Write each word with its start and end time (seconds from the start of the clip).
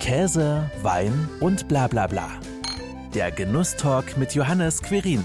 Käse, 0.00 0.70
Wein 0.82 1.28
und 1.40 1.68
bla 1.68 1.86
bla 1.86 2.06
bla. 2.06 2.28
Der 3.14 3.30
Genusstalk 3.30 4.16
mit 4.16 4.34
Johannes 4.34 4.82
Querin. 4.82 5.24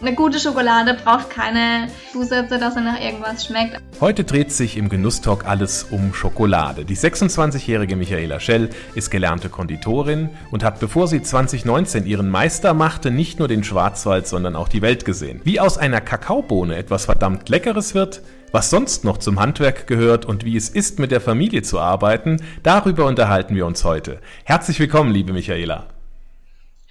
Eine 0.00 0.14
gute 0.14 0.40
Schokolade 0.40 0.94
braucht 1.04 1.28
keine 1.28 1.88
Zusätze, 2.10 2.58
dass 2.58 2.72
sie 2.72 2.80
nach 2.80 2.98
irgendwas 2.98 3.44
schmeckt. 3.44 3.78
Heute 4.00 4.24
dreht 4.24 4.50
sich 4.50 4.78
im 4.78 4.88
Genusstalk 4.88 5.44
alles 5.46 5.84
um 5.84 6.14
Schokolade. 6.14 6.86
Die 6.86 6.96
26-jährige 6.96 7.94
Michaela 7.96 8.40
Schell 8.40 8.70
ist 8.94 9.10
gelernte 9.10 9.50
Konditorin 9.50 10.30
und 10.50 10.64
hat, 10.64 10.80
bevor 10.80 11.06
sie 11.06 11.20
2019 11.20 12.06
ihren 12.06 12.30
Meister 12.30 12.72
machte, 12.72 13.10
nicht 13.10 13.38
nur 13.38 13.48
den 13.48 13.62
Schwarzwald, 13.62 14.26
sondern 14.26 14.56
auch 14.56 14.68
die 14.68 14.80
Welt 14.80 15.04
gesehen. 15.04 15.42
Wie 15.44 15.60
aus 15.60 15.76
einer 15.76 16.00
Kakaobohne 16.00 16.76
etwas 16.76 17.04
verdammt 17.04 17.50
Leckeres 17.50 17.94
wird, 17.94 18.22
was 18.52 18.70
sonst 18.70 19.04
noch 19.04 19.18
zum 19.18 19.38
Handwerk 19.38 19.86
gehört 19.86 20.26
und 20.26 20.44
wie 20.44 20.56
es 20.56 20.68
ist, 20.68 20.98
mit 20.98 21.10
der 21.10 21.20
Familie 21.20 21.62
zu 21.62 21.78
arbeiten, 21.78 22.42
darüber 22.62 23.06
unterhalten 23.06 23.54
wir 23.54 23.66
uns 23.66 23.84
heute. 23.84 24.20
Herzlich 24.44 24.78
willkommen, 24.80 25.12
liebe 25.12 25.32
Michaela. 25.32 25.86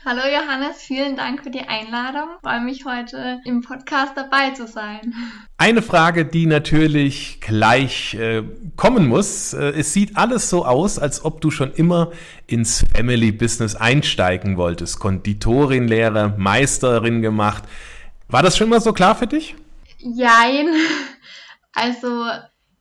Hallo 0.05 0.21
Johannes, 0.21 0.77
vielen 0.77 1.17
Dank 1.17 1.43
für 1.43 1.51
die 1.51 1.67
Einladung. 1.67 2.29
Ich 2.37 2.49
freue 2.49 2.61
mich 2.61 2.85
heute 2.85 3.41
im 3.43 3.61
Podcast 3.61 4.13
dabei 4.15 4.51
zu 4.51 4.65
sein. 4.65 5.13
Eine 5.57 5.81
Frage, 5.81 6.23
die 6.23 6.45
natürlich 6.45 7.41
gleich 7.41 8.13
äh, 8.13 8.43
kommen 8.77 9.07
muss. 9.07 9.53
Äh, 9.53 9.71
es 9.71 9.91
sieht 9.91 10.15
alles 10.15 10.49
so 10.49 10.65
aus, 10.65 10.99
als 10.99 11.25
ob 11.25 11.41
du 11.41 11.51
schon 11.51 11.73
immer 11.73 12.11
ins 12.47 12.85
Family 12.95 13.33
Business 13.33 13.75
einsteigen 13.75 14.55
wolltest. 14.55 14.99
Konditorin, 14.99 15.89
Lehre, 15.89 16.33
Meisterin 16.37 17.21
gemacht. 17.21 17.65
War 18.29 18.41
das 18.41 18.57
schon 18.57 18.67
immer 18.67 18.79
so 18.79 18.93
klar 18.93 19.15
für 19.15 19.27
dich? 19.27 19.55
Jein. 19.97 20.67
Also 21.73 22.25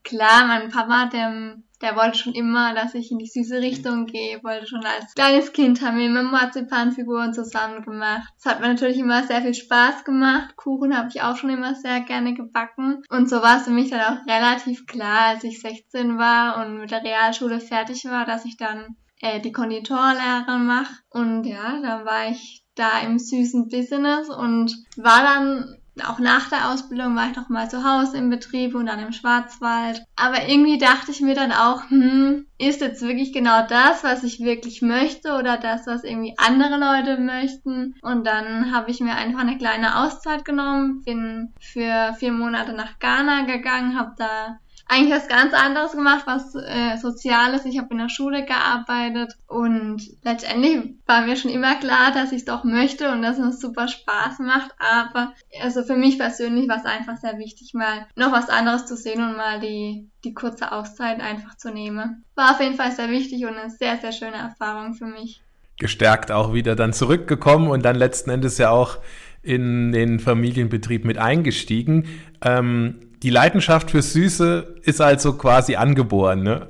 klar, 0.03 0.47
mein 0.47 0.71
Papa, 0.71 1.07
der 1.07 1.59
der 1.81 1.97
wollte 1.97 2.19
schon 2.19 2.35
immer, 2.35 2.75
dass 2.75 2.95
ich 2.95 3.11
in 3.11 3.19
die 3.19 3.27
süße 3.27 3.61
Richtung 3.61 4.07
gehe, 4.07 4.43
wollte 4.43 4.67
schon 4.67 4.85
als 4.85 5.15
kleines 5.15 5.53
Kind 5.53 5.81
haben 5.81 5.99
wir 5.99 6.07
immer 6.07 6.23
Marzipanfiguren 6.23 7.33
zusammen 7.33 7.83
gemacht. 7.83 8.29
Es 8.39 8.47
hat 8.47 8.61
mir 8.61 8.69
natürlich 8.69 8.99
immer 8.99 9.23
sehr 9.25 9.43
viel 9.43 9.55
Spaß 9.55 10.05
gemacht. 10.05 10.57
Kuchen 10.57 10.97
habe 10.97 11.09
ich 11.09 11.23
auch 11.23 11.37
schon 11.37 11.51
immer 11.51 11.75
sehr 11.75 12.01
gerne 12.01 12.35
gebacken. 12.35 13.03
Und 13.11 13.29
so 13.29 13.43
war 13.43 13.59
es 13.59 13.65
für 13.65 13.71
mich 13.71 13.91
dann 13.91 14.01
auch 14.01 14.27
relativ 14.27 14.87
klar, 14.87 15.29
als 15.29 15.45
ich 15.45 15.61
16 15.61 16.19
war 16.19 16.65
und 16.65 16.81
mit 16.81 16.91
der 16.91 17.05
Realschule 17.05 17.61
fertig 17.61 18.05
war, 18.07 18.25
dass 18.25 18.45
ich 18.45 18.57
dann 18.57 18.97
äh, 19.21 19.41
die 19.41 19.53
Konditorlehre 19.53 20.59
mache. 20.59 20.95
Und 21.11 21.45
ja, 21.45 21.81
dann 21.81 22.05
war 22.05 22.29
ich 22.29 22.65
da 22.75 23.01
im 23.01 23.19
süßen 23.19 23.69
Business 23.69 24.29
und 24.29 24.77
war 24.97 25.23
dann 25.23 25.78
auch 26.07 26.19
nach 26.19 26.49
der 26.49 26.71
Ausbildung 26.71 27.17
war 27.17 27.31
ich 27.31 27.37
noch 27.37 27.49
mal 27.49 27.71
zu 27.71 27.85
Hause 27.85 28.17
im 28.17 28.31
Betrieb 28.31 28.75
und 28.75 28.87
dann 28.87 28.99
im 28.99 29.13
Schwarzwald. 29.13 30.03
Aber 30.17 30.49
irgendwie 30.49 30.79
dachte 30.79 31.11
ich 31.11 31.21
mir 31.21 31.35
dann 31.35 31.53
auch, 31.53 31.89
hm, 31.91 32.47
ist 32.59 32.81
jetzt 32.81 33.03
wirklich 33.03 33.33
genau 33.33 33.67
das, 33.67 34.05
was 34.05 34.25
ich 34.25 34.41
wirklich 34.41 34.83
möchte 34.83 35.35
oder 35.35 35.57
das, 35.57 35.87
was 35.87 36.05
irgendwie 36.05 36.35
andere 36.39 36.79
Leute 36.79 37.21
möchten? 37.21 37.95
Und 38.03 38.27
dann 38.27 38.75
habe 38.75 38.91
ich 38.91 39.01
mir 39.01 39.15
einfach 39.15 39.41
eine 39.41 39.59
kleine 39.59 40.05
Auszeit 40.05 40.45
genommen, 40.45 41.03
bin 41.05 41.55
für 41.61 42.15
vier 42.19 42.33
Monate 42.33 42.73
nach 42.73 42.99
Ghana 42.99 43.43
gegangen, 43.43 43.99
habe 43.99 44.15
da 44.17 44.59
eigentlich 44.89 45.15
was 45.15 45.29
ganz 45.29 45.53
anderes 45.53 45.93
gemacht, 45.93 46.23
was 46.27 46.55
äh, 46.55 46.97
Soziales. 46.97 47.67
Ich 47.67 47.79
habe 47.79 47.89
in 47.91 47.99
der 47.99 48.09
Schule 48.09 48.45
gearbeitet 48.47 49.35
und 49.47 50.01
letztendlich 50.23 50.95
war 51.07 51.27
mir 51.27 51.37
schon 51.37 51.51
immer 51.51 51.75
klar, 51.75 52.11
dass 52.13 52.33
ich 52.33 52.39
es 52.39 52.45
doch 52.47 52.65
möchte 52.65 53.13
und 53.13 53.21
dass 53.21 53.39
es 53.39 53.61
super 53.61 53.87
Spaß 53.87 54.39
macht. 54.39 54.71
Aber 54.79 55.35
also 55.63 55.83
für 55.83 55.97
mich 55.97 56.19
persönlich 56.19 56.69
war 56.69 56.79
es 56.79 56.87
einfach 56.87 57.19
sehr 57.19 57.39
wichtig, 57.39 57.75
mal 57.75 58.07
noch 58.17 58.33
was 58.33 58.49
anderes 58.49 58.87
zu 58.87 58.97
sehen 58.97 59.23
und 59.23 59.37
mal 59.37 59.61
die, 59.61 60.09
die 60.25 60.33
kurze 60.33 60.73
Auszeit 60.73 61.21
einfach 61.21 61.57
zu 61.57 61.71
nehmen. 61.71 62.25
War 62.35 62.53
auf 62.53 62.61
jeden 62.61 62.77
Fall 62.77 62.93
sehr 62.93 63.11
wichtig 63.11 63.45
und 63.45 63.57
eine 63.57 63.71
sehr, 63.71 63.99
sehr 63.99 64.13
schöne 64.13 64.37
Erfahrung 64.37 64.95
für 64.95 65.07
mich. 65.07 65.43
Gestärkt 65.79 66.33
auch 66.33 66.55
wieder 66.55 66.75
dann 66.75 66.95
zurückgekommen 66.95 67.69
und 67.69 67.85
dann 67.85 67.95
letzten 67.95 68.31
Endes 68.31 68.57
ja 68.57 68.71
auch 68.71 68.99
in 69.43 69.93
den 69.93 70.19
Familienbetrieb 70.19 71.05
mit 71.05 71.19
eingestiegen. 71.19 72.07
Ähm, 72.43 73.08
die 73.23 73.31
Leidenschaft 73.31 73.91
für 73.91 74.03
Süße 74.03 74.77
ist 74.83 75.01
also 75.01 75.37
quasi 75.37 75.77
angeboren, 75.77 76.43
ne? 76.43 76.69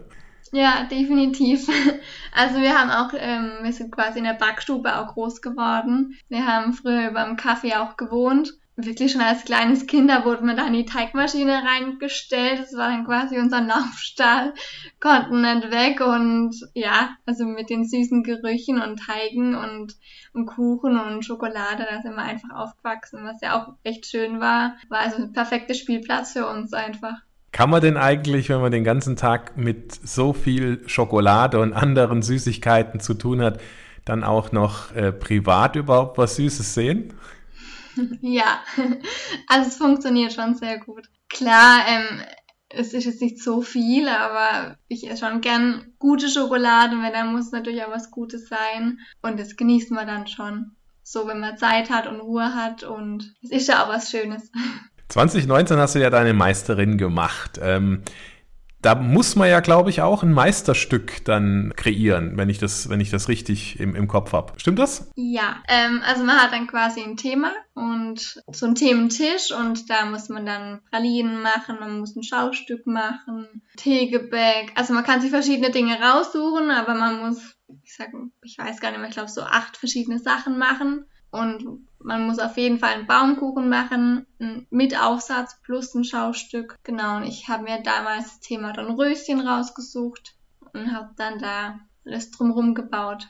Ja, 0.53 0.86
definitiv. 0.91 1.69
Also 2.31 2.60
wir 2.60 2.78
haben 2.78 2.91
auch, 2.91 3.12
ähm, 3.19 3.50
wir 3.62 3.72
sind 3.72 3.91
quasi 3.91 4.19
in 4.19 4.25
der 4.25 4.34
Backstube 4.34 4.97
auch 4.97 5.14
groß 5.14 5.42
geworden. 5.42 6.16
Wir 6.28 6.47
haben 6.47 6.72
früher 6.72 7.10
beim 7.10 7.36
Kaffee 7.36 7.75
auch 7.75 7.97
gewohnt 7.97 8.53
wirklich 8.84 9.12
schon 9.12 9.21
als 9.21 9.44
kleines 9.44 9.87
Kind, 9.87 10.09
da 10.09 10.25
wurde 10.25 10.44
man 10.44 10.56
da 10.56 10.66
in 10.66 10.72
die 10.72 10.84
Teigmaschine 10.84 11.62
reingestellt. 11.65 12.61
Das 12.61 12.75
war 12.75 12.89
dann 12.89 13.05
quasi 13.05 13.39
unser 13.39 13.61
Laufstall, 13.61 14.55
konnten 15.00 15.43
nicht 15.43 15.71
weg 15.71 16.00
und 16.00 16.55
ja, 16.75 17.11
also 17.27 17.44
mit 17.44 17.71
den 17.71 17.87
süßen 17.87 18.22
Gerüchen 18.22 18.81
und 18.81 19.00
Teigen 19.00 19.56
und, 19.56 19.97
und 20.33 20.47
Kuchen 20.47 20.99
und 20.99 21.25
Schokolade, 21.25 21.87
da 21.91 22.00
sind 22.03 22.15
wir 22.15 22.22
einfach 22.22 22.50
aufgewachsen, 22.55 23.21
was 23.25 23.41
ja 23.43 23.61
auch 23.61 23.75
echt 23.83 24.06
schön 24.06 24.41
war. 24.41 24.77
War 24.89 25.00
also 25.00 25.16
ein 25.16 25.33
perfekter 25.33 25.75
Spielplatz 25.75 26.33
für 26.33 26.47
uns 26.47 26.72
einfach. 26.72 27.16
Kann 27.50 27.71
man 27.71 27.81
denn 27.81 27.97
eigentlich, 27.97 28.49
wenn 28.50 28.60
man 28.60 28.71
den 28.71 28.84
ganzen 28.84 29.16
Tag 29.16 29.56
mit 29.56 29.93
so 29.93 30.33
viel 30.33 30.87
Schokolade 30.87 31.59
und 31.59 31.72
anderen 31.72 32.22
Süßigkeiten 32.22 33.00
zu 33.00 33.15
tun 33.15 33.43
hat, 33.43 33.60
dann 34.05 34.22
auch 34.22 34.53
noch 34.53 34.95
äh, 34.95 35.12
privat 35.12 35.75
überhaupt 35.75 36.19
was 36.19 36.37
Süßes 36.37 36.75
sehen? 36.75 37.15
ja, 38.20 38.60
also 39.47 39.69
es 39.69 39.76
funktioniert 39.76 40.32
schon 40.32 40.54
sehr 40.54 40.78
gut. 40.78 41.09
Klar, 41.28 41.81
ähm, 41.88 42.22
es 42.69 42.92
ist 42.92 43.04
jetzt 43.04 43.22
nicht 43.22 43.42
so 43.42 43.62
viel, 43.62 44.09
aber 44.09 44.76
ich 44.88 45.09
esse 45.10 45.26
schon 45.26 45.41
gern 45.41 45.94
gute 45.98 46.28
Schokolade, 46.28 46.97
weil 47.00 47.12
dann 47.12 47.32
muss 47.32 47.50
natürlich 47.50 47.82
auch 47.82 47.91
was 47.91 48.10
Gutes 48.10 48.48
sein. 48.48 48.98
Und 49.22 49.41
das 49.41 49.56
genießt 49.56 49.91
man 49.91 50.06
dann 50.06 50.26
schon. 50.26 50.72
So, 51.03 51.26
wenn 51.26 51.41
man 51.41 51.56
Zeit 51.56 51.88
hat 51.88 52.06
und 52.06 52.20
Ruhe 52.20 52.54
hat 52.54 52.82
und 52.82 53.34
es 53.42 53.50
ist 53.50 53.69
ja 53.69 53.84
auch 53.84 53.88
was 53.88 54.10
Schönes. 54.10 54.50
2019 55.09 55.78
hast 55.78 55.94
du 55.94 56.00
ja 56.00 56.10
deine 56.10 56.34
Meisterin 56.34 56.98
gemacht. 56.98 57.59
Ähm, 57.62 58.03
da 58.81 58.94
muss 58.94 59.34
man 59.34 59.49
ja, 59.49 59.61
glaube 59.61 59.91
ich, 59.91 60.03
auch 60.03 60.22
ein 60.22 60.33
Meisterstück 60.33 61.25
dann 61.25 61.72
kreieren, 61.77 62.37
wenn 62.37 62.49
ich 62.49 62.59
das, 62.59 62.89
wenn 62.89 63.00
ich 63.00 63.11
das 63.11 63.28
richtig 63.28 63.81
im, 63.81 63.97
im 63.97 64.06
Kopf 64.06 64.33
habe. 64.33 64.53
Stimmt 64.56 64.78
das? 64.78 65.11
Ja, 65.16 65.56
ähm, 65.69 66.00
also 66.06 66.22
man 66.22 66.37
hat 66.41 66.53
dann 66.53 66.69
quasi 66.69 67.03
ein 67.03 67.16
Thema 67.16 67.53
und 67.75 68.41
so 68.53 68.66
ein 68.66 68.77
Thementisch 68.77 69.50
und 69.53 69.91
da 69.91 70.05
muss 70.05 70.28
man 70.28 70.47
dann 70.47 70.81
Pralinen 70.91 71.43
machen, 71.43 71.78
man 71.81 71.99
muss 71.99 72.15
ein 72.15 72.22
Schaustück 72.22 72.87
machen, 72.87 73.62
Teegebäck. 73.77 74.72
Also 74.77 74.95
man 74.95 75.05
kann 75.05 75.21
sich 75.21 75.31
verschiedene 75.31 75.71
Dinge 75.71 75.99
raussuchen, 76.00 76.71
aber 76.71 76.95
man 76.95 77.21
muss, 77.21 77.56
ich 77.83 77.97
sag, 77.97 78.10
ich 78.43 78.59
weiß 78.59 78.81
gar 78.81 78.91
nicht 78.91 79.00
mehr, 79.00 79.09
ich 79.09 79.15
glaube 79.15 79.31
so 79.31 79.43
acht 79.43 79.77
verschiedene 79.77 80.21
Sachen 80.21 80.56
machen. 80.56 81.05
Und 81.31 81.87
man 81.99 82.27
muss 82.27 82.39
auf 82.39 82.56
jeden 82.56 82.78
Fall 82.78 82.94
einen 82.94 83.06
Baumkuchen 83.06 83.69
machen, 83.69 84.27
mit 84.71 84.99
Aufsatz 84.99 85.61
plus 85.62 85.94
ein 85.94 86.05
Schaustück. 86.05 86.77
Genau, 86.84 87.16
und 87.16 87.25
ich 87.25 87.49
habe 87.49 87.65
mir 87.65 87.83
damals 87.83 88.28
das 88.28 88.41
Thema 88.41 88.72
dann 88.72 88.93
Röschen 88.93 89.41
rausgesucht 89.41 90.34
und 90.72 90.93
habe 90.93 91.11
dann 91.16 91.39
da 91.39 91.81
alles 92.06 92.31
drumherum 92.31 92.75
gebaut. 92.75 93.28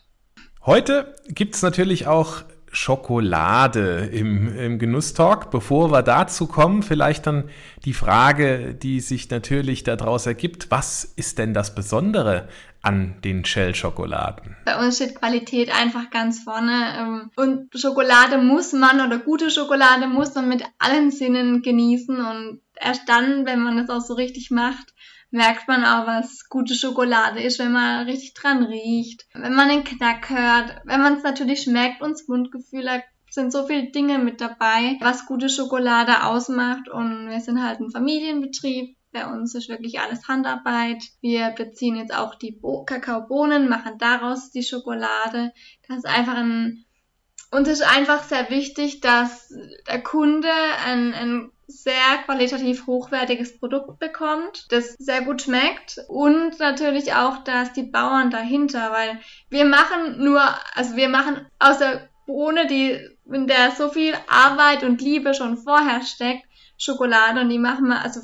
Heute 0.64 1.16
gibt 1.28 1.54
es 1.54 1.62
natürlich 1.62 2.06
auch 2.06 2.42
Schokolade 2.72 4.08
im, 4.12 4.56
im 4.56 4.78
Genusstalk. 4.78 5.50
Bevor 5.50 5.90
wir 5.90 6.02
dazu 6.02 6.46
kommen, 6.46 6.82
vielleicht 6.82 7.26
dann 7.26 7.50
die 7.84 7.94
Frage, 7.94 8.74
die 8.74 9.00
sich 9.00 9.30
natürlich 9.30 9.84
daraus 9.84 10.26
ergibt, 10.26 10.70
was 10.70 11.04
ist 11.04 11.38
denn 11.38 11.54
das 11.54 11.74
Besondere 11.74 12.48
an 12.82 13.16
den 13.24 13.44
Shell-Schokoladen? 13.44 14.56
Bei 14.64 14.78
uns 14.78 14.96
steht 14.96 15.16
Qualität 15.16 15.74
einfach 15.74 16.10
ganz 16.10 16.42
vorne. 16.42 16.94
Ähm, 16.98 17.30
und 17.36 17.68
Schokolade 17.74 18.38
muss 18.38 18.72
man 18.72 19.00
oder 19.00 19.18
gute 19.18 19.50
Schokolade 19.50 20.06
muss 20.06 20.34
man 20.34 20.48
mit 20.48 20.62
allen 20.78 21.10
Sinnen 21.10 21.62
genießen. 21.62 22.16
Und 22.20 22.60
erst 22.80 23.08
dann, 23.08 23.46
wenn 23.46 23.60
man 23.60 23.76
das 23.76 23.90
auch 23.90 24.04
so 24.04 24.14
richtig 24.14 24.50
macht, 24.50 24.94
merkt 25.30 25.68
man 25.68 25.84
auch, 25.84 26.06
was 26.06 26.48
gute 26.48 26.74
Schokolade 26.74 27.40
ist, 27.40 27.58
wenn 27.58 27.72
man 27.72 28.06
richtig 28.06 28.34
dran 28.34 28.64
riecht, 28.64 29.26
wenn 29.34 29.54
man 29.54 29.68
den 29.68 29.84
Knack 29.84 30.30
hört, 30.30 30.80
wenn 30.84 31.02
man 31.02 31.16
es 31.16 31.22
natürlich 31.22 31.62
schmeckt 31.62 32.00
und 32.00 32.12
das 32.12 32.28
Mundgefühl 32.28 32.90
hat, 32.90 33.02
sind 33.30 33.52
so 33.52 33.66
viele 33.66 33.90
Dinge 33.90 34.18
mit 34.18 34.40
dabei, 34.40 34.96
was 35.00 35.26
gute 35.26 35.48
Schokolade 35.48 36.24
ausmacht 36.24 36.88
und 36.88 37.28
wir 37.28 37.40
sind 37.40 37.62
halt 37.62 37.80
ein 37.80 37.90
Familienbetrieb. 37.90 38.96
Bei 39.12 39.26
uns 39.26 39.54
ist 39.54 39.68
wirklich 39.68 40.00
alles 40.00 40.28
Handarbeit. 40.28 41.02
Wir 41.20 41.50
beziehen 41.50 41.96
jetzt 41.96 42.14
auch 42.14 42.34
die 42.34 42.52
Bo 42.52 42.84
Kakaobohnen, 42.84 43.68
machen 43.68 43.98
daraus 43.98 44.50
die 44.50 44.62
Schokolade. 44.62 45.52
Das 45.86 45.98
ist 45.98 46.06
einfach 46.06 46.36
ein, 46.36 46.84
und 47.50 47.66
es 47.66 47.80
ist 47.80 47.86
einfach 47.86 48.22
sehr 48.24 48.50
wichtig, 48.50 49.00
dass 49.00 49.52
der 49.86 50.02
Kunde 50.02 50.50
ein, 50.84 51.14
ein 51.14 51.50
sehr 51.68 52.18
qualitativ 52.24 52.86
hochwertiges 52.86 53.58
Produkt 53.58 53.98
bekommt, 54.00 54.66
das 54.70 54.94
sehr 54.94 55.22
gut 55.22 55.42
schmeckt 55.42 56.00
und 56.08 56.58
natürlich 56.58 57.12
auch, 57.12 57.44
dass 57.44 57.74
die 57.74 57.82
Bauern 57.82 58.30
dahinter, 58.30 58.90
weil 58.90 59.20
wir 59.50 59.66
machen 59.66 60.24
nur, 60.24 60.42
also 60.74 60.96
wir 60.96 61.10
machen 61.10 61.46
aus 61.58 61.78
der 61.78 62.08
Bohne, 62.26 62.66
die, 62.66 62.98
in 63.30 63.46
der 63.46 63.72
so 63.72 63.90
viel 63.90 64.14
Arbeit 64.28 64.82
und 64.82 65.02
Liebe 65.02 65.34
schon 65.34 65.58
vorher 65.58 66.02
steckt, 66.02 66.46
Schokolade 66.78 67.42
und 67.42 67.50
die 67.50 67.58
machen 67.58 67.88
wir, 67.88 68.02
also 68.02 68.20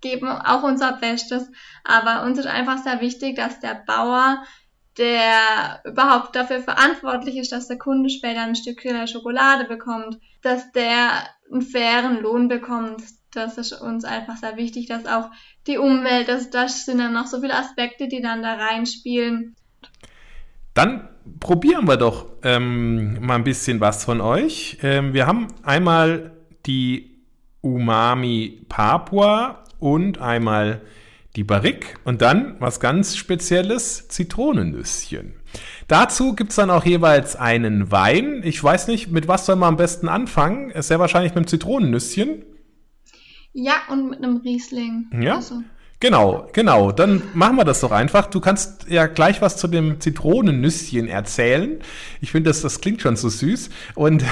geben 0.00 0.28
auch 0.28 0.62
unser 0.62 0.92
Bestes, 0.92 1.50
aber 1.84 2.24
uns 2.24 2.38
ist 2.38 2.46
einfach 2.46 2.78
sehr 2.78 3.02
wichtig, 3.02 3.36
dass 3.36 3.60
der 3.60 3.74
Bauer 3.86 4.42
der 4.98 5.82
überhaupt 5.84 6.34
dafür 6.34 6.60
verantwortlich 6.60 7.36
ist, 7.36 7.52
dass 7.52 7.68
der 7.68 7.76
Kunde 7.76 8.08
später 8.08 8.40
ein 8.40 8.56
Stück 8.56 8.80
Schokolade 9.06 9.64
bekommt, 9.64 10.18
dass 10.42 10.72
der 10.72 11.28
einen 11.50 11.62
fairen 11.62 12.20
Lohn 12.20 12.48
bekommt. 12.48 13.02
Das 13.32 13.58
ist 13.58 13.72
uns 13.72 14.04
einfach 14.04 14.36
sehr 14.36 14.56
wichtig, 14.56 14.86
dass 14.86 15.06
auch 15.06 15.30
die 15.66 15.78
Umwelt, 15.78 16.28
das, 16.28 16.50
das 16.50 16.86
sind 16.86 16.98
dann 16.98 17.12
noch 17.12 17.26
so 17.26 17.40
viele 17.40 17.54
Aspekte, 17.54 18.08
die 18.08 18.22
dann 18.22 18.42
da 18.42 18.54
reinspielen. 18.54 19.54
Dann 20.74 21.08
probieren 21.40 21.86
wir 21.88 21.96
doch 21.96 22.26
ähm, 22.42 23.24
mal 23.24 23.36
ein 23.36 23.44
bisschen 23.44 23.80
was 23.80 24.04
von 24.04 24.20
euch. 24.20 24.78
Ähm, 24.82 25.12
wir 25.12 25.26
haben 25.26 25.48
einmal 25.62 26.32
die 26.66 27.16
Umami 27.60 28.62
Papua 28.68 29.64
und 29.78 30.20
einmal 30.20 30.82
die 31.34 31.44
Barrique 31.44 31.94
und 32.04 32.22
dann 32.22 32.56
was 32.60 32.80
ganz 32.80 33.16
Spezielles, 33.16 34.08
Zitronennüsschen. 34.08 35.34
Dazu 35.88 36.34
gibt 36.34 36.50
es 36.50 36.56
dann 36.56 36.70
auch 36.70 36.84
jeweils 36.84 37.36
einen 37.36 37.90
Wein. 37.90 38.42
Ich 38.44 38.62
weiß 38.62 38.88
nicht, 38.88 39.10
mit 39.10 39.28
was 39.28 39.46
soll 39.46 39.56
man 39.56 39.70
am 39.70 39.76
besten 39.76 40.08
anfangen? 40.08 40.70
Ist 40.70 40.88
sehr 40.88 40.98
wahrscheinlich 40.98 41.32
mit 41.32 41.38
einem 41.38 41.46
Zitronennüsschen. 41.46 42.44
Ja, 43.52 43.74
und 43.88 44.10
mit 44.10 44.22
einem 44.22 44.36
Riesling. 44.38 45.10
Ja. 45.18 45.36
Also. 45.36 45.62
Genau, 45.98 46.46
genau. 46.52 46.92
Dann 46.92 47.22
machen 47.32 47.56
wir 47.56 47.64
das 47.64 47.80
doch 47.80 47.90
einfach. 47.90 48.26
Du 48.26 48.38
kannst 48.38 48.86
ja 48.88 49.06
gleich 49.06 49.40
was 49.40 49.56
zu 49.56 49.66
dem 49.66 49.98
Zitronennüsschen 49.98 51.08
erzählen. 51.08 51.78
Ich 52.20 52.32
finde, 52.32 52.50
das, 52.50 52.60
das 52.60 52.82
klingt 52.82 53.00
schon 53.00 53.16
so 53.16 53.30
süß. 53.30 53.70
Und 53.94 54.22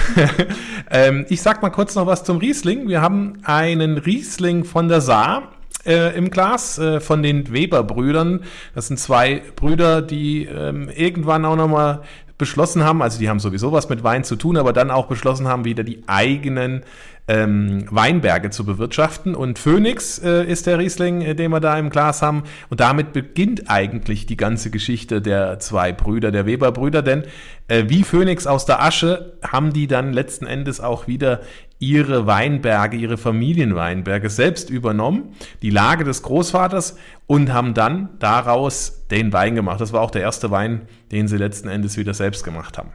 ähm, 0.91 1.25
ich 1.31 1.41
sag 1.41 1.63
mal 1.63 1.71
kurz 1.71 1.95
noch 1.95 2.07
was 2.07 2.23
zum 2.23 2.37
Riesling. 2.37 2.87
Wir 2.89 3.01
haben 3.01 3.39
einen 3.45 3.97
Riesling 3.97 4.65
von 4.65 4.89
der 4.89 5.01
Saar 5.01 5.54
äh, 5.87 6.17
im 6.17 6.31
Glas 6.31 6.79
äh, 6.79 7.01
von 7.01 7.23
den 7.23 7.53
Weber-Brüdern. 7.53 8.45
Das 8.75 8.89
sind 8.89 8.99
zwei 8.99 9.43
Brüder, 9.57 10.03
die 10.03 10.45
ähm, 10.45 10.89
irgendwann 10.95 11.45
auch 11.45 11.57
nochmal 11.57 12.03
beschlossen 12.37 12.83
haben, 12.83 13.01
also 13.01 13.19
die 13.19 13.29
haben 13.29 13.39
sowieso 13.39 13.73
was 13.73 13.89
mit 13.89 14.03
Wein 14.03 14.25
zu 14.25 14.37
tun, 14.37 14.57
aber 14.57 14.73
dann 14.73 14.91
auch 14.91 15.07
beschlossen 15.07 15.47
haben, 15.47 15.65
wieder 15.65 15.85
die 15.85 16.03
eigenen 16.09 16.83
ähm, 17.27 17.87
Weinberge 17.91 18.51
zu 18.51 18.65
bewirtschaften. 18.65 19.35
Und 19.35 19.59
Phoenix 19.59 20.19
äh, 20.19 20.45
ist 20.45 20.67
der 20.67 20.79
Riesling, 20.79 21.23
äh, 21.23 21.35
den 21.35 21.51
wir 21.53 21.61
da 21.61 21.79
im 21.79 21.91
Glas 21.91 22.23
haben. 22.23 22.43
Und 22.69 22.81
damit 22.81 23.13
beginnt 23.13 23.71
eigentlich 23.71 24.27
die 24.27 24.37
ganze 24.37 24.71
Geschichte 24.71 25.23
der 25.23 25.59
zwei 25.59 25.93
Brüder, 25.93 26.33
der 26.33 26.45
Weber-Brüder. 26.45 27.03
Denn 27.03 27.25
äh, 27.69 27.85
wie 27.87 28.03
Phoenix 28.03 28.47
aus 28.47 28.67
der 28.67 28.83
Asche 28.83 29.39
haben 29.43 29.73
die 29.73 29.87
dann 29.87 30.13
letzten 30.13 30.47
Endes 30.47 30.81
auch 30.81 31.07
wieder 31.07 31.41
ihre 31.85 32.27
Weinberge, 32.27 32.97
ihre 32.97 33.19
Familienweinberge 33.19 34.31
selbst 34.31 34.71
übernommen, 34.71 35.35
die 35.63 35.71
Lage 35.71 36.05
des 36.05 36.23
Großvaters 36.23 36.97
und 37.27 37.53
haben 37.53 37.75
dann 37.75 38.11
daraus 38.19 39.07
den 39.09 39.33
Wein 39.33 39.55
gemacht. 39.55 39.81
Das 39.81 39.93
war 39.93 40.01
auch 40.01 40.11
der 40.11 40.23
erste 40.23 40.51
Wein, 40.51 40.89
den 41.13 41.29
sie 41.29 41.37
letzten 41.37 41.69
Endes 41.69 41.97
wieder 41.97 42.15
selbst 42.15 42.45
gemacht 42.45 42.79
haben. 42.79 42.93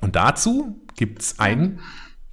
Und 0.00 0.16
dazu 0.16 0.80
gibt's 0.96 1.38
ein 1.38 1.80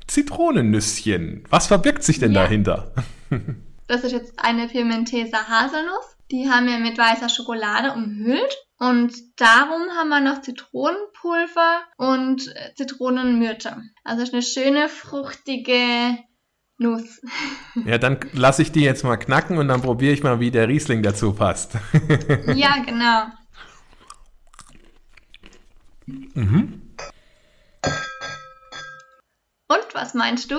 Zitronennüsschen. 0.07 1.43
Was 1.49 1.67
verbirgt 1.67 2.03
sich 2.03 2.19
denn 2.19 2.33
ja. 2.33 2.43
dahinter? 2.43 2.93
das 3.88 4.03
ist 4.03 4.11
jetzt 4.11 4.33
eine 4.38 4.67
Pimenteser 4.67 5.47
Haselnuss. 5.47 6.17
Die 6.31 6.49
haben 6.49 6.67
wir 6.67 6.79
mit 6.79 6.97
weißer 6.97 7.27
Schokolade 7.27 7.91
umhüllt. 7.91 8.57
Und 8.81 9.13
darum 9.39 9.92
haben 9.95 10.10
wir 10.10 10.22
noch 10.22 10.42
Zitronenpulver 10.42 11.83
und 11.98 12.48
äh, 12.48 12.74
Zitronenmyrte. 12.74 13.78
Also 14.04 14.24
ist 14.24 14.33
eine 14.33 14.42
schöne, 14.42 14.89
fruchtige 14.89 16.18
Nuss. 16.80 17.22
Ja, 17.86 18.00
dann 18.00 18.18
lasse 18.33 18.63
ich 18.63 18.72
die 18.72 18.81
jetzt 18.81 19.04
mal 19.04 19.18
knacken 19.18 19.60
und 19.60 19.68
dann 19.68 19.83
probiere 19.83 20.13
ich 20.13 20.24
mal, 20.24 20.39
wie 20.39 20.50
der 20.50 20.68
Riesling 20.68 21.04
dazu 21.04 21.31
passt. 21.31 21.74
Ja, 22.56 22.78
genau. 22.83 23.28
Mhm. 26.34 26.81
Und 29.68 29.88
was 29.94 30.16
meinst 30.16 30.50
du? 30.50 30.56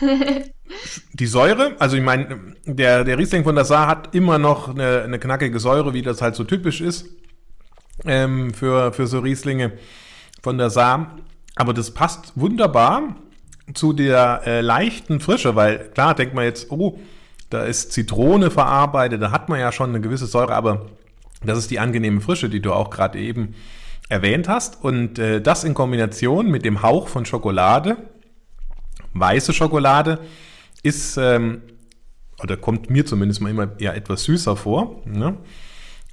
die 1.14 1.26
Säure, 1.26 1.74
also 1.80 1.96
ich 1.96 2.02
meine, 2.04 2.54
der, 2.64 3.02
der 3.02 3.18
Riesling 3.18 3.42
von 3.42 3.56
der 3.56 3.64
Saar 3.64 3.88
hat 3.88 4.14
immer 4.14 4.38
noch 4.38 4.68
eine, 4.68 5.02
eine 5.02 5.18
knackige 5.18 5.58
Säure, 5.58 5.94
wie 5.94 6.02
das 6.02 6.22
halt 6.22 6.36
so 6.36 6.44
typisch 6.44 6.80
ist 6.80 7.06
ähm, 8.04 8.52
für, 8.52 8.92
für 8.92 9.06
so 9.06 9.20
Rieslinge 9.20 9.72
von 10.42 10.58
der 10.58 10.70
Saar. 10.70 11.16
Aber 11.54 11.72
das 11.72 11.92
passt 11.92 12.32
wunderbar 12.34 13.16
zu 13.74 13.92
der 13.92 14.42
äh, 14.46 14.60
leichten 14.60 15.20
Frische, 15.20 15.56
weil 15.56 15.90
klar 15.90 16.14
denkt 16.14 16.34
man 16.34 16.44
jetzt, 16.44 16.70
oh, 16.70 16.98
da 17.50 17.64
ist 17.64 17.92
Zitrone 17.92 18.50
verarbeitet, 18.50 19.22
da 19.22 19.30
hat 19.30 19.48
man 19.48 19.60
ja 19.60 19.72
schon 19.72 19.90
eine 19.90 20.00
gewisse 20.00 20.26
Säure, 20.26 20.54
aber 20.54 20.86
das 21.44 21.58
ist 21.58 21.70
die 21.70 21.78
angenehme 21.78 22.20
Frische, 22.20 22.48
die 22.48 22.60
du 22.60 22.72
auch 22.72 22.90
gerade 22.90 23.18
eben 23.18 23.54
erwähnt 24.08 24.48
hast. 24.48 24.82
Und 24.82 25.18
äh, 25.18 25.40
das 25.40 25.64
in 25.64 25.74
Kombination 25.74 26.50
mit 26.50 26.64
dem 26.64 26.82
Hauch 26.82 27.08
von 27.08 27.24
Schokolade 27.24 27.96
weiße 29.14 29.52
Schokolade 29.52 30.20
ist, 30.82 31.16
ähm, 31.16 31.62
oder 32.42 32.56
kommt 32.56 32.90
mir 32.90 33.06
zumindest 33.06 33.40
mal 33.40 33.50
immer 33.50 33.68
eher 33.78 33.94
etwas 33.94 34.24
süßer 34.24 34.56
vor. 34.56 35.02
Ne? 35.06 35.36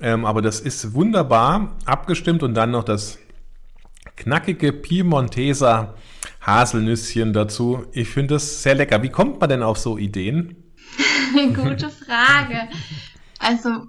Ähm, 0.03 0.25
aber 0.25 0.41
das 0.41 0.59
ist 0.59 0.93
wunderbar 0.93 1.75
abgestimmt 1.85 2.43
und 2.43 2.53
dann 2.53 2.71
noch 2.71 2.83
das 2.83 3.17
knackige 4.15 4.71
Piemonteser 4.73 5.95
Haselnüsschen 6.41 7.33
dazu. 7.33 7.85
Ich 7.93 8.09
finde 8.09 8.35
das 8.35 8.61
sehr 8.61 8.75
lecker. 8.75 9.01
Wie 9.01 9.09
kommt 9.09 9.39
man 9.39 9.49
denn 9.49 9.63
auf 9.63 9.79
so 9.79 9.97
Ideen? 9.97 10.73
Gute 11.55 11.89
Frage. 11.89 12.67
Also 13.39 13.87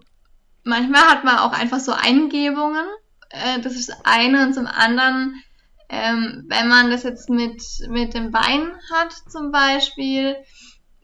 manchmal 0.63 1.03
hat 1.03 1.25
man 1.25 1.39
auch 1.39 1.53
einfach 1.53 1.81
so 1.81 1.93
Eingebungen. 1.93 2.87
Äh, 3.31 3.61
das 3.61 3.75
ist 3.75 3.93
eine 4.05 4.47
und 4.47 4.55
zum 4.55 4.67
anderen 4.67 5.35
ähm, 5.89 6.45
wenn 6.49 6.69
man 6.69 6.91
das 6.91 7.03
jetzt 7.03 7.29
mit, 7.29 7.63
mit 7.89 8.15
dem 8.15 8.33
Wein 8.33 8.73
hat 8.93 9.13
zum 9.31 9.53
Beispiel, 9.53 10.37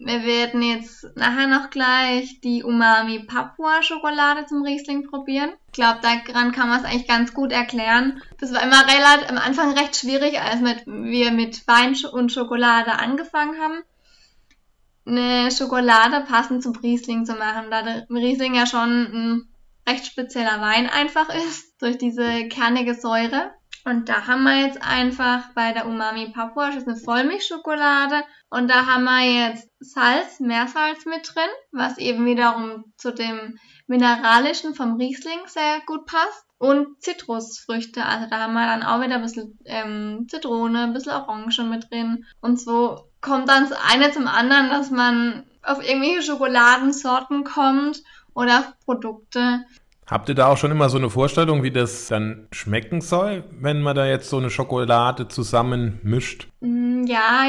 wir 0.03 0.23
werden 0.25 0.63
jetzt 0.63 1.05
nachher 1.15 1.47
noch 1.47 1.69
gleich 1.69 2.41
die 2.41 2.65
Umami 2.65 3.25
Papua 3.25 3.83
Schokolade 3.83 4.47
zum 4.47 4.63
Riesling 4.63 5.07
probieren. 5.07 5.51
Ich 5.67 5.73
glaube, 5.73 6.01
daran 6.01 6.53
kann 6.53 6.71
man 6.71 6.81
es 6.81 6.85
eigentlich 6.85 7.07
ganz 7.07 7.35
gut 7.35 7.53
erklären. 7.53 8.23
Das 8.39 8.53
war 8.55 8.63
immer 8.63 8.83
relativ 8.87 9.29
am 9.29 9.37
Anfang 9.37 9.77
recht 9.77 9.97
schwierig, 9.97 10.41
als 10.41 10.61
mit, 10.61 10.87
wir 10.87 11.33
mit 11.33 11.67
Wein 11.69 11.95
und 12.13 12.33
Schokolade 12.33 12.93
angefangen 12.93 13.61
haben. 13.61 13.83
Eine 15.05 15.51
Schokolade 15.51 16.25
passend 16.27 16.63
zum 16.63 16.75
Riesling 16.77 17.27
zu 17.27 17.35
machen, 17.35 17.71
da 17.71 17.83
der 17.83 18.07
Riesling 18.09 18.55
ja 18.55 18.67
schon 18.67 18.91
ein 18.91 19.49
recht 19.87 20.07
spezieller 20.07 20.61
Wein 20.63 20.89
einfach 20.89 21.29
ist, 21.35 21.83
durch 21.83 21.99
diese 21.99 22.49
kernige 22.49 22.95
Säure. 22.95 23.51
Und 23.85 24.09
da 24.09 24.27
haben 24.27 24.43
wir 24.43 24.67
jetzt 24.67 24.83
einfach 24.83 25.51
bei 25.55 25.73
der 25.73 25.87
Umami 25.87 26.31
Papua, 26.31 26.67
das 26.67 26.77
ist 26.77 26.89
eine 26.89 26.97
Vollmilchschokolade. 26.97 28.23
Und 28.51 28.69
da 28.69 28.87
haben 28.87 29.05
wir 29.05 29.49
jetzt 29.49 29.69
Salz, 29.81 30.41
Meersalz 30.41 31.07
mit 31.07 31.35
drin, 31.35 31.51
was 31.73 31.99
eben 31.99 32.27
wiederum 32.27 32.85
zu 32.97 33.13
dem 33.13 33.59
Mineralischen 33.87 34.75
vom 34.75 34.97
Riesling 34.97 35.41
sehr 35.47 35.81
gut 35.87 36.07
passt. 36.07 36.45
Und 36.59 37.01
Zitrusfrüchte, 37.03 38.05
also 38.05 38.27
da 38.29 38.41
haben 38.41 38.53
wir 38.53 38.67
dann 38.67 38.83
auch 38.83 39.01
wieder 39.01 39.15
ein 39.15 39.23
bisschen 39.23 39.59
ähm, 39.65 40.27
Zitrone, 40.29 40.83
ein 40.83 40.93
bisschen 40.93 41.13
Orange 41.13 41.63
mit 41.63 41.91
drin. 41.91 42.27
Und 42.43 42.61
so 42.61 43.09
kommt 43.23 43.49
dann 43.49 43.71
das 43.71 43.79
eine 43.91 44.13
zum 44.13 44.27
anderen, 44.27 44.69
dass 44.69 44.91
man 44.91 45.45
auf 45.63 45.83
irgendwelche 45.83 46.23
Schokoladensorten 46.23 47.45
kommt 47.45 48.03
oder 48.35 48.59
auf 48.59 48.79
Produkte, 48.85 49.65
Habt 50.11 50.29
ihr 50.29 50.35
da 50.35 50.49
auch 50.49 50.57
schon 50.57 50.73
immer 50.73 50.89
so 50.89 50.99
eine 50.99 51.09
Vorstellung, 51.09 51.63
wie 51.63 51.71
das 51.71 52.09
dann 52.09 52.49
schmecken 52.51 53.01
soll, 53.01 53.45
wenn 53.61 53.81
man 53.81 53.95
da 53.95 54.07
jetzt 54.07 54.29
so 54.29 54.39
eine 54.39 54.51
Schokolade 54.51 55.29
zusammen 55.29 56.01
mischt? 56.03 56.49
Mm, 56.61 57.05
ja, 57.07 57.47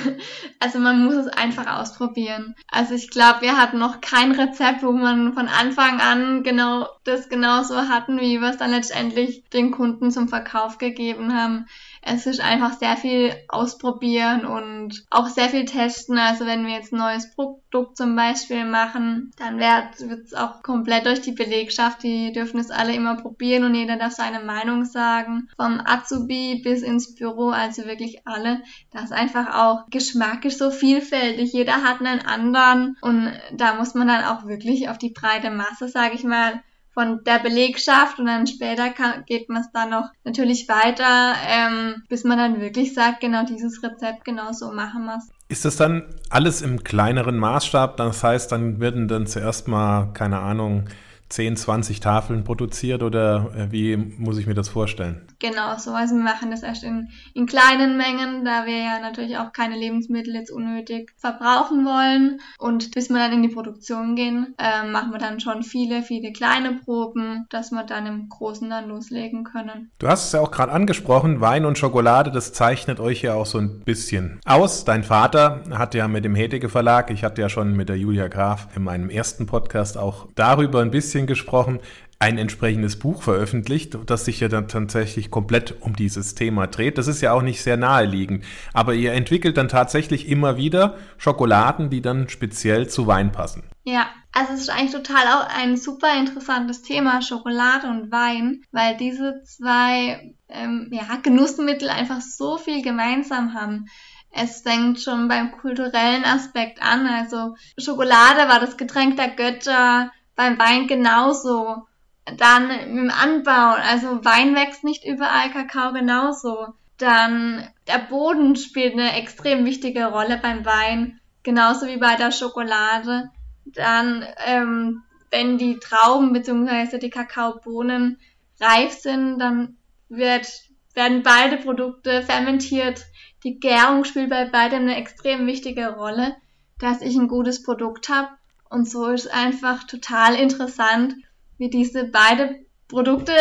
also 0.60 0.78
man 0.78 1.04
muss 1.04 1.14
es 1.14 1.28
einfach 1.28 1.80
ausprobieren. 1.80 2.54
Also 2.70 2.94
ich 2.94 3.10
glaube, 3.10 3.42
wir 3.42 3.56
hatten 3.56 3.78
noch 3.78 4.00
kein 4.00 4.32
Rezept, 4.32 4.82
wo 4.82 4.92
man 4.92 5.32
von 5.32 5.48
Anfang 5.48 6.00
an 6.00 6.42
genau 6.42 6.88
das 7.04 7.28
genauso 7.28 7.88
hatten, 7.88 8.20
wie 8.20 8.40
wir 8.40 8.50
es 8.50 8.56
dann 8.56 8.72
letztendlich 8.72 9.44
den 9.50 9.70
Kunden 9.70 10.10
zum 10.10 10.28
Verkauf 10.28 10.78
gegeben 10.78 11.34
haben 11.34 11.66
es 12.10 12.26
ist 12.26 12.40
einfach 12.40 12.78
sehr 12.78 12.96
viel 12.96 13.34
ausprobieren 13.48 14.46
und 14.46 15.04
auch 15.10 15.28
sehr 15.28 15.48
viel 15.48 15.64
testen. 15.64 16.18
Also 16.18 16.46
wenn 16.46 16.66
wir 16.66 16.74
jetzt 16.74 16.92
ein 16.92 16.98
neues 16.98 17.30
Produkt 17.30 17.96
zum 17.96 18.16
Beispiel 18.16 18.64
machen, 18.64 19.30
dann 19.36 19.58
wird 19.58 20.24
es 20.24 20.34
auch 20.34 20.62
komplett 20.62 21.06
durch 21.06 21.20
die 21.20 21.32
Belegschaft. 21.32 22.02
Die 22.02 22.32
dürfen 22.32 22.58
es 22.60 22.70
alle 22.70 22.94
immer 22.94 23.16
probieren 23.16 23.64
und 23.64 23.74
jeder 23.74 23.96
darf 23.96 24.12
seine 24.12 24.40
Meinung 24.40 24.84
sagen. 24.84 25.48
Vom 25.56 25.80
Azubi 25.84 26.60
bis 26.62 26.82
ins 26.82 27.14
Büro, 27.14 27.50
also 27.50 27.84
wirklich 27.84 28.26
alle. 28.26 28.47
Das 28.92 29.04
ist 29.04 29.12
einfach 29.12 29.54
auch 29.54 29.90
Geschmack 29.90 30.50
so 30.50 30.70
vielfältig. 30.70 31.52
Jeder 31.52 31.82
hat 31.82 32.00
einen 32.00 32.20
anderen 32.20 32.96
und 33.00 33.32
da 33.52 33.74
muss 33.74 33.94
man 33.94 34.08
dann 34.08 34.24
auch 34.24 34.46
wirklich 34.46 34.88
auf 34.88 34.98
die 34.98 35.10
breite 35.10 35.50
Masse, 35.50 35.88
sage 35.88 36.14
ich 36.14 36.24
mal, 36.24 36.62
von 36.98 37.22
der 37.24 37.38
Belegschaft 37.38 38.18
und 38.18 38.26
dann 38.26 38.48
später 38.48 38.90
kann, 38.90 39.24
geht 39.24 39.48
man 39.48 39.62
es 39.62 39.70
dann 39.72 39.90
noch 39.90 40.10
natürlich 40.24 40.68
weiter, 40.68 41.34
ähm, 41.46 42.02
bis 42.08 42.24
man 42.24 42.38
dann 42.38 42.60
wirklich 42.60 42.92
sagt, 42.92 43.20
genau 43.20 43.44
dieses 43.44 43.80
Rezept, 43.84 44.24
genau 44.24 44.52
so 44.52 44.72
machen 44.72 45.04
wir 45.04 45.18
es. 45.18 45.30
Ist 45.48 45.64
das 45.64 45.76
dann 45.76 46.02
alles 46.28 46.60
im 46.60 46.82
kleineren 46.82 47.38
Maßstab? 47.38 47.96
Das 47.98 48.24
heißt, 48.24 48.50
dann 48.50 48.80
werden 48.80 49.06
dann 49.06 49.28
zuerst 49.28 49.68
mal, 49.68 50.12
keine 50.12 50.40
Ahnung, 50.40 50.88
10, 51.28 51.56
20 51.56 52.00
Tafeln 52.00 52.44
produziert 52.44 53.02
oder 53.02 53.50
äh, 53.56 53.72
wie 53.72 53.96
muss 53.96 54.38
ich 54.38 54.46
mir 54.46 54.54
das 54.54 54.68
vorstellen? 54.68 55.26
Genau 55.38 55.76
so. 55.76 55.92
Also 55.92 56.14
wir 56.14 56.22
machen 56.22 56.50
das 56.50 56.62
erst 56.62 56.82
in, 56.82 57.08
in 57.34 57.46
kleinen 57.46 57.96
Mengen, 57.96 58.44
da 58.44 58.66
wir 58.66 58.78
ja 58.78 58.98
natürlich 59.00 59.36
auch 59.36 59.52
keine 59.52 59.76
Lebensmittel 59.76 60.34
jetzt 60.34 60.50
unnötig 60.50 61.12
verbrauchen 61.16 61.84
wollen. 61.84 62.40
Und 62.58 62.92
bis 62.92 63.10
wir 63.10 63.18
dann 63.18 63.32
in 63.32 63.42
die 63.42 63.48
Produktion 63.48 64.16
gehen, 64.16 64.54
äh, 64.58 64.88
machen 64.88 65.12
wir 65.12 65.18
dann 65.18 65.38
schon 65.40 65.62
viele, 65.62 66.02
viele 66.02 66.32
kleine 66.32 66.74
Proben, 66.84 67.46
dass 67.50 67.70
wir 67.70 67.84
dann 67.84 68.06
im 68.06 68.28
Großen 68.28 68.68
dann 68.68 68.88
loslegen 68.88 69.44
können. 69.44 69.90
Du 69.98 70.08
hast 70.08 70.26
es 70.26 70.32
ja 70.32 70.40
auch 70.40 70.50
gerade 70.50 70.72
angesprochen, 70.72 71.40
Wein 71.40 71.64
und 71.64 71.78
Schokolade, 71.78 72.32
das 72.32 72.52
zeichnet 72.52 73.00
euch 73.00 73.22
ja 73.22 73.34
auch 73.34 73.46
so 73.46 73.58
ein 73.58 73.80
bisschen 73.80 74.40
aus. 74.44 74.84
Dein 74.84 75.04
Vater 75.04 75.62
hat 75.70 75.94
ja 75.94 76.08
mit 76.08 76.24
dem 76.24 76.34
Hedege 76.34 76.68
Verlag, 76.68 77.10
ich 77.10 77.24
hatte 77.24 77.40
ja 77.42 77.48
schon 77.48 77.76
mit 77.76 77.88
der 77.88 77.96
Julia 77.96 78.28
Graf 78.28 78.68
in 78.74 78.84
meinem 78.84 79.10
ersten 79.10 79.46
Podcast 79.46 79.98
auch 79.98 80.28
darüber 80.34 80.80
ein 80.80 80.90
bisschen 80.90 81.17
gesprochen, 81.26 81.80
ein 82.20 82.36
entsprechendes 82.36 82.98
Buch 82.98 83.22
veröffentlicht, 83.22 83.96
das 84.06 84.24
sich 84.24 84.40
ja 84.40 84.48
dann 84.48 84.66
tatsächlich 84.66 85.30
komplett 85.30 85.80
um 85.80 85.94
dieses 85.94 86.34
Thema 86.34 86.66
dreht. 86.66 86.98
Das 86.98 87.06
ist 87.06 87.20
ja 87.20 87.32
auch 87.32 87.42
nicht 87.42 87.62
sehr 87.62 87.76
naheliegend. 87.76 88.44
Aber 88.72 88.94
ihr 88.94 89.12
entwickelt 89.12 89.56
dann 89.56 89.68
tatsächlich 89.68 90.28
immer 90.28 90.56
wieder 90.56 90.96
Schokoladen, 91.16 91.90
die 91.90 92.02
dann 92.02 92.28
speziell 92.28 92.88
zu 92.88 93.06
Wein 93.06 93.30
passen. 93.30 93.62
Ja, 93.84 94.08
also 94.32 94.52
es 94.52 94.62
ist 94.62 94.70
eigentlich 94.70 94.92
total 94.92 95.26
auch 95.28 95.48
ein 95.48 95.76
super 95.76 96.18
interessantes 96.18 96.82
Thema, 96.82 97.22
Schokolade 97.22 97.86
und 97.86 98.10
Wein, 98.10 98.62
weil 98.72 98.96
diese 98.96 99.42
zwei 99.44 100.34
ähm, 100.48 100.90
ja, 100.90 101.04
Genussmittel 101.22 101.88
einfach 101.88 102.20
so 102.20 102.58
viel 102.58 102.82
gemeinsam 102.82 103.54
haben. 103.54 103.86
Es 104.30 104.60
fängt 104.60 105.00
schon 105.00 105.28
beim 105.28 105.52
kulturellen 105.52 106.24
Aspekt 106.24 106.82
an. 106.82 107.06
Also 107.06 107.54
Schokolade 107.78 108.48
war 108.48 108.60
das 108.60 108.76
Getränk 108.76 109.16
der 109.16 109.30
Götter, 109.30 110.10
beim 110.38 110.56
Wein 110.56 110.86
genauso. 110.86 111.88
Dann 112.36 112.70
im 112.70 113.10
Anbau, 113.10 113.74
also 113.74 114.24
Wein 114.24 114.54
wächst 114.54 114.84
nicht 114.84 115.04
überall, 115.04 115.50
Kakao 115.50 115.92
genauso. 115.92 116.68
Dann 116.96 117.68
der 117.88 117.98
Boden 117.98 118.54
spielt 118.54 118.92
eine 118.92 119.16
extrem 119.16 119.64
wichtige 119.64 120.06
Rolle 120.06 120.38
beim 120.40 120.64
Wein, 120.64 121.20
genauso 121.42 121.86
wie 121.86 121.96
bei 121.96 122.14
der 122.14 122.30
Schokolade. 122.30 123.30
Dann, 123.64 124.24
ähm, 124.46 125.02
wenn 125.32 125.58
die 125.58 125.80
Trauben 125.80 126.32
bzw. 126.32 126.98
die 126.98 127.10
Kakaobohnen 127.10 128.20
reif 128.60 128.92
sind, 128.92 129.40
dann 129.40 129.76
wird, 130.08 130.46
werden 130.94 131.24
beide 131.24 131.56
Produkte 131.56 132.22
fermentiert. 132.22 133.04
Die 133.42 133.58
Gärung 133.58 134.04
spielt 134.04 134.30
bei 134.30 134.44
beidem 134.44 134.82
eine 134.82 134.96
extrem 134.96 135.48
wichtige 135.48 135.94
Rolle, 135.94 136.36
dass 136.78 137.02
ich 137.02 137.16
ein 137.16 137.26
gutes 137.26 137.64
Produkt 137.64 138.08
habe. 138.08 138.37
Und 138.70 138.88
so 138.88 139.06
ist 139.06 139.32
einfach 139.32 139.84
total 139.84 140.34
interessant, 140.34 141.14
wie 141.58 141.70
diese 141.70 142.04
beide 142.04 142.56
Produkte 142.88 143.32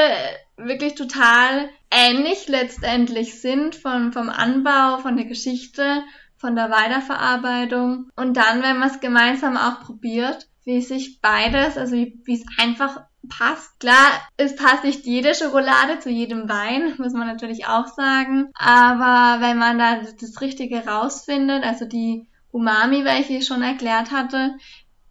wirklich 0.58 0.96
total 0.96 1.70
ähnlich 1.92 2.48
letztendlich 2.48 3.40
sind 3.42 3.76
von, 3.76 4.12
vom 4.12 4.30
Anbau, 4.30 4.98
von 4.98 5.16
der 5.16 5.26
Geschichte, 5.26 6.04
von 6.36 6.56
der 6.56 6.70
Weiterverarbeitung. 6.70 8.10
Und 8.16 8.38
dann, 8.38 8.62
wenn 8.62 8.80
man 8.80 8.90
es 8.90 9.00
gemeinsam 9.00 9.58
auch 9.58 9.82
probiert, 9.82 10.48
wie 10.66 10.82
sich 10.82 11.22
beides, 11.22 11.78
also 11.78 11.96
wie 11.96 12.34
es 12.34 12.46
einfach 12.58 13.02
passt. 13.30 13.80
Klar, 13.80 14.12
es 14.38 14.56
passt 14.56 14.84
nicht 14.84 15.06
jede 15.06 15.34
Schokolade 15.34 16.00
zu 16.00 16.10
jedem 16.10 16.50
Wein, 16.50 16.96
muss 16.98 17.14
man 17.14 17.28
natürlich 17.28 17.68
auch 17.68 17.88
sagen. 17.88 18.50
Aber 18.54 19.42
wenn 19.42 19.58
man 19.58 19.80
da 19.80 20.02
das 20.20 20.42
Richtige 20.42 20.86
rausfindet, 20.86 21.64
also 21.64 21.86
die 21.86 22.28
Umami, 22.52 23.04
welche 23.04 23.34
ich 23.34 23.46
schon 23.46 23.62
erklärt 23.62 24.12
hatte, 24.12 24.58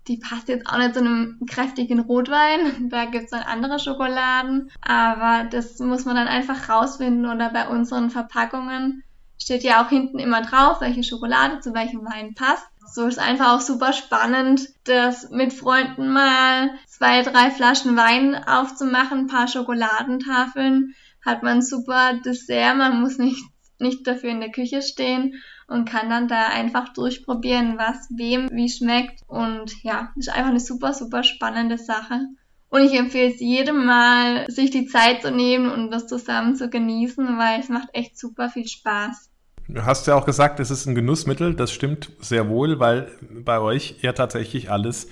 die 0.09 0.19
passt 0.19 0.49
jetzt 0.49 0.67
auch 0.67 0.79
nicht 0.79 0.95
zu 0.95 1.01
einem 1.01 1.41
kräftigen 1.49 2.01
Rotwein. 2.01 2.89
Da 2.91 3.05
gibt's 3.07 3.31
dann 3.31 3.43
andere 3.43 3.79
Schokoladen. 3.79 4.71
Aber 4.81 5.49
das 5.51 5.79
muss 5.79 6.05
man 6.05 6.17
dann 6.17 6.29
einfach 6.29 6.69
rausfinden. 6.69 7.27
Oder 7.27 7.51
bei 7.51 7.69
unseren 7.69 8.11
Verpackungen 8.11 9.03
steht 9.39 9.63
ja 9.63 9.85
auch 9.85 9.89
hinten 9.89 10.19
immer 10.19 10.43
drauf, 10.43 10.81
welche 10.81 11.05
Schokolade 11.05 11.61
zu 11.61 11.75
welchem 11.75 12.05
Wein 12.05 12.35
passt. 12.35 12.67
So 12.93 13.07
ist 13.07 13.19
einfach 13.19 13.55
auch 13.55 13.61
super 13.61 13.93
spannend, 13.93 14.69
das 14.85 15.31
mit 15.31 15.53
Freunden 15.53 16.09
mal 16.09 16.71
zwei, 16.87 17.23
drei 17.23 17.51
Flaschen 17.51 17.97
Wein 17.97 18.37
aufzumachen, 18.47 19.19
ein 19.21 19.27
paar 19.27 19.49
Schokoladentafeln, 19.49 20.95
hat 21.25 21.43
man 21.43 21.63
super 21.63 22.15
Dessert, 22.25 22.77
man 22.77 23.01
muss 23.01 23.19
nicht, 23.19 23.45
nicht 23.81 24.07
dafür 24.07 24.31
in 24.31 24.41
der 24.41 24.53
Küche 24.53 24.83
stehen 24.83 25.35
und 25.69 25.89
kann 25.89 26.09
dann 26.09 26.29
da 26.29 26.49
einfach 26.49 26.93
durchprobieren, 26.93 27.77
was 27.77 28.09
wem 28.11 28.49
wie 28.53 28.69
schmeckt. 28.69 29.23
Und 29.27 29.83
ja, 29.83 30.13
ist 30.17 30.29
einfach 30.29 30.51
eine 30.51 30.61
super, 30.61 30.93
super 30.93 31.25
spannende 31.25 31.79
Sache. 31.79 32.21
Und 32.69 32.83
ich 32.83 32.95
empfehle 32.95 33.33
es 33.33 33.41
jedem 33.41 33.87
mal, 33.87 34.51
sich 34.51 34.71
die 34.71 34.87
Zeit 34.87 35.23
zu 35.23 35.31
nehmen 35.31 35.71
und 35.71 35.91
das 35.91 36.07
zusammen 36.07 36.57
zu 36.57 36.69
genießen, 36.69 37.39
weil 37.39 37.61
es 37.61 37.69
macht 37.69 37.89
echt 37.93 38.19
super 38.19 38.49
viel 38.49 38.67
Spaß. 38.67 39.31
Du 39.69 39.85
hast 39.85 40.07
ja 40.07 40.15
auch 40.15 40.27
gesagt, 40.27 40.61
es 40.61 40.71
ist 40.71 40.87
ein 40.87 40.95
Genussmittel. 40.95 41.55
Das 41.55 41.73
stimmt 41.73 42.13
sehr 42.21 42.49
wohl, 42.49 42.79
weil 42.79 43.11
bei 43.45 43.59
euch 43.59 43.97
ja 44.03 44.13
tatsächlich 44.13 44.71
alles 44.71 45.09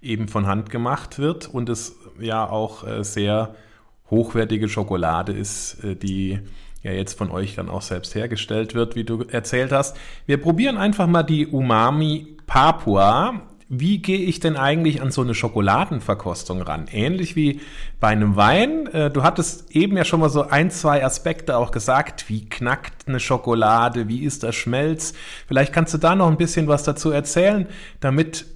eben 0.00 0.28
von 0.28 0.46
Hand 0.46 0.70
gemacht 0.70 1.18
wird 1.18 1.52
und 1.52 1.68
es 1.68 1.96
ja 2.18 2.48
auch 2.48 2.86
äh, 2.86 3.04
sehr 3.04 3.54
hochwertige 4.10 4.68
Schokolade 4.68 5.32
ist, 5.32 5.82
äh, 5.84 5.96
die 5.96 6.40
ja 6.82 6.92
jetzt 6.92 7.18
von 7.18 7.30
euch 7.30 7.54
dann 7.54 7.68
auch 7.68 7.82
selbst 7.82 8.14
hergestellt 8.14 8.74
wird, 8.74 8.96
wie 8.96 9.04
du 9.04 9.22
erzählt 9.22 9.72
hast. 9.72 9.96
Wir 10.26 10.40
probieren 10.40 10.76
einfach 10.76 11.06
mal 11.06 11.22
die 11.22 11.46
Umami 11.46 12.36
Papua. 12.46 13.42
Wie 13.70 13.98
gehe 13.98 14.20
ich 14.20 14.40
denn 14.40 14.56
eigentlich 14.56 15.02
an 15.02 15.10
so 15.10 15.20
eine 15.20 15.34
Schokoladenverkostung 15.34 16.62
ran? 16.62 16.86
Ähnlich 16.90 17.36
wie 17.36 17.60
bei 18.00 18.08
einem 18.08 18.34
Wein. 18.34 18.86
Äh, 18.86 19.10
du 19.10 19.22
hattest 19.22 19.70
eben 19.76 19.96
ja 19.96 20.04
schon 20.04 20.20
mal 20.20 20.30
so 20.30 20.48
ein, 20.48 20.70
zwei 20.70 21.04
Aspekte 21.04 21.56
auch 21.58 21.70
gesagt. 21.70 22.30
Wie 22.30 22.48
knackt 22.48 23.06
eine 23.06 23.20
Schokolade? 23.20 24.08
Wie 24.08 24.24
ist 24.24 24.42
der 24.42 24.52
Schmelz? 24.52 25.12
Vielleicht 25.46 25.74
kannst 25.74 25.92
du 25.92 25.98
da 25.98 26.14
noch 26.14 26.28
ein 26.28 26.38
bisschen 26.38 26.66
was 26.66 26.82
dazu 26.82 27.10
erzählen, 27.10 27.66
damit 28.00 28.46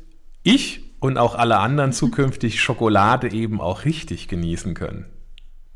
ich 0.43 0.83
und 0.99 1.19
auch 1.19 1.35
alle 1.35 1.59
anderen 1.59 1.93
zukünftig 1.93 2.63
Schokolade 2.63 3.31
eben 3.33 3.61
auch 3.61 3.85
richtig 3.85 4.29
genießen 4.29 4.73
können. 4.75 5.07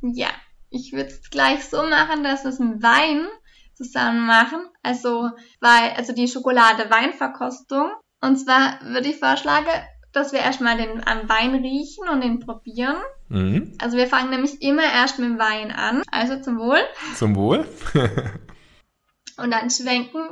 Ja, 0.00 0.28
ich 0.76 0.92
würde 0.92 1.10
es 1.10 1.30
gleich 1.30 1.64
so 1.64 1.82
machen, 1.82 2.22
dass 2.22 2.44
wir 2.44 2.50
es 2.50 2.58
mit 2.58 2.82
Wein 2.82 3.26
zusammen 3.74 4.26
machen. 4.26 4.60
Also, 4.82 5.30
weil, 5.60 5.90
also 5.96 6.12
die 6.12 6.28
Schokolade-Weinverkostung. 6.28 7.90
Und 8.20 8.36
zwar 8.36 8.80
würde 8.82 9.08
ich 9.08 9.18
vorschlagen, 9.18 9.68
dass 10.12 10.32
wir 10.32 10.40
erstmal 10.40 10.78
den 10.78 11.06
am 11.06 11.28
Wein 11.28 11.54
riechen 11.54 12.08
und 12.08 12.22
den 12.22 12.40
probieren. 12.40 12.96
Mhm. 13.28 13.74
Also 13.78 13.96
wir 13.96 14.06
fangen 14.06 14.30
nämlich 14.30 14.62
immer 14.62 14.84
erst 14.84 15.18
mit 15.18 15.28
dem 15.28 15.38
Wein 15.38 15.70
an. 15.70 16.02
Also 16.10 16.40
zum 16.40 16.58
Wohl. 16.58 16.80
Zum 17.14 17.36
Wohl. 17.36 17.66
und 19.36 19.50
dann 19.50 19.70
schwenken. 19.70 20.30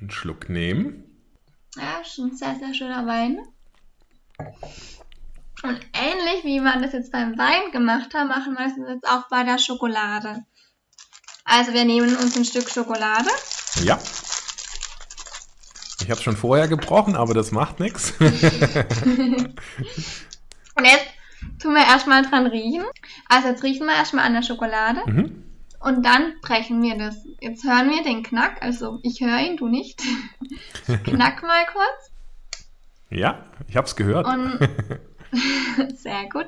Einen 0.00 0.10
Schluck 0.10 0.48
nehmen. 0.48 1.04
Ja, 1.76 2.04
schon 2.04 2.36
sehr, 2.36 2.56
sehr 2.56 2.74
schöner 2.74 3.06
Wein. 3.06 3.38
Und 5.62 5.80
ähnlich 5.94 6.44
wie 6.44 6.60
wir 6.60 6.78
das 6.80 6.92
jetzt 6.92 7.12
beim 7.12 7.38
Wein 7.38 7.70
gemacht 7.72 8.12
haben, 8.14 8.28
machen 8.28 8.54
wir 8.54 8.64
das 8.64 8.76
jetzt 8.76 9.08
auch 9.08 9.28
bei 9.28 9.44
der 9.44 9.58
Schokolade. 9.58 10.44
Also 11.44 11.72
wir 11.72 11.84
nehmen 11.84 12.16
uns 12.16 12.36
ein 12.36 12.44
Stück 12.44 12.68
Schokolade. 12.68 13.30
Ja. 13.82 13.98
Ich 16.02 16.10
habe 16.10 16.20
schon 16.20 16.36
vorher 16.36 16.68
gebrochen, 16.68 17.16
aber 17.16 17.34
das 17.34 17.52
macht 17.52 17.80
nichts. 17.80 18.12
Und 18.20 19.56
jetzt 20.84 21.08
tun 21.60 21.74
wir 21.74 21.84
erstmal 21.84 22.22
dran 22.22 22.46
riechen. 22.46 22.84
Also 23.28 23.48
jetzt 23.48 23.62
riechen 23.62 23.86
wir 23.86 23.94
erstmal 23.94 24.26
an 24.26 24.34
der 24.34 24.42
Schokolade. 24.42 25.00
Mhm. 25.06 25.44
Und 25.80 26.04
dann 26.04 26.34
brechen 26.40 26.82
wir 26.82 26.96
das. 26.96 27.16
Jetzt 27.40 27.64
hören 27.64 27.90
wir 27.90 28.02
den 28.02 28.22
Knack. 28.22 28.62
Also 28.62 29.00
ich 29.02 29.20
höre 29.20 29.40
ihn, 29.40 29.56
du 29.56 29.68
nicht. 29.68 30.02
Knack 31.04 31.42
mal 31.42 31.64
kurz. 31.66 32.10
Ja, 33.10 33.44
ich 33.68 33.76
habe 33.76 33.86
es 33.86 33.94
gehört. 33.94 34.26
Und 34.26 34.58
Sehr 35.94 36.28
gut. 36.28 36.46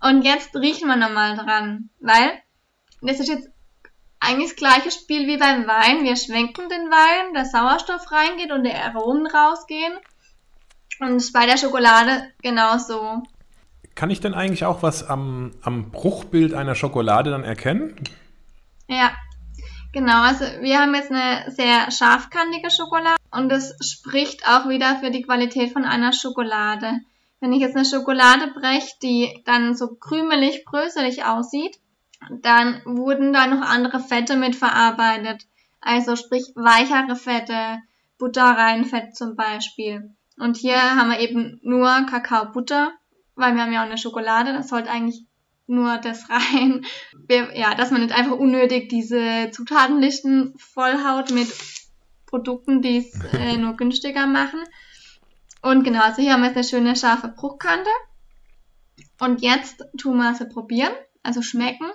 Und 0.00 0.22
jetzt 0.22 0.54
riechen 0.56 0.88
wir 0.88 0.96
nochmal 0.96 1.36
dran, 1.36 1.90
weil 2.00 2.32
das 3.00 3.20
ist 3.20 3.28
jetzt 3.28 3.48
eigentlich 4.20 4.50
das 4.50 4.56
gleiche 4.56 4.90
Spiel 4.90 5.26
wie 5.26 5.36
beim 5.36 5.66
Wein. 5.66 6.04
Wir 6.04 6.16
schwenken 6.16 6.68
den 6.68 6.90
Wein, 6.90 7.34
der 7.34 7.44
Sauerstoff 7.44 8.10
reingeht 8.10 8.52
und 8.52 8.64
der 8.64 8.84
Aromen 8.84 9.26
rausgehen. 9.26 9.92
Und 11.00 11.32
bei 11.32 11.46
der 11.46 11.56
Schokolade 11.56 12.30
genauso. 12.42 13.22
Kann 13.94 14.10
ich 14.10 14.20
denn 14.20 14.34
eigentlich 14.34 14.64
auch 14.64 14.82
was 14.82 15.08
am, 15.08 15.52
am 15.62 15.90
Bruchbild 15.90 16.54
einer 16.54 16.74
Schokolade 16.74 17.30
dann 17.30 17.44
erkennen? 17.44 17.96
Ja, 18.88 19.12
genau. 19.92 20.22
Also 20.22 20.44
wir 20.60 20.78
haben 20.78 20.94
jetzt 20.94 21.10
eine 21.10 21.50
sehr 21.50 21.90
scharfkantige 21.90 22.70
Schokolade 22.70 23.16
und 23.32 23.48
das 23.48 23.74
spricht 23.84 24.46
auch 24.46 24.68
wieder 24.68 24.98
für 25.00 25.10
die 25.10 25.22
Qualität 25.22 25.72
von 25.72 25.84
einer 25.84 26.12
Schokolade. 26.12 27.00
Wenn 27.42 27.52
ich 27.52 27.60
jetzt 27.60 27.74
eine 27.74 27.84
Schokolade 27.84 28.52
breche, 28.54 28.94
die 29.02 29.42
dann 29.44 29.74
so 29.74 29.96
krümelig, 29.96 30.64
bröselig 30.64 31.24
aussieht, 31.24 31.76
dann 32.40 32.80
wurden 32.84 33.32
da 33.32 33.48
noch 33.48 33.62
andere 33.62 33.98
Fette 33.98 34.36
mit 34.36 34.54
verarbeitet. 34.54 35.48
Also 35.80 36.14
sprich 36.14 36.52
weichere 36.54 37.16
Fette, 37.16 37.80
Butterreinfett 38.16 39.16
zum 39.16 39.34
Beispiel. 39.34 40.14
Und 40.38 40.56
hier 40.56 40.80
haben 40.80 41.10
wir 41.10 41.18
eben 41.18 41.58
nur 41.64 41.88
Kakaobutter, 42.08 42.92
weil 43.34 43.56
wir 43.56 43.62
haben 43.62 43.72
ja 43.72 43.80
auch 43.80 43.86
eine 43.86 43.98
Schokolade, 43.98 44.52
das 44.52 44.68
sollte 44.68 44.92
eigentlich 44.92 45.24
nur 45.66 45.98
das 45.98 46.30
rein. 46.30 46.86
Wir, 47.26 47.58
ja, 47.58 47.74
dass 47.74 47.90
man 47.90 48.02
nicht 48.02 48.16
einfach 48.16 48.38
unnötig 48.38 48.88
diese 48.88 49.50
Zutatenlisten 49.50 50.54
vollhaut 50.58 51.32
mit 51.32 51.52
Produkten, 52.26 52.82
die 52.82 52.98
es 52.98 53.20
äh, 53.34 53.56
nur 53.56 53.76
günstiger 53.76 54.28
machen. 54.28 54.60
Und 55.62 55.84
genau, 55.84 56.02
also 56.02 56.20
hier 56.20 56.32
haben 56.32 56.42
wir 56.42 56.48
jetzt 56.48 56.56
eine 56.56 56.64
schöne 56.64 56.96
scharfe 56.96 57.28
Bruchkante. 57.28 57.90
Und 59.20 59.40
jetzt 59.40 59.84
tun 59.96 60.16
wir 60.18 60.34
sie 60.34 60.46
probieren, 60.46 60.92
also 61.22 61.42
schmecken. 61.42 61.86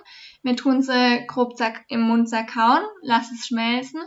Wir 0.42 0.56
tun 0.56 0.82
sie 0.82 1.26
grob 1.26 1.60
im 1.88 2.00
Mund 2.00 2.28
zerkauen, 2.28 2.82
lassen 3.02 3.36
es 3.38 3.46
schmelzen. 3.46 4.00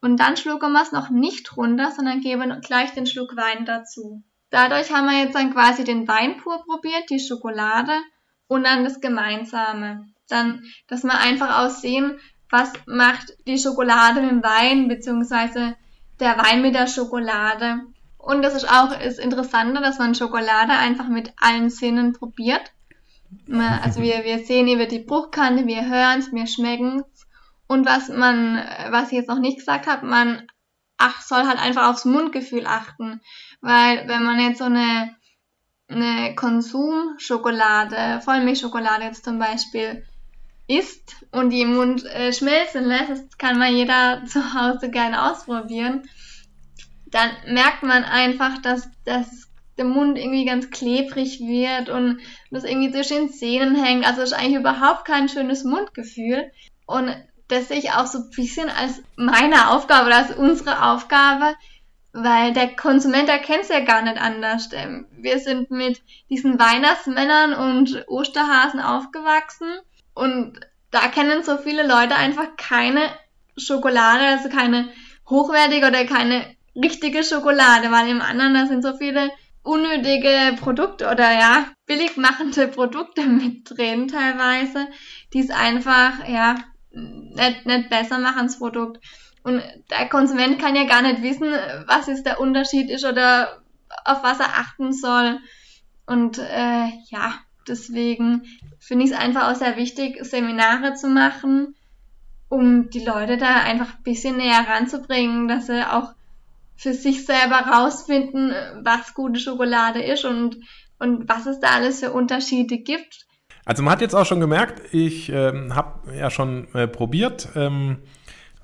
Und 0.00 0.18
dann 0.18 0.36
schlucken 0.36 0.72
wir 0.72 0.82
es 0.82 0.92
noch 0.92 1.10
nicht 1.10 1.56
runter, 1.56 1.92
sondern 1.92 2.20
geben 2.20 2.60
gleich 2.60 2.92
den 2.92 3.06
Schluck 3.06 3.36
Wein 3.36 3.64
dazu. 3.66 4.24
Dadurch 4.50 4.92
haben 4.92 5.06
wir 5.06 5.22
jetzt 5.22 5.34
dann 5.34 5.52
quasi 5.52 5.84
den 5.84 6.08
Wein 6.08 6.38
pur 6.38 6.62
probiert, 6.64 7.08
die 7.08 7.20
Schokolade 7.20 7.92
und 8.48 8.64
dann 8.64 8.84
das 8.84 9.00
Gemeinsame. 9.00 10.06
Dann, 10.28 10.64
dass 10.88 11.04
wir 11.04 11.18
einfach 11.18 11.64
aussehen, 11.64 12.18
was 12.50 12.72
macht 12.86 13.32
die 13.46 13.58
Schokolade 13.58 14.20
mit 14.20 14.30
dem 14.30 14.42
Wein, 14.42 14.88
beziehungsweise 14.88 15.76
der 16.20 16.36
Wein 16.36 16.62
mit 16.62 16.74
der 16.74 16.86
Schokolade. 16.86 17.80
Und 18.22 18.42
das 18.42 18.54
ist 18.54 18.70
auch 18.70 18.96
das 18.96 19.18
Interessante, 19.18 19.80
dass 19.80 19.98
man 19.98 20.14
Schokolade 20.14 20.72
einfach 20.72 21.08
mit 21.08 21.32
allen 21.40 21.70
Sinnen 21.70 22.12
probiert. 22.12 22.72
Also 23.50 24.00
wir, 24.00 24.24
wir 24.24 24.44
sehen 24.44 24.68
über 24.68 24.86
die 24.86 25.00
Bruchkante, 25.00 25.66
wir 25.66 25.88
hören 25.88 26.20
es, 26.20 26.32
wir 26.32 26.46
schmecken 26.46 27.00
es. 27.00 27.26
Und 27.66 27.84
was 27.84 28.08
man, 28.08 28.62
was 28.90 29.06
ich 29.08 29.18
jetzt 29.18 29.28
noch 29.28 29.40
nicht 29.40 29.58
gesagt 29.58 29.88
habe, 29.88 30.06
man 30.06 30.46
ach, 30.98 31.20
soll 31.20 31.48
halt 31.48 31.58
einfach 31.58 31.90
aufs 31.90 32.04
Mundgefühl 32.04 32.64
achten. 32.66 33.20
Weil 33.60 34.06
wenn 34.06 34.22
man 34.22 34.38
jetzt 34.38 34.58
so 34.58 34.64
eine, 34.64 35.16
eine 35.88 36.36
Konsumschokolade, 36.36 38.20
Vollmilchschokolade 38.20 39.04
jetzt 39.04 39.24
zum 39.24 39.40
Beispiel, 39.40 40.06
isst 40.68 41.16
und 41.32 41.50
die 41.50 41.62
im 41.62 41.74
Mund 41.74 42.04
äh, 42.04 42.32
schmelzen 42.32 42.84
lässt, 42.84 43.10
das 43.10 43.36
kann 43.36 43.58
man 43.58 43.74
jeder 43.74 44.24
zu 44.26 44.54
Hause 44.54 44.90
gerne 44.90 45.30
ausprobieren, 45.30 46.08
dann 47.12 47.30
merkt 47.46 47.82
man 47.82 48.04
einfach, 48.04 48.58
dass, 48.58 48.90
dass 49.04 49.48
der 49.76 49.84
Mund 49.84 50.18
irgendwie 50.18 50.44
ganz 50.44 50.70
klebrig 50.70 51.40
wird 51.40 51.88
und 51.88 52.20
das 52.50 52.64
irgendwie 52.64 52.90
zwischen 52.90 53.28
den 53.28 53.32
Zähnen 53.32 53.82
hängt. 53.82 54.06
Also 54.06 54.22
ist 54.22 54.32
eigentlich 54.32 54.60
überhaupt 54.60 55.04
kein 55.04 55.28
schönes 55.28 55.64
Mundgefühl. 55.64 56.50
Und 56.86 57.14
das 57.48 57.68
sehe 57.68 57.78
ich 57.78 57.92
auch 57.92 58.06
so 58.06 58.18
ein 58.18 58.30
bisschen 58.34 58.68
als 58.68 59.02
meine 59.16 59.70
Aufgabe 59.70 60.06
oder 60.06 60.16
als 60.16 60.34
unsere 60.34 60.84
Aufgabe, 60.84 61.54
weil 62.12 62.52
der 62.52 62.74
Konsument 62.76 63.28
erkennt 63.28 63.62
es 63.62 63.68
ja 63.68 63.80
gar 63.80 64.02
nicht 64.02 64.20
anders. 64.20 64.70
Ähm, 64.72 65.06
wir 65.12 65.38
sind 65.38 65.70
mit 65.70 66.02
diesen 66.28 66.58
Weihnachtsmännern 66.58 67.54
und 67.54 68.04
Osterhasen 68.08 68.80
aufgewachsen 68.80 69.68
und 70.14 70.60
da 70.90 71.08
kennen 71.08 71.42
so 71.42 71.56
viele 71.56 71.86
Leute 71.86 72.14
einfach 72.14 72.56
keine 72.56 73.00
Schokolade, 73.56 74.24
also 74.24 74.48
keine 74.48 74.88
hochwertige 75.28 75.86
oder 75.86 76.04
keine 76.04 76.54
richtige 76.74 77.22
Schokolade, 77.22 77.90
weil 77.90 78.08
im 78.08 78.20
anderen 78.20 78.54
da 78.54 78.66
sind 78.66 78.82
so 78.82 78.96
viele 78.96 79.30
unnötige 79.62 80.56
Produkte 80.58 81.08
oder 81.10 81.32
ja, 81.32 81.66
billig 81.86 82.16
machende 82.16 82.68
Produkte 82.68 83.22
mit 83.26 83.70
drin 83.70 84.08
teilweise, 84.08 84.88
die 85.32 85.40
es 85.40 85.50
einfach, 85.50 86.26
ja, 86.28 86.56
nicht, 86.90 87.66
nicht 87.66 87.90
besser 87.90 88.18
machen, 88.18 88.46
das 88.46 88.58
Produkt. 88.58 89.02
Und 89.44 89.62
der 89.90 90.08
Konsument 90.08 90.60
kann 90.60 90.76
ja 90.76 90.84
gar 90.84 91.02
nicht 91.02 91.22
wissen, 91.22 91.52
was 91.86 92.08
ist 92.08 92.24
der 92.24 92.40
Unterschied 92.40 92.90
ist 92.90 93.04
oder 93.04 93.62
auf 94.04 94.22
was 94.22 94.40
er 94.40 94.58
achten 94.58 94.92
soll. 94.92 95.40
Und 96.06 96.38
äh, 96.38 96.88
ja, 97.10 97.34
deswegen 97.66 98.42
finde 98.78 99.04
ich 99.04 99.12
es 99.12 99.16
einfach 99.16 99.50
auch 99.50 99.56
sehr 99.56 99.76
wichtig, 99.76 100.18
Seminare 100.24 100.94
zu 100.94 101.08
machen, 101.08 101.74
um 102.48 102.90
die 102.90 103.04
Leute 103.04 103.36
da 103.36 103.62
einfach 103.62 103.96
ein 103.96 104.02
bisschen 104.02 104.36
näher 104.36 104.66
ranzubringen, 104.68 105.48
dass 105.48 105.66
sie 105.66 105.90
auch 105.90 106.14
für 106.76 106.94
sich 106.94 107.26
selber 107.26 107.56
rausfinden, 107.56 108.52
was 108.82 109.14
gute 109.14 109.38
Schokolade 109.38 110.02
ist 110.02 110.24
und, 110.24 110.56
und 110.98 111.28
was 111.28 111.46
es 111.46 111.60
da 111.60 111.68
alles 111.68 112.00
für 112.00 112.12
Unterschiede 112.12 112.78
gibt. 112.78 113.26
Also 113.64 113.82
man 113.82 113.92
hat 113.92 114.00
jetzt 114.00 114.14
auch 114.14 114.26
schon 114.26 114.40
gemerkt, 114.40 114.82
ich 114.92 115.28
ähm, 115.30 115.74
habe 115.74 116.16
ja 116.16 116.30
schon 116.30 116.72
äh, 116.74 116.88
probiert, 116.88 117.50
ähm, 117.54 117.98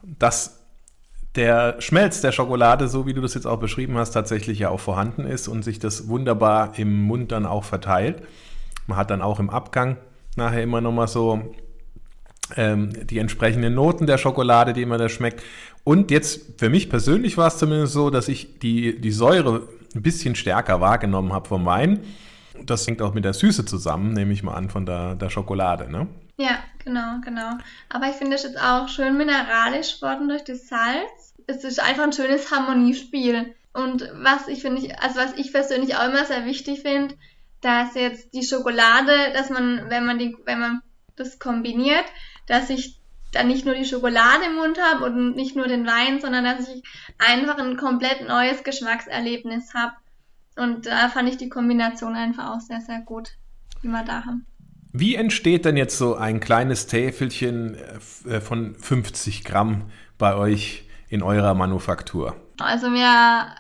dass 0.03 0.59
der 1.37 1.81
Schmelz 1.81 2.21
der 2.21 2.33
Schokolade, 2.33 2.89
so 2.89 3.07
wie 3.07 3.15
du 3.15 3.21
das 3.21 3.35
jetzt 3.35 3.47
auch 3.47 3.61
beschrieben 3.61 3.97
hast, 3.97 4.11
tatsächlich 4.11 4.59
ja 4.59 4.71
auch 4.71 4.81
vorhanden 4.81 5.25
ist 5.25 5.47
und 5.47 5.63
sich 5.63 5.79
das 5.79 6.09
wunderbar 6.09 6.77
im 6.79 7.03
Mund 7.03 7.31
dann 7.31 7.47
auch 7.47 7.63
verteilt. 7.63 8.23
Man 8.89 8.99
hat 8.99 9.11
dann 9.11 9.23
auch 9.23 9.39
im 9.39 9.51
Abgang 9.51 9.99
nachher 10.35 10.63
immer 10.63 10.81
nochmal 10.81 11.07
so 11.07 11.55
die 12.57 13.19
entsprechenden 13.19 13.75
Noten 13.75 14.07
der 14.07 14.19
Schokolade, 14.19 14.73
die 14.73 14.87
man 14.87 14.99
da 14.99 15.09
schmeckt. 15.09 15.43
Und 15.85 16.11
jetzt, 16.11 16.59
für 16.59 16.71
mich 16.71 16.89
persönlich 16.89 17.37
war 17.37 17.49
es 17.49 17.59
zumindest 17.59 17.93
so, 17.93 18.11
dass 18.11 18.29
ich 18.29 18.59
die, 18.59 19.01
die 19.01 19.11
Säure 19.11 19.69
ein 19.95 20.03
bisschen 20.03 20.35
stärker 20.35 20.81
wahrgenommen 20.81 21.33
habe 21.33 21.49
vom 21.49 21.65
Wein. 21.67 22.01
Das 22.65 22.87
hängt 22.87 23.03
auch 23.03 23.15
mit 23.15 23.25
der 23.25 23.33
Süße 23.35 23.65
zusammen, 23.65 24.13
nehme 24.13 24.33
ich 24.33 24.43
mal 24.43 24.55
an, 24.55 24.71
von 24.71 24.85
der, 24.85 25.15
der 25.15 25.31
Schokolade, 25.31 25.91
ne? 25.91 26.09
Ja, 26.39 26.59
genau, 26.85 27.19
genau. 27.25 27.59
Aber 27.89 28.07
ich 28.09 28.17
finde 28.17 28.37
es 28.37 28.45
jetzt 28.45 28.61
auch 28.61 28.89
schön 28.89 29.17
mineralisch 29.17 30.01
worden 30.03 30.29
durch 30.29 30.45
das 30.45 30.69
Salz. 30.69 31.35
Es 31.47 31.65
ist 31.65 31.83
einfach 31.83 32.05
ein 32.05 32.13
schönes 32.13 32.51
Harmoniespiel. 32.51 33.55
Und 33.73 34.11
was 34.15 34.49
ich 34.49 34.63
finde, 34.63 34.95
also 35.03 35.19
was 35.19 35.33
ich 35.37 35.53
persönlich 35.53 35.97
auch 35.97 36.09
immer 36.09 36.25
sehr 36.25 36.45
wichtig 36.47 36.83
finde, 36.83 37.15
dass 37.61 37.95
jetzt 37.95 38.35
die 38.35 38.45
Schokolade, 38.45 39.13
dass 39.35 39.51
man, 39.51 39.89
wenn 39.89 40.07
man 40.07 40.19
die, 40.19 40.37
wenn 40.45 40.61
man 40.61 40.81
das 41.17 41.39
kombiniert, 41.39 42.05
dass 42.49 42.71
ich 42.71 42.99
dann 43.33 43.49
nicht 43.49 43.65
nur 43.65 43.75
die 43.75 43.85
Schokolade 43.85 44.47
im 44.47 44.57
Mund 44.57 44.79
habe 44.81 45.05
und 45.05 45.37
nicht 45.37 45.55
nur 45.55 45.69
den 45.69 45.87
Wein, 45.87 46.21
sondern 46.21 46.45
dass 46.45 46.69
ich 46.69 46.83
einfach 47.19 47.59
ein 47.59 47.77
komplett 47.77 48.27
neues 48.27 48.65
Geschmackserlebnis 48.65 49.75
habe. 49.75 49.93
Und 50.57 50.87
da 50.87 51.09
fand 51.09 51.29
ich 51.29 51.37
die 51.37 51.49
Kombination 51.49 52.15
einfach 52.15 52.57
auch 52.57 52.61
sehr, 52.61 52.81
sehr 52.81 53.01
gut, 53.01 53.31
die 53.83 53.89
wir 53.89 54.03
da 54.05 54.25
haben. 54.25 54.47
Wie 54.93 55.15
entsteht 55.15 55.65
denn 55.65 55.77
jetzt 55.77 55.99
so 55.99 56.17
ein 56.17 56.41
kleines 56.41 56.87
Täfelchen 56.87 57.77
äh, 58.27 58.41
von 58.41 58.75
50 58.75 59.45
Gramm 59.45 59.91
bei 60.17 60.35
euch 60.35 60.89
in 61.09 61.23
eurer 61.23 61.55
Manufaktur? 61.55 62.35
Also 62.59 62.89
wir 62.93 63.07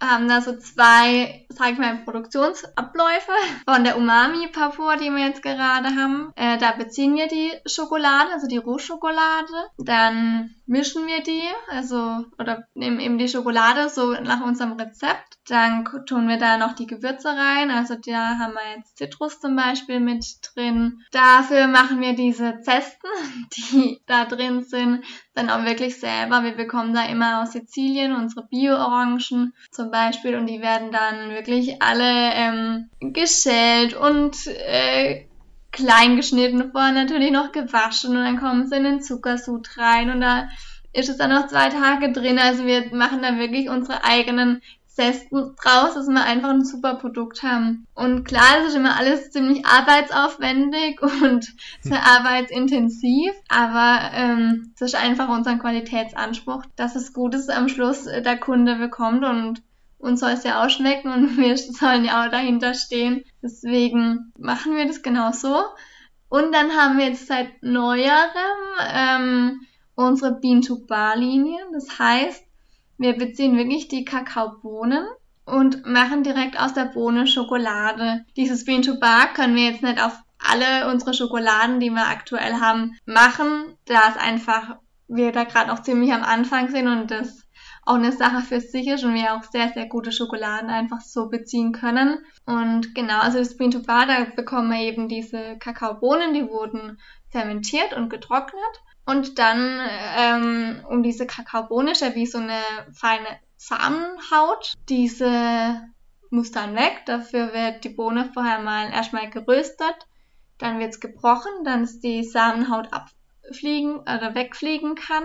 haben 0.00 0.26
da 0.28 0.40
so 0.40 0.56
zwei, 0.56 1.46
sag 1.48 1.72
ich 1.72 1.78
mal, 1.78 1.98
Produktionsabläufe 2.04 3.32
von 3.66 3.84
der 3.84 3.96
Umami-Papur, 3.96 4.96
die 4.96 5.10
wir 5.10 5.26
jetzt 5.26 5.42
gerade 5.42 5.88
haben. 5.96 6.32
Äh, 6.36 6.58
da 6.58 6.72
beziehen 6.72 7.16
wir 7.16 7.26
die 7.26 7.52
Schokolade, 7.66 8.32
also 8.32 8.46
die 8.46 8.58
Rohschokolade. 8.58 9.70
Dann 9.78 10.54
mischen 10.66 11.06
wir 11.06 11.22
die, 11.22 11.42
also 11.70 12.24
oder 12.38 12.64
nehmen 12.74 13.00
eben 13.00 13.18
die 13.18 13.28
Schokolade 13.28 13.88
so 13.88 14.12
nach 14.12 14.42
unserem 14.42 14.72
Rezept. 14.72 15.38
Dann 15.48 15.88
tun 16.06 16.28
wir 16.28 16.36
da 16.36 16.58
noch 16.58 16.74
die 16.74 16.86
Gewürze 16.86 17.28
rein, 17.28 17.70
also 17.70 17.94
da 17.94 18.38
haben 18.38 18.52
wir 18.52 18.76
jetzt 18.76 18.98
Zitrus 18.98 19.40
zum 19.40 19.56
Beispiel 19.56 19.98
mit 19.98 20.24
drin. 20.42 21.02
Dafür 21.10 21.66
machen 21.68 22.00
wir 22.02 22.14
diese 22.14 22.60
Zesten, 22.60 23.08
die 23.56 24.00
da 24.06 24.26
drin 24.26 24.62
sind, 24.62 25.04
dann 25.34 25.48
auch 25.48 25.64
wirklich 25.64 25.98
selber. 25.98 26.42
Wir 26.44 26.52
bekommen 26.52 26.92
da 26.92 27.06
immer 27.06 27.42
aus 27.42 27.52
Sizilien 27.52 28.14
unsere 28.14 28.46
Bio-Orangen 28.46 29.54
zum 29.70 29.90
Beispiel 29.90 30.36
und 30.36 30.46
die 30.46 30.60
werden 30.60 30.92
dann 30.92 31.30
wirklich 31.38 31.80
alle 31.80 32.32
ähm, 32.34 32.90
geschält 33.00 33.94
und 33.94 34.46
äh, 34.46 35.24
klein 35.70 36.16
geschnitten, 36.16 36.72
vorher 36.72 36.92
natürlich 36.92 37.30
noch 37.30 37.52
gewaschen 37.52 38.16
und 38.16 38.24
dann 38.24 38.40
kommen 38.40 38.66
sie 38.66 38.76
in 38.76 38.84
den 38.84 39.02
Zuckersud 39.02 39.78
rein 39.78 40.10
und 40.10 40.20
da 40.20 40.48
ist 40.92 41.08
es 41.08 41.18
dann 41.18 41.30
noch 41.30 41.46
zwei 41.46 41.68
Tage 41.68 42.12
drin. 42.12 42.38
Also 42.38 42.64
wir 42.64 42.92
machen 42.94 43.22
da 43.22 43.38
wirklich 43.38 43.68
unsere 43.68 44.04
eigenen 44.04 44.62
Zesten 44.86 45.54
draus, 45.62 45.94
dass 45.94 46.08
wir 46.08 46.24
einfach 46.24 46.48
ein 46.48 46.64
super 46.64 46.96
Produkt 46.96 47.44
haben. 47.44 47.86
Und 47.94 48.24
klar, 48.24 48.58
es 48.60 48.70
ist 48.70 48.74
immer 48.74 48.96
alles 48.96 49.30
ziemlich 49.30 49.64
arbeitsaufwendig 49.64 51.00
und 51.22 51.46
sehr 51.82 52.04
arbeitsintensiv, 52.04 53.32
aber 53.48 54.10
ähm, 54.14 54.72
es 54.74 54.80
ist 54.80 54.96
einfach 54.96 55.28
unser 55.28 55.56
Qualitätsanspruch, 55.56 56.64
dass 56.74 56.96
es 56.96 57.12
Gutes 57.12 57.48
am 57.48 57.68
Schluss 57.68 58.04
der 58.06 58.38
Kunde 58.38 58.74
bekommt 58.74 59.24
und 59.24 59.62
uns 59.98 60.20
soll 60.20 60.30
es 60.30 60.44
ja 60.44 60.64
auch 60.64 60.70
schmecken 60.70 61.12
und 61.12 61.36
wir 61.38 61.56
sollen 61.56 62.04
ja 62.04 62.24
auch 62.24 62.30
dahinter 62.30 62.74
stehen. 62.74 63.24
Deswegen 63.42 64.32
machen 64.38 64.76
wir 64.76 64.86
das 64.86 65.02
genau 65.02 65.32
so. 65.32 65.62
Und 66.28 66.52
dann 66.52 66.72
haben 66.72 66.98
wir 66.98 67.06
jetzt 67.06 67.26
seit 67.26 67.62
neuerem 67.62 68.30
ähm, 68.92 69.60
unsere 69.94 70.32
Bean-to-Bar-Linie. 70.32 71.58
Das 71.72 71.98
heißt, 71.98 72.44
wir 72.98 73.16
beziehen 73.16 73.56
wirklich 73.56 73.88
die 73.88 74.04
Kakaobohnen 74.04 75.06
und 75.44 75.86
machen 75.86 76.22
direkt 76.22 76.60
aus 76.60 76.74
der 76.74 76.84
Bohne 76.84 77.26
Schokolade. 77.26 78.24
Dieses 78.36 78.64
Bean-to-Bar 78.64 79.32
können 79.32 79.56
wir 79.56 79.70
jetzt 79.70 79.82
nicht 79.82 80.02
auf 80.02 80.18
alle 80.38 80.90
unsere 80.90 81.14
Schokoladen, 81.14 81.80
die 81.80 81.90
wir 81.90 82.06
aktuell 82.06 82.60
haben, 82.60 82.96
machen, 83.06 83.76
da 83.86 84.08
es 84.10 84.16
einfach 84.16 84.76
wir 85.08 85.32
da 85.32 85.44
gerade 85.44 85.68
noch 85.68 85.82
ziemlich 85.82 86.12
am 86.12 86.22
Anfang 86.22 86.68
sind 86.68 86.86
und 86.86 87.10
das 87.10 87.42
auch 87.88 87.94
eine 87.94 88.12
Sache 88.12 88.42
für 88.42 88.60
sich 88.60 88.86
ist 88.86 89.02
und 89.02 89.14
wir 89.14 89.34
auch 89.34 89.44
sehr, 89.44 89.70
sehr 89.72 89.86
gute 89.86 90.12
Schokoladen 90.12 90.68
einfach 90.68 91.00
so 91.00 91.30
beziehen 91.30 91.72
können. 91.72 92.18
Und 92.44 92.94
genau, 92.94 93.20
also 93.20 93.38
das 93.38 93.56
Bean 93.56 93.70
to 93.70 93.80
Bar, 93.80 94.06
da 94.06 94.24
bekommen 94.36 94.70
wir 94.70 94.80
eben 94.80 95.08
diese 95.08 95.56
Kakaobohnen, 95.58 96.34
die 96.34 96.46
wurden 96.46 97.00
fermentiert 97.30 97.94
und 97.94 98.10
getrocknet. 98.10 98.82
Und 99.06 99.38
dann 99.38 99.80
ähm, 100.18 100.84
um 100.86 101.02
diese 101.02 101.26
Kakaobohne 101.26 101.92
ist 101.92 102.02
ja 102.02 102.14
wie 102.14 102.26
so 102.26 102.36
eine 102.36 102.60
feine 102.92 103.26
Samenhaut. 103.56 104.74
Diese 104.90 105.80
muss 106.28 106.52
dann 106.52 106.76
weg. 106.76 107.04
Dafür 107.06 107.54
wird 107.54 107.84
die 107.84 107.88
Bohne 107.88 108.30
vorher 108.34 108.58
mal 108.58 108.90
erstmal 108.92 109.30
geröstet. 109.30 110.06
Dann 110.58 110.78
wird's 110.78 111.00
gebrochen, 111.00 111.64
dann 111.64 111.84
ist 111.84 112.00
die 112.00 112.22
Samenhaut 112.22 112.88
abfliegen 112.92 114.00
oder 114.00 114.34
wegfliegen 114.34 114.94
kann. 114.94 115.24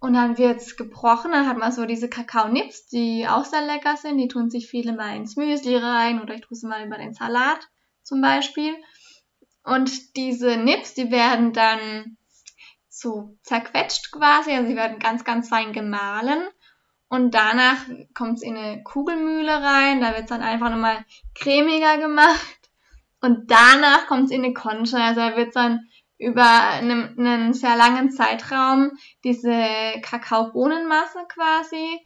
Und 0.00 0.14
dann 0.14 0.38
wird's 0.38 0.76
gebrochen, 0.76 1.32
dann 1.32 1.48
hat 1.48 1.58
man 1.58 1.72
so 1.72 1.84
diese 1.84 2.08
Kakaonips, 2.08 2.86
die 2.86 3.26
auch 3.28 3.44
sehr 3.44 3.62
lecker 3.62 3.96
sind. 3.96 4.18
Die 4.18 4.28
tun 4.28 4.48
sich 4.48 4.68
viele 4.68 4.92
mal 4.92 5.16
ins 5.16 5.36
Müsli 5.36 5.76
rein 5.76 6.22
oder 6.22 6.34
ich 6.34 6.42
tue 6.42 6.56
sie 6.56 6.68
mal 6.68 6.86
über 6.86 6.98
den 6.98 7.14
Salat 7.14 7.68
zum 8.04 8.20
Beispiel. 8.20 8.76
Und 9.64 10.16
diese 10.16 10.56
Nips, 10.56 10.94
die 10.94 11.10
werden 11.10 11.52
dann 11.52 12.16
so 12.88 13.36
zerquetscht 13.42 14.12
quasi, 14.12 14.52
also 14.52 14.68
sie 14.68 14.76
werden 14.76 14.98
ganz, 14.98 15.24
ganz 15.24 15.48
fein 15.48 15.72
gemahlen. 15.72 16.48
Und 17.08 17.34
danach 17.34 17.78
kommt's 18.14 18.42
in 18.42 18.56
eine 18.56 18.82
Kugelmühle 18.82 19.62
rein, 19.62 20.00
da 20.00 20.14
wird's 20.14 20.28
dann 20.28 20.42
einfach 20.42 20.70
nochmal 20.70 21.04
cremiger 21.34 21.98
gemacht. 21.98 22.70
Und 23.20 23.50
danach 23.50 24.06
kommt's 24.06 24.30
in 24.30 24.44
eine 24.44 24.54
Concha, 24.54 25.08
also 25.08 25.20
da 25.20 25.36
wird's 25.36 25.54
dann 25.54 25.80
über 26.18 26.70
einen, 26.70 27.18
einen 27.18 27.54
sehr 27.54 27.76
langen 27.76 28.10
Zeitraum 28.10 28.92
diese 29.24 29.64
Kakaobohnenmasse 30.02 31.20
quasi 31.28 32.00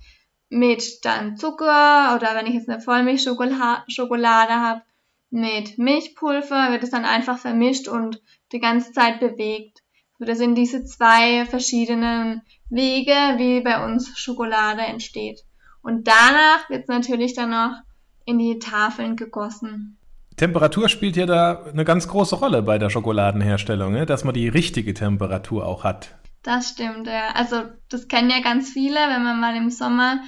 mit 0.50 1.04
dann 1.04 1.36
Zucker 1.36 2.14
oder 2.14 2.34
wenn 2.34 2.46
ich 2.46 2.54
jetzt 2.54 2.68
eine 2.68 2.80
Vollmilchschokolade 2.80 4.54
habe, 4.54 4.82
mit 5.30 5.78
Milchpulver 5.78 6.72
wird 6.72 6.82
es 6.82 6.90
dann 6.90 7.06
einfach 7.06 7.38
vermischt 7.38 7.88
und 7.88 8.20
die 8.52 8.60
ganze 8.60 8.92
Zeit 8.92 9.18
bewegt. 9.18 9.82
So, 10.18 10.26
das 10.26 10.36
sind 10.36 10.56
diese 10.56 10.84
zwei 10.84 11.46
verschiedenen 11.46 12.42
Wege, 12.68 13.14
wie 13.38 13.62
bei 13.62 13.82
uns 13.82 14.18
Schokolade 14.18 14.82
entsteht. 14.82 15.40
Und 15.82 16.06
danach 16.06 16.68
wird 16.68 16.82
es 16.82 16.88
natürlich 16.88 17.32
dann 17.32 17.50
noch 17.50 17.80
in 18.26 18.38
die 18.38 18.58
Tafeln 18.58 19.16
gegossen. 19.16 19.96
Temperatur 20.36 20.88
spielt 20.88 21.16
ja 21.16 21.26
da 21.26 21.64
eine 21.64 21.84
ganz 21.84 22.08
große 22.08 22.36
Rolle 22.36 22.62
bei 22.62 22.78
der 22.78 22.90
Schokoladenherstellung, 22.90 23.92
ne? 23.92 24.06
dass 24.06 24.24
man 24.24 24.34
die 24.34 24.48
richtige 24.48 24.94
Temperatur 24.94 25.66
auch 25.66 25.84
hat. 25.84 26.14
Das 26.42 26.70
stimmt, 26.70 27.06
ja. 27.06 27.30
Also 27.34 27.62
das 27.88 28.08
kennen 28.08 28.30
ja 28.30 28.40
ganz 28.40 28.70
viele, 28.70 28.96
wenn 28.96 29.22
man 29.22 29.40
mal 29.40 29.56
im 29.56 29.70
Sommer 29.70 30.20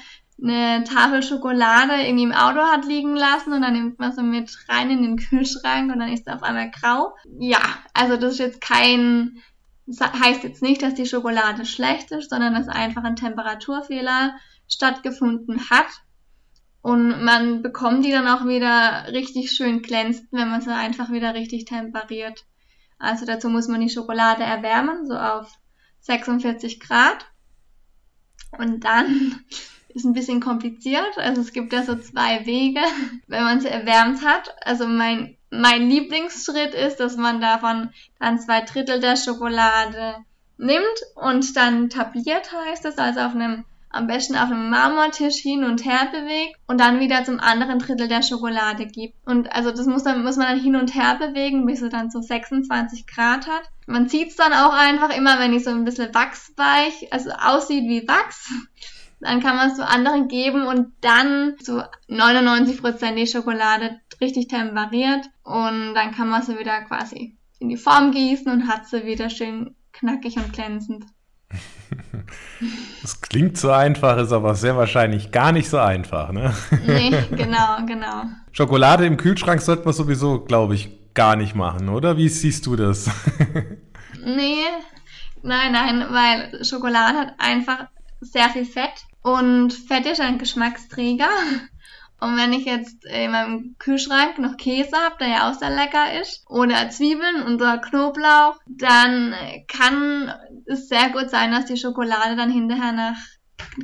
eine 0.42 0.84
Tafel 0.84 1.22
Schokolade 1.22 1.94
irgendwie 2.02 2.24
im 2.24 2.32
Auto 2.32 2.60
hat 2.60 2.84
liegen 2.86 3.16
lassen 3.16 3.52
und 3.52 3.62
dann 3.62 3.72
nimmt 3.72 3.98
man 3.98 4.12
sie 4.12 4.22
mit 4.22 4.50
rein 4.68 4.90
in 4.90 5.02
den 5.02 5.16
Kühlschrank 5.16 5.92
und 5.92 6.00
dann 6.00 6.12
ist 6.12 6.24
sie 6.24 6.34
auf 6.34 6.42
einmal 6.42 6.70
grau. 6.70 7.14
Ja, 7.38 7.60
also 7.94 8.16
das 8.16 8.34
ist 8.34 8.38
jetzt 8.40 8.60
kein, 8.60 9.38
das 9.86 10.00
heißt 10.00 10.42
jetzt 10.42 10.62
nicht, 10.62 10.82
dass 10.82 10.94
die 10.94 11.06
Schokolade 11.06 11.64
schlecht 11.64 12.10
ist, 12.10 12.30
sondern 12.30 12.54
dass 12.54 12.68
einfach 12.68 13.04
ein 13.04 13.16
Temperaturfehler 13.16 14.34
stattgefunden 14.68 15.70
hat 15.70 15.86
und 16.84 17.24
man 17.24 17.62
bekommt 17.62 18.04
die 18.04 18.10
dann 18.10 18.28
auch 18.28 18.44
wieder 18.44 19.06
richtig 19.10 19.52
schön 19.52 19.80
glänzend, 19.80 20.28
wenn 20.32 20.50
man 20.50 20.60
sie 20.60 20.70
einfach 20.70 21.10
wieder 21.10 21.32
richtig 21.32 21.64
temperiert. 21.64 22.44
Also 22.98 23.24
dazu 23.24 23.48
muss 23.48 23.68
man 23.68 23.80
die 23.80 23.88
Schokolade 23.88 24.42
erwärmen, 24.42 25.06
so 25.06 25.16
auf 25.16 25.50
46 26.00 26.80
Grad. 26.80 27.24
Und 28.58 28.84
dann 28.84 29.40
ist 29.94 30.04
ein 30.04 30.12
bisschen 30.12 30.42
kompliziert. 30.42 31.16
Also 31.16 31.40
es 31.40 31.54
gibt 31.54 31.72
ja 31.72 31.84
so 31.84 31.96
zwei 31.96 32.44
Wege, 32.44 32.82
wenn 33.28 33.44
man 33.44 33.62
sie 33.62 33.68
erwärmt 33.68 34.22
hat. 34.22 34.54
Also 34.66 34.86
mein, 34.86 35.38
mein 35.48 35.88
Lieblingsschritt 35.88 36.74
ist, 36.74 36.96
dass 36.96 37.16
man 37.16 37.40
davon 37.40 37.94
dann 38.20 38.40
zwei 38.40 38.60
Drittel 38.60 39.00
der 39.00 39.16
Schokolade 39.16 40.16
nimmt 40.58 41.00
und 41.14 41.56
dann 41.56 41.88
tabliert 41.88 42.52
heißt 42.52 42.84
es, 42.84 42.98
also 42.98 43.20
auf 43.20 43.34
einem 43.34 43.64
am 43.94 44.06
besten 44.06 44.36
auf 44.36 44.50
einem 44.50 44.70
Marmortisch 44.70 45.36
hin 45.36 45.64
und 45.64 45.84
her 45.84 46.08
bewegt 46.10 46.56
und 46.66 46.80
dann 46.80 47.00
wieder 47.00 47.24
zum 47.24 47.40
anderen 47.40 47.78
Drittel 47.78 48.08
der 48.08 48.22
Schokolade 48.22 48.86
gibt. 48.86 49.14
Und 49.24 49.52
also 49.54 49.70
das 49.70 49.86
muss, 49.86 50.02
dann, 50.02 50.22
muss 50.22 50.36
man 50.36 50.48
dann 50.48 50.60
hin 50.60 50.76
und 50.76 50.94
her 50.94 51.16
bewegen, 51.18 51.64
bis 51.66 51.82
es 51.82 51.90
dann 51.90 52.10
so 52.10 52.20
26 52.20 53.06
Grad 53.06 53.46
hat. 53.46 53.62
Man 53.86 54.08
sieht 54.08 54.28
es 54.28 54.36
dann 54.36 54.52
auch 54.52 54.72
einfach 54.72 55.16
immer, 55.16 55.38
wenn 55.38 55.52
die 55.52 55.60
so 55.60 55.70
ein 55.70 55.84
bisschen 55.84 56.14
wachsweich, 56.14 57.12
also 57.12 57.30
aussieht 57.30 57.84
wie 57.88 58.06
Wachs. 58.08 58.52
Dann 59.20 59.40
kann 59.40 59.56
man 59.56 59.70
es 59.70 59.76
zu 59.76 59.86
anderen 59.86 60.28
geben 60.28 60.66
und 60.66 60.92
dann 61.00 61.54
so 61.60 61.82
99% 62.08 63.14
die 63.14 63.26
Schokolade 63.26 64.00
richtig 64.20 64.48
temperiert 64.48 65.26
und 65.44 65.94
dann 65.94 66.12
kann 66.12 66.28
man 66.28 66.42
sie 66.42 66.58
wieder 66.58 66.82
quasi 66.82 67.36
in 67.58 67.68
die 67.68 67.76
Form 67.76 68.10
gießen 68.10 68.50
und 68.50 68.68
hat 68.68 68.86
sie 68.86 69.06
wieder 69.06 69.30
schön 69.30 69.74
knackig 69.92 70.36
und 70.36 70.52
glänzend. 70.52 71.04
Das 73.02 73.20
klingt 73.20 73.58
so 73.58 73.70
einfach, 73.70 74.16
ist 74.18 74.32
aber 74.32 74.54
sehr 74.54 74.76
wahrscheinlich 74.76 75.30
gar 75.30 75.52
nicht 75.52 75.68
so 75.68 75.78
einfach, 75.78 76.32
ne? 76.32 76.54
Nee, 76.86 77.10
genau, 77.30 77.84
genau. 77.86 78.24
Schokolade 78.52 79.06
im 79.06 79.16
Kühlschrank 79.16 79.60
sollte 79.60 79.84
man 79.84 79.94
sowieso, 79.94 80.40
glaube 80.40 80.74
ich, 80.74 80.90
gar 81.14 81.36
nicht 81.36 81.54
machen, 81.54 81.88
oder? 81.88 82.16
Wie 82.16 82.28
siehst 82.28 82.66
du 82.66 82.76
das? 82.76 83.10
Nee, 84.24 84.64
nein, 85.42 85.72
nein, 85.72 86.06
weil 86.10 86.64
Schokolade 86.64 87.18
hat 87.18 87.34
einfach 87.38 87.86
sehr 88.20 88.48
viel 88.48 88.64
Fett 88.64 89.04
und 89.22 89.72
Fett 89.72 90.06
ist 90.06 90.20
ein 90.20 90.38
Geschmacksträger. 90.38 91.28
Und 92.20 92.38
wenn 92.38 92.54
ich 92.54 92.64
jetzt 92.64 93.04
in 93.04 93.32
meinem 93.32 93.74
Kühlschrank 93.78 94.38
noch 94.38 94.56
Käse 94.56 94.96
habe, 94.96 95.16
der 95.20 95.28
ja 95.28 95.50
auch 95.50 95.54
sehr 95.58 95.68
lecker 95.68 96.20
ist, 96.22 96.42
oder 96.48 96.88
Zwiebeln 96.88 97.54
oder 97.54 97.78
Knoblauch, 97.78 98.58
dann 98.66 99.34
kann 99.68 100.32
es 100.66 100.88
sehr 100.88 101.10
gut 101.10 101.30
sein, 101.30 101.52
dass 101.52 101.66
die 101.66 101.76
Schokolade 101.76 102.36
dann 102.36 102.50
hinterher 102.50 102.92
nach 102.92 103.16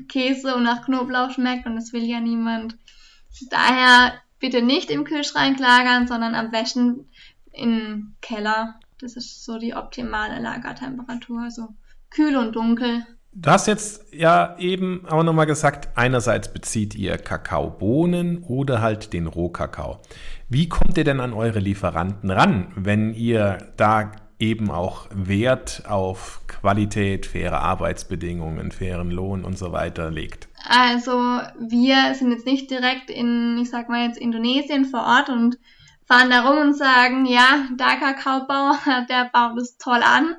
Käse 0.09 0.55
und 0.55 0.63
nach 0.63 0.85
Knoblauch 0.85 1.31
schmeckt 1.31 1.67
und 1.67 1.77
das 1.77 1.93
will 1.93 2.05
ja 2.05 2.21
niemand. 2.21 2.77
Daher 3.51 4.15
bitte 4.39 4.63
nicht 4.63 4.91
im 4.91 5.05
Kühlschrank 5.05 5.59
lagern, 5.59 6.07
sondern 6.07 6.35
am 6.35 6.51
besten 6.51 7.09
im 7.53 8.15
Keller. 8.21 8.79
Das 9.01 9.17
ist 9.17 9.45
so 9.45 9.59
die 9.59 9.75
optimale 9.75 10.41
Lagertemperatur, 10.41 11.43
also 11.43 11.69
kühl 12.11 12.37
und 12.37 12.55
dunkel. 12.55 13.07
Du 13.33 13.49
hast 13.49 13.69
jetzt 13.69 14.13
ja 14.13 14.57
eben 14.59 15.07
auch 15.09 15.23
nochmal 15.23 15.47
gesagt, 15.47 15.97
einerseits 15.97 16.53
bezieht 16.53 16.97
ihr 16.97 17.17
Kakaobohnen 17.17 18.43
oder 18.43 18.81
halt 18.81 19.13
den 19.13 19.29
Rohkakao. 19.29 20.01
Wie 20.49 20.69
kommt 20.69 20.99
ihr 20.99 21.05
denn 21.05 21.21
an 21.21 21.33
eure 21.33 21.61
Lieferanten 21.61 22.31
ran, 22.33 22.73
wenn 22.75 23.15
ihr 23.15 23.59
da 23.77 24.11
eben 24.41 24.71
auch 24.71 25.07
Wert 25.15 25.85
auf 25.89 26.41
Qualität, 26.49 27.27
faire 27.27 27.61
Arbeitsbedingungen, 27.61 28.73
fairen 28.73 29.11
Lohn 29.11 29.45
und 29.45 29.57
so 29.57 29.73
weiter 29.73 30.11
legt? 30.11 30.49
Also 30.69 31.13
wir 31.59 32.15
sind 32.15 32.33
jetzt 32.33 32.47
nicht 32.47 32.71
direkt 32.71 33.11
in, 33.11 33.59
ich 33.63 33.71
sag 33.71 33.89
mal 33.89 34.07
jetzt 34.07 34.19
Indonesien 34.19 34.87
vor 34.87 35.03
Ort 35.03 35.29
und 35.29 35.59
fahren 36.07 36.31
da 36.31 36.49
rum 36.49 36.59
und 36.59 36.75
sagen, 36.75 37.27
ja, 37.27 37.69
der 37.79 37.97
Kakaobauer, 37.99 38.79
der 39.09 39.31
baut 39.33 39.59
es 39.59 39.77
toll 39.77 40.01
an 40.03 40.35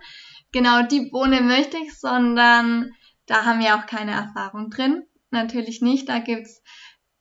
genau 0.51 0.83
die 0.83 1.09
Bohne 1.09 1.41
möchte 1.41 1.77
ich, 1.77 1.97
sondern 1.97 2.91
da 3.25 3.45
haben 3.45 3.59
wir 3.59 3.75
auch 3.75 3.85
keine 3.85 4.11
Erfahrung 4.11 4.69
drin. 4.69 5.03
Natürlich 5.29 5.81
nicht. 5.81 6.09
Da 6.09 6.19
gibt's 6.19 6.60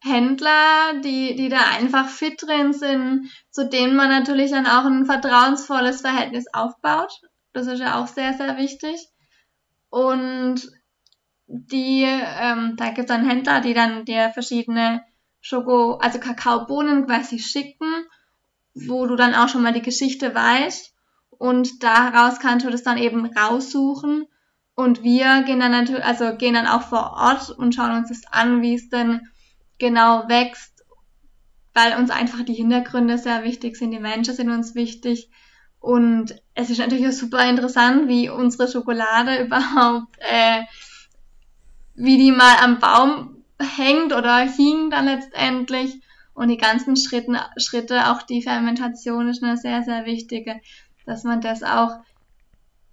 Händler, 0.02 1.00
die, 1.04 1.36
die 1.36 1.48
da 1.48 1.60
einfach 1.76 2.08
fit 2.08 2.42
drin 2.42 2.72
sind, 2.72 3.30
zu 3.50 3.68
denen 3.68 3.94
man 3.94 4.08
natürlich 4.08 4.50
dann 4.50 4.66
auch 4.66 4.84
ein 4.84 5.04
vertrauensvolles 5.04 6.00
Verhältnis 6.00 6.46
aufbaut. 6.52 7.12
Das 7.52 7.66
ist 7.66 7.80
ja 7.80 8.00
auch 8.00 8.06
sehr, 8.06 8.32
sehr 8.34 8.56
wichtig. 8.56 9.08
Und 9.90 10.70
die, 11.46 12.04
ähm, 12.04 12.76
da 12.76 12.90
gibt's 12.90 13.08
dann 13.10 13.28
Händler, 13.28 13.60
die 13.60 13.74
dann 13.74 14.04
dir 14.04 14.30
verschiedene 14.30 15.02
Schoko, 15.40 15.94
also 15.94 16.18
Kakaobohnen 16.18 17.06
quasi 17.06 17.38
schicken, 17.38 17.92
wo 18.74 19.06
du 19.06 19.16
dann 19.16 19.34
auch 19.34 19.48
schon 19.48 19.62
mal 19.62 19.72
die 19.72 19.82
Geschichte 19.82 20.34
weißt 20.34 20.94
und 21.30 21.82
daraus 21.82 22.38
kannst 22.38 22.66
du 22.66 22.70
das 22.70 22.82
dann 22.82 22.98
eben 22.98 23.26
raussuchen 23.26 24.26
und 24.74 25.02
wir 25.02 25.42
gehen 25.42 25.60
dann 25.60 25.72
natürlich, 25.72 26.04
also 26.04 26.36
gehen 26.36 26.54
dann 26.54 26.66
auch 26.66 26.82
vor 26.82 27.14
Ort 27.16 27.50
und 27.50 27.74
schauen 27.74 27.96
uns 27.96 28.08
das 28.08 28.22
an, 28.30 28.62
wie 28.62 28.74
es 28.74 28.88
denn 28.88 29.28
genau 29.80 30.28
wächst, 30.28 30.84
weil 31.74 31.96
uns 31.96 32.10
einfach 32.10 32.44
die 32.44 32.54
Hintergründe 32.54 33.18
sehr 33.18 33.42
wichtig 33.42 33.76
sind, 33.76 33.90
die 33.90 33.98
Menschen 33.98 34.34
sind 34.34 34.50
uns 34.50 34.74
wichtig. 34.74 35.30
Und 35.80 36.34
es 36.54 36.70
ist 36.70 36.78
natürlich 36.78 37.08
auch 37.08 37.12
super 37.12 37.48
interessant, 37.48 38.06
wie 38.06 38.28
unsere 38.28 38.70
Schokolade 38.70 39.42
überhaupt, 39.44 40.16
äh, 40.18 40.62
wie 41.94 42.18
die 42.18 42.32
mal 42.32 42.56
am 42.62 42.78
Baum 42.78 43.44
hängt 43.58 44.12
oder 44.12 44.38
hing 44.38 44.90
dann 44.90 45.06
letztendlich. 45.06 46.00
Und 46.34 46.48
die 46.48 46.56
ganzen 46.56 46.96
Schritte, 46.96 47.40
Schritte, 47.56 48.10
auch 48.10 48.22
die 48.22 48.42
Fermentation 48.42 49.28
ist 49.28 49.42
eine 49.42 49.56
sehr, 49.56 49.82
sehr 49.82 50.06
wichtige 50.06 50.60
dass 51.10 51.24
man 51.24 51.40
das 51.40 51.62
auch 51.62 51.98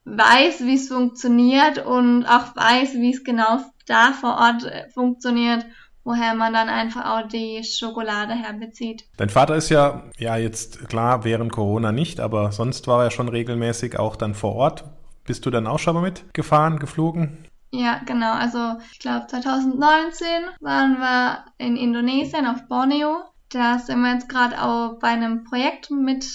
weiß, 0.06 0.62
wie 0.62 0.76
es 0.76 0.88
funktioniert 0.88 1.86
und 1.86 2.26
auch 2.26 2.56
weiß, 2.56 2.95
wie 2.95 3.13
es 3.13 3.23
genau 3.23 3.60
da 3.86 4.12
vor 4.12 4.38
Ort 4.38 4.63
äh, 4.63 4.89
funktioniert 4.89 5.65
woher 6.08 6.36
man 6.36 6.54
dann 6.54 6.70
einfach 6.70 7.04
auch 7.06 7.28
die 7.28 7.62
Schokolade 7.65 8.32
herbezieht. 8.34 9.04
Dein 9.17 9.30
Vater 9.30 9.58
ist 9.58 9.67
ja, 9.67 10.04
ja 10.17 10.38
jetzt 10.38 10.88
klar, 10.88 11.26
während 11.26 11.52
Corona 11.52 11.91
nicht, 11.91 12.22
aber 12.22 12.54
sonst 12.54 12.88
war 12.88 13.04
er 13.04 13.12
schon 13.12 13.28
regelmäßig 13.28 14.00
auch 14.00 14.15
dann 14.15 14.34
vor 14.34 14.56
Ort. 14.56 14.86
Bist 15.26 15.46
du 15.46 15.50
dann 15.50 15.67
auch 15.67 15.80
schon 15.80 15.96
mal 15.96 16.02
mitgefahren, 16.02 16.80
geflogen? 16.80 17.46
Ja, 17.72 18.00
genau. 18.06 18.32
Also 18.32 18.78
ich 18.93 19.00
glaube 19.00 19.28
2019 19.28 20.28
waren 20.62 20.98
wir 20.98 21.43
in 21.58 21.76
Indonesien 21.76 22.48
auf 22.48 22.65
Borneo. 22.70 23.24
Da 23.50 23.78
sind 23.78 24.00
wir 24.00 24.13
jetzt 24.13 24.30
gerade 24.30 24.63
auch 24.63 25.00
bei 25.00 25.10
einem 25.10 25.43
Projekt 25.43 25.91
mit 25.91 26.26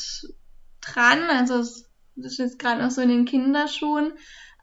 dran. 0.82 1.18
Also 1.30 1.56
das 1.56 1.86
ist 2.16 2.38
jetzt 2.38 2.58
gerade 2.58 2.82
noch 2.82 2.90
so 2.90 3.00
in 3.00 3.08
den 3.08 3.24
Kinderschuhen. 3.24 4.12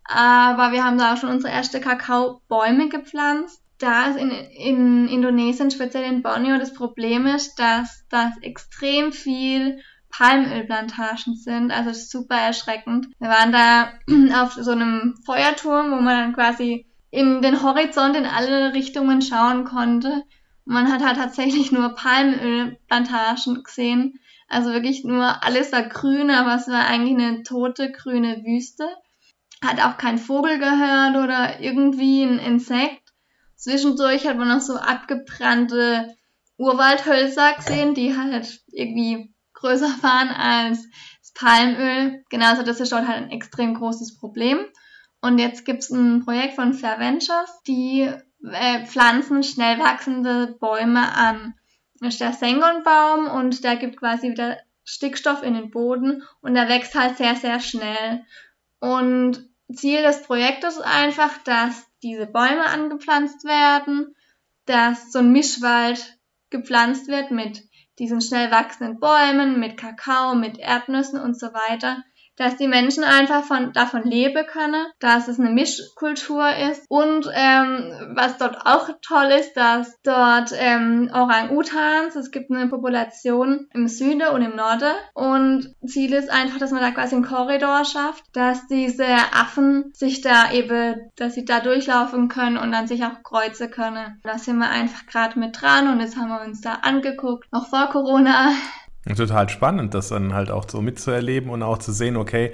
Aber 0.04 0.72
wir 0.72 0.86
haben 0.86 1.00
da 1.00 1.14
auch 1.14 1.18
schon 1.18 1.32
unsere 1.32 1.52
erste 1.52 1.82
Kakaobäume 1.82 2.90
gepflanzt 2.90 3.64
da 3.80 4.08
ist 4.08 4.18
in, 4.18 4.30
in 4.32 5.08
Indonesien, 5.08 5.72
speziell 5.72 6.04
in 6.04 6.22
Borneo, 6.22 6.58
das 6.58 6.74
Problem 6.74 7.26
ist, 7.26 7.56
dass 7.56 8.06
das 8.10 8.38
extrem 8.42 9.12
viel 9.12 9.80
Palmölplantagen 10.10 11.36
sind. 11.36 11.72
Also 11.72 11.92
super 11.94 12.36
erschreckend. 12.36 13.08
Wir 13.20 13.30
waren 13.30 13.52
da 13.52 13.94
auf 14.44 14.54
so 14.54 14.72
einem 14.72 15.16
Feuerturm, 15.26 15.92
wo 15.92 15.96
man 15.96 16.18
dann 16.18 16.34
quasi 16.34 16.86
in 17.12 17.42
den 17.42 17.64
Horizont 17.64 18.16
in 18.16 18.26
alle 18.26 18.74
Richtungen 18.74 19.22
schauen 19.22 19.64
konnte. 19.64 20.24
Man 20.66 20.92
hat 20.92 21.04
halt 21.04 21.18
tatsächlich 21.18 21.72
nur 21.72 21.96
Palmölplantagen 21.96 23.64
gesehen. 23.64 24.20
Also 24.48 24.72
wirklich 24.74 25.04
nur 25.04 25.44
alles 25.44 25.72
war 25.72 25.84
grün, 25.84 26.32
aber 26.32 26.56
es 26.56 26.68
war 26.68 26.88
eigentlich 26.88 27.18
eine 27.18 27.44
tote 27.44 27.92
grüne 27.92 28.44
Wüste. 28.44 28.88
Hat 29.64 29.80
auch 29.82 29.98
kein 29.98 30.18
Vogel 30.18 30.58
gehört 30.58 31.16
oder 31.16 31.60
irgendwie 31.60 32.24
ein 32.24 32.40
Insekt. 32.40 33.09
Zwischendurch 33.60 34.26
hat 34.26 34.38
man 34.38 34.48
noch 34.48 34.62
so 34.62 34.78
abgebrannte 34.78 36.16
Urwaldhölzer 36.58 37.56
gesehen, 37.56 37.94
die 37.94 38.16
halt 38.16 38.62
irgendwie 38.72 39.34
größer 39.54 40.02
waren 40.02 40.30
als 40.30 40.88
das 41.20 41.34
Palmöl. 41.34 42.24
Genauso, 42.30 42.64
das 42.64 42.80
ist 42.80 42.94
dort 42.94 43.06
halt 43.06 43.24
ein 43.24 43.32
extrem 43.32 43.74
großes 43.74 44.18
Problem. 44.18 44.60
Und 45.20 45.40
jetzt 45.40 45.66
gibt's 45.66 45.90
ein 45.90 46.24
Projekt 46.24 46.56
von 46.56 46.74
Fair 46.74 47.00
Ventures, 47.00 47.62
die 47.68 48.10
äh, 48.50 48.86
pflanzen 48.86 49.44
schnell 49.44 49.78
wachsende 49.78 50.56
Bäume 50.62 51.14
an. 51.14 51.54
Das 52.00 52.14
ist 52.14 52.22
der 52.22 52.32
Sengonbaum 52.32 53.28
und 53.28 53.66
der 53.66 53.76
gibt 53.76 53.98
quasi 53.98 54.30
wieder 54.30 54.58
Stickstoff 54.86 55.44
in 55.44 55.56
den 55.56 55.70
Boden 55.70 56.24
und 56.40 56.54
der 56.54 56.70
wächst 56.70 56.96
halt 56.96 57.18
sehr, 57.18 57.36
sehr 57.36 57.60
schnell. 57.60 58.24
Und 58.80 59.50
Ziel 59.74 60.02
des 60.02 60.24
Projektes 60.24 60.78
ist 60.78 60.86
einfach, 60.86 61.38
dass 61.44 61.89
diese 62.04 62.26
Bäume 62.28 62.66
angepflanzt 62.66 63.44
werden, 63.46 64.16
dass 64.66 65.12
so 65.12 65.20
ein 65.20 65.32
Mischwald 65.32 66.18
gepflanzt 66.50 67.08
wird 67.08 67.32
mit 67.32 67.64
diesen 68.00 68.22
schnell 68.22 68.52
wachsenden 68.52 69.00
Bäumen, 69.00 69.60
mit 69.60 69.78
Kakao, 69.78 70.36
mit 70.36 70.58
Erdnüssen 70.58 71.20
und 71.20 71.38
so 71.38 71.48
weiter, 71.48 72.04
dass 72.40 72.56
die 72.56 72.68
Menschen 72.68 73.04
einfach 73.04 73.44
von, 73.44 73.74
davon 73.74 74.04
leben 74.04 74.46
können, 74.48 74.86
dass 75.00 75.28
es 75.28 75.40
eine 75.40 75.50
Mischkultur 75.50 76.50
ist. 76.72 76.86
Und 76.88 77.30
ähm, 77.34 78.14
was 78.16 78.38
dort 78.38 78.66
auch 78.66 78.90
toll 79.02 79.28
ist, 79.40 79.54
dass 79.56 80.02
dort 80.04 80.52
ähm, 80.58 81.12
Orang-Utans, 81.14 82.16
es 82.16 82.32
gibt 82.32 82.50
eine 82.50 82.68
Population 82.68 83.68
im 83.74 83.88
Süden 83.90 84.30
und 84.30 84.42
im 84.42 84.56
Norden. 84.56 84.94
Und 85.14 85.76
Ziel 85.86 86.14
ist 86.14 86.32
einfach, 86.32 86.60
dass 86.60 86.72
man 86.72 86.82
da 86.82 86.92
quasi 86.92 87.16
einen 87.16 87.26
Korridor 87.26 87.84
schafft, 87.84 88.24
dass 88.34 88.68
diese 88.68 89.06
Affen 89.34 89.92
sich 89.94 90.22
da 90.22 90.52
eben, 90.54 91.12
dass 91.18 91.34
sie 91.34 91.44
da 91.44 91.60
durchlaufen 91.60 92.30
können 92.30 92.58
und 92.58 92.72
dann 92.72 92.88
sich 92.88 93.04
auch 93.04 93.22
kreuzen 93.22 93.70
können. 93.70 94.22
Da 94.24 94.38
sind 94.38 94.60
wir 94.60 94.70
einfach 94.70 95.06
gerade 95.08 95.38
mit 95.38 95.62
dran 95.62 95.92
und 95.92 96.00
jetzt 96.00 96.16
haben 96.16 96.30
wir 96.30 96.42
uns 96.42 96.62
da 96.62 96.76
angeguckt, 96.76 97.52
noch 97.52 97.68
vor 97.68 97.88
Corona 97.88 98.54
Total 99.06 99.48
spannend, 99.50 99.94
das 99.94 100.10
dann 100.10 100.34
halt 100.34 100.52
auch 100.52 100.68
so 100.70 100.82
mitzuerleben 100.82 101.50
und 101.50 101.64
auch 101.64 101.78
zu 101.78 101.94
sehen, 101.94 102.18
okay, 102.18 102.52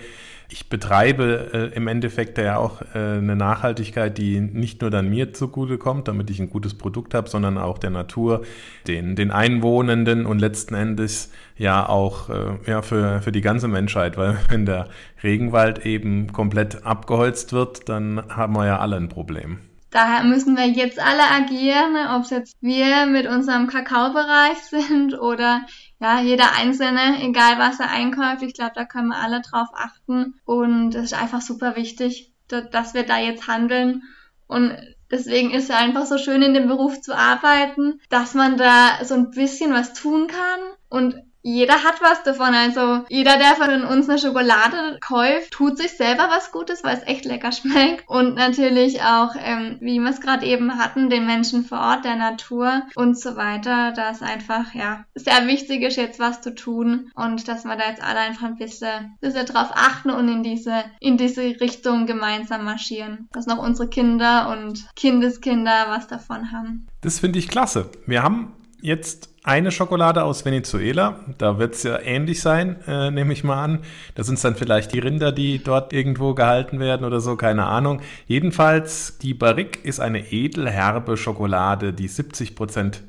ich 0.49 0.69
betreibe 0.69 1.49
äh, 1.53 1.75
im 1.75 1.88
Endeffekt 1.88 2.38
ja 2.38 2.58
auch 2.58 2.81
äh, 2.93 3.17
eine 3.17 3.36
Nachhaltigkeit, 3.36 4.17
die 4.17 4.39
nicht 4.39 4.81
nur 4.81 4.91
dann 4.91 5.10
mir 5.10 5.34
zugute 5.34 5.77
kommt, 5.77 6.08
damit 6.08 6.29
ich 6.29 6.39
ein 6.39 6.49
gutes 6.49 6.75
Produkt 6.75 7.13
habe, 7.13 7.29
sondern 7.29 7.58
auch 7.58 7.79
der 7.79 7.89
Natur, 7.89 8.43
den, 8.88 9.15
den 9.15 9.31
Einwohnenden 9.31 10.25
und 10.25 10.39
letzten 10.39 10.75
Endes 10.75 11.31
ja 11.58 11.89
auch 11.89 12.29
äh, 12.29 12.58
ja, 12.67 12.81
für, 12.84 13.21
für 13.21 13.31
die 13.31 13.41
ganze 13.41 13.67
Menschheit, 13.67 14.17
weil 14.17 14.38
wenn 14.49 14.65
der 14.65 14.88
Regenwald 15.23 15.86
eben 15.86 16.31
komplett 16.31 16.86
abgeholzt 16.86 17.53
wird, 17.53 17.89
dann 17.89 18.21
haben 18.29 18.53
wir 18.55 18.67
ja 18.67 18.79
alle 18.79 18.97
ein 18.97 19.10
Problem. 19.10 19.60
Daher 19.95 20.25
müssen 20.25 20.58
wir 20.58 20.67
jetzt 20.67 20.99
alle 20.99 21.23
agieren, 21.31 21.93
ne? 21.93 22.13
ob 22.17 22.23
es 22.23 22.29
jetzt 22.29 22.58
wir 22.60 23.05
mit 23.05 23.27
unserem 23.27 23.67
Kakaobereich 23.67 24.58
sind 24.69 25.17
oder 25.17 25.62
ja, 26.01 26.19
jeder 26.19 26.51
Einzelne, 26.51 27.23
egal 27.23 27.58
was 27.60 27.79
er 27.79 27.91
einkauft. 27.91 28.41
Ich 28.41 28.53
glaube, 28.53 28.73
da 28.75 28.84
können 28.84 29.08
wir 29.08 29.19
alle 29.19 29.39
drauf 29.39 29.69
achten. 29.73 30.34
Und 30.43 30.95
es 30.95 31.05
ist 31.05 31.13
einfach 31.13 31.39
super 31.39 31.77
wichtig, 31.77 32.34
dass 32.49 32.93
wir 32.93 33.05
da 33.05 33.19
jetzt 33.19 33.47
handeln. 33.47 34.03
Und 34.47 34.75
deswegen 35.10 35.51
ist 35.51 35.69
es 35.69 35.75
einfach 35.75 36.05
so 36.05 36.17
schön, 36.17 36.41
in 36.41 36.53
dem 36.53 36.67
Beruf 36.67 36.99
zu 36.99 37.15
arbeiten, 37.15 38.01
dass 38.10 38.34
man 38.34 38.58
da 38.58 39.05
so 39.05 39.13
ein 39.13 39.31
bisschen 39.31 39.71
was 39.71 39.93
tun 39.93 40.27
kann 40.27 40.60
und 40.89 41.15
jeder 41.45 41.84
hat 41.84 42.01
was 42.01 42.23
davon. 42.23 42.55
Also 42.55 43.05
jeder, 43.08 43.38
der 43.38 43.55
von 43.55 43.84
uns 43.84 44.10
eine 44.10 44.17
Schokolade 44.17 44.97
kauft, 44.99 45.51
tut 45.51 45.77
sich 45.77 45.91
selber 45.91 46.27
was 46.29 46.51
Gutes, 46.51 46.84
weil 46.84 46.97
es 46.97 47.05
echt 47.05 47.23
lecker 47.23 47.51
schmeckt. 47.51 48.10
Und 48.10 48.34
natürlich 48.34 49.03
auch, 49.03 49.36
ähm, 49.38 49.77
wie 49.79 49.99
wir 49.99 50.10
es 50.10 50.21
gerade 50.21 50.43
eben 50.43 50.79
hatten, 50.79 51.12
den 51.12 51.27
Menschen 51.27 51.63
vor 51.63 51.79
Ort, 51.79 52.03
der 52.03 52.15
Natur 52.15 52.81
und 52.95 53.17
so 53.17 53.36
weiter. 53.36 53.93
Da 53.95 54.10
ist 54.10 54.23
einfach, 54.23 54.73
ja, 54.73 55.05
sehr 55.13 55.45
wichtig 55.45 55.84
ist 55.84 55.97
jetzt 55.97 56.19
was 56.19 56.41
zu 56.41 56.55
tun 56.55 57.12
und 57.13 57.47
dass 57.47 57.63
wir 57.63 57.75
da 57.75 57.89
jetzt 57.89 58.01
alle 58.01 58.19
einfach 58.21 58.47
ein 58.47 58.58
bisschen, 58.58 59.15
bisschen 59.21 59.45
drauf 59.45 59.69
achten 59.71 60.10
und 60.10 60.27
in 60.27 60.41
diese, 60.41 60.84
in 60.99 61.17
diese 61.17 61.43
Richtung 61.43 62.08
gemeinsam 62.08 62.65
marschieren. 62.65 63.29
Dass 63.34 63.45
noch 63.45 63.60
unsere 63.60 63.88
Kinder 63.88 64.49
und 64.49 64.88
Kindeskinder 64.95 65.86
was 65.89 66.08
davon 66.08 66.51
haben. 66.51 66.88
Das 67.01 67.19
finde 67.19 67.38
ich 67.38 67.49
klasse. 67.49 67.91
Wir 68.08 68.23
haben 68.23 68.51
jetzt 68.86 69.30
eine 69.43 69.71
Schokolade 69.71 70.24
aus 70.24 70.45
Venezuela. 70.45 71.19
Da 71.38 71.60
wird 71.60 71.76
es 71.76 71.84
ja 71.84 72.00
ähnlich 72.00 72.41
sein, 72.41 72.78
äh, 72.88 73.12
nehme 73.12 73.34
ich 73.34 73.43
mal 73.43 73.63
an. 73.63 73.80
Da 74.15 74.24
sind 74.24 74.36
es 74.36 74.41
dann 74.41 74.56
vielleicht 74.56 74.93
die 74.93 75.00
Rinder, 75.00 75.32
die 75.32 75.63
dort 75.63 75.93
irgendwo 75.93 76.34
gehalten 76.34 76.80
werden 76.80 77.06
oder 77.06 77.19
so, 77.19 77.36
keine 77.36 77.65
Ahnung. 77.65 78.02
Jedenfalls, 78.28 79.17
die 79.19 79.34
Barrique 79.34 79.80
ist 79.84 80.00
eine 80.00 80.32
edelherbe 80.32 81.17
Schokolade, 81.17 81.93
die 81.93 82.10
70% 82.10 83.02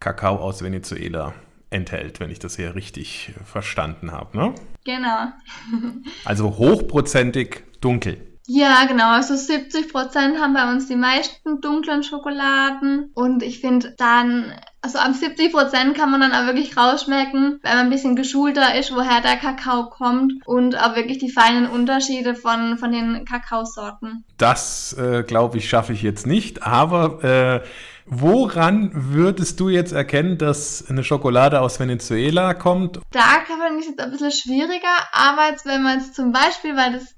Kakao 0.00 0.36
aus 0.36 0.62
Venezuela 0.62 1.34
enthält, 1.70 2.20
wenn 2.20 2.30
ich 2.30 2.38
das 2.38 2.56
hier 2.56 2.74
richtig 2.74 3.32
verstanden 3.44 4.12
habe. 4.12 4.36
Ne? 4.36 4.54
Genau. 4.84 5.32
also 6.24 6.56
hochprozentig 6.56 7.62
dunkel. 7.80 8.18
Ja, 8.48 8.84
genau. 8.86 9.10
Also 9.10 9.34
70 9.34 9.92
Prozent 9.92 10.38
haben 10.38 10.54
bei 10.54 10.70
uns 10.70 10.86
die 10.86 10.96
meisten 10.96 11.60
dunklen 11.60 12.04
Schokoladen. 12.04 13.10
Und 13.14 13.42
ich 13.42 13.60
finde 13.60 13.94
dann, 13.98 14.52
also 14.86 14.98
ab 14.98 15.14
70 15.14 15.52
Prozent 15.52 15.96
kann 15.96 16.12
man 16.12 16.20
dann 16.20 16.32
auch 16.32 16.46
wirklich 16.46 16.76
rausschmecken, 16.76 17.58
wenn 17.62 17.76
man 17.76 17.86
ein 17.86 17.90
bisschen 17.90 18.14
geschulter 18.14 18.78
ist, 18.78 18.94
woher 18.94 19.20
der 19.20 19.36
Kakao 19.36 19.90
kommt 19.90 20.46
und 20.46 20.80
auch 20.80 20.94
wirklich 20.94 21.18
die 21.18 21.30
feinen 21.30 21.66
Unterschiede 21.68 22.36
von, 22.36 22.78
von 22.78 22.92
den 22.92 23.24
Kakaosorten. 23.24 24.24
Das, 24.38 24.92
äh, 24.92 25.24
glaube 25.24 25.58
ich, 25.58 25.68
schaffe 25.68 25.92
ich 25.92 26.02
jetzt 26.02 26.26
nicht. 26.26 26.62
Aber 26.62 27.24
äh, 27.24 27.66
Woran 28.08 28.92
würdest 28.94 29.58
du 29.58 29.68
jetzt 29.68 29.90
erkennen, 29.90 30.38
dass 30.38 30.88
eine 30.88 31.02
Schokolade 31.02 31.60
aus 31.60 31.80
Venezuela 31.80 32.54
kommt? 32.54 33.00
Da 33.10 33.38
kann 33.44 33.58
man 33.58 33.74
nicht 33.74 33.88
jetzt 33.88 33.98
ein 33.98 34.12
bisschen 34.12 34.30
schwieriger, 34.30 34.94
aber 35.10 35.48
jetzt, 35.50 35.66
wenn 35.66 35.82
man 35.82 35.98
jetzt 35.98 36.14
zum 36.14 36.30
Beispiel, 36.30 36.76
weil 36.76 36.92
das 36.92 37.14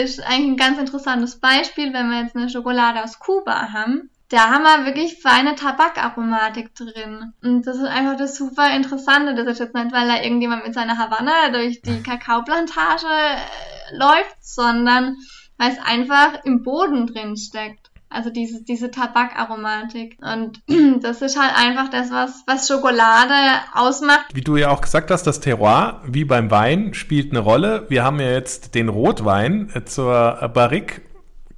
ist 0.00 0.20
eigentlich 0.20 0.52
ein 0.52 0.56
ganz 0.56 0.78
interessantes 0.78 1.38
Beispiel, 1.38 1.92
wenn 1.92 2.08
wir 2.08 2.22
jetzt 2.22 2.36
eine 2.36 2.48
Schokolade 2.48 3.04
aus 3.04 3.18
Kuba 3.18 3.70
haben, 3.74 4.08
da 4.30 4.50
haben 4.50 4.62
wir 4.62 4.86
wirklich 4.86 5.20
feine 5.20 5.56
Tabakaromatik 5.56 6.74
drin. 6.74 7.32
Und 7.42 7.66
das 7.66 7.76
ist 7.76 7.84
einfach 7.84 8.16
das 8.16 8.36
super 8.36 8.74
Interessante. 8.74 9.34
Das 9.34 9.46
ist 9.46 9.58
jetzt 9.58 9.74
nicht, 9.74 9.92
weil 9.92 10.06
da 10.06 10.22
irgendjemand 10.22 10.64
mit 10.64 10.72
seiner 10.72 10.98
Havanna 10.98 11.50
durch 11.52 11.82
die 11.82 12.02
Kakaoplantage 12.02 13.06
äh, 13.06 13.96
läuft, 13.96 14.36
sondern 14.40 15.16
weil 15.58 15.72
es 15.72 15.78
einfach 15.84 16.44
im 16.44 16.62
Boden 16.62 17.08
drin 17.08 17.36
steckt. 17.36 17.90
Also 18.08 18.30
diese, 18.30 18.62
diese 18.62 18.92
Tabakaromatik. 18.92 20.16
Und 20.20 20.62
das 21.02 21.22
ist 21.22 21.36
halt 21.36 21.52
einfach 21.56 21.90
das, 21.90 22.12
was, 22.12 22.44
was 22.46 22.68
Schokolade 22.68 23.34
ausmacht. 23.74 24.26
Wie 24.32 24.42
du 24.42 24.56
ja 24.56 24.70
auch 24.70 24.80
gesagt 24.80 25.10
hast, 25.10 25.24
das 25.24 25.40
Terroir, 25.40 26.02
wie 26.06 26.24
beim 26.24 26.52
Wein, 26.52 26.94
spielt 26.94 27.32
eine 27.32 27.40
Rolle. 27.40 27.86
Wir 27.88 28.04
haben 28.04 28.20
ja 28.20 28.30
jetzt 28.30 28.76
den 28.76 28.88
Rotwein 28.88 29.70
äh, 29.74 29.84
zur 29.84 30.50
Barrique. 30.54 31.02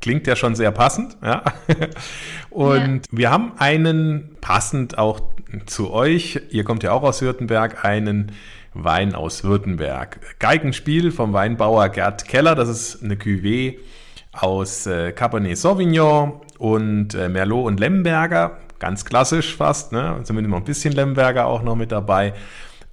Klingt 0.02 0.26
ja 0.26 0.36
schon 0.36 0.54
sehr 0.54 0.72
passend, 0.72 1.16
ja. 1.22 1.44
Und 2.50 3.06
ja. 3.06 3.12
wir 3.12 3.30
haben 3.30 3.52
einen, 3.56 4.36
passend 4.40 4.98
auch 4.98 5.20
zu 5.66 5.92
euch, 5.92 6.40
ihr 6.50 6.64
kommt 6.64 6.82
ja 6.82 6.92
auch 6.92 7.02
aus 7.02 7.22
Württemberg, 7.22 7.84
einen 7.84 8.32
Wein 8.74 9.14
aus 9.14 9.44
Württemberg. 9.44 10.18
Geigenspiel 10.38 11.12
vom 11.12 11.32
Weinbauer 11.32 11.88
Gerd 11.90 12.26
Keller. 12.26 12.54
Das 12.54 12.68
ist 12.68 13.02
eine 13.02 13.14
Cuvée 13.14 13.78
aus 14.32 14.86
äh, 14.86 15.12
Cabernet 15.12 15.58
Sauvignon 15.58 16.40
und 16.58 17.14
äh, 17.14 17.28
Merlot 17.28 17.66
und 17.66 17.80
Lemberger. 17.80 18.58
Ganz 18.78 19.04
klassisch 19.04 19.54
fast, 19.54 19.92
ne? 19.92 20.20
Zumindest 20.24 20.50
noch 20.50 20.58
ein 20.58 20.64
bisschen 20.64 20.94
Lemberger 20.94 21.46
auch 21.46 21.62
noch 21.62 21.76
mit 21.76 21.92
dabei. 21.92 22.34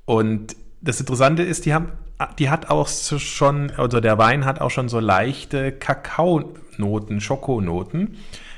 Und 0.06 0.56
das 0.82 1.00
Interessante 1.00 1.44
ist, 1.44 1.66
die 1.66 1.74
haben, 1.74 1.92
die 2.38 2.50
hat 2.50 2.70
auch 2.70 2.88
schon, 2.88 3.72
also 3.72 4.00
der 4.00 4.18
Wein 4.18 4.46
hat 4.46 4.62
auch 4.62 4.72
schon 4.72 4.90
so 4.90 5.00
leichte 5.00 5.72
Kakaonoten, 5.72 7.22
Schokonoten, 7.22 8.18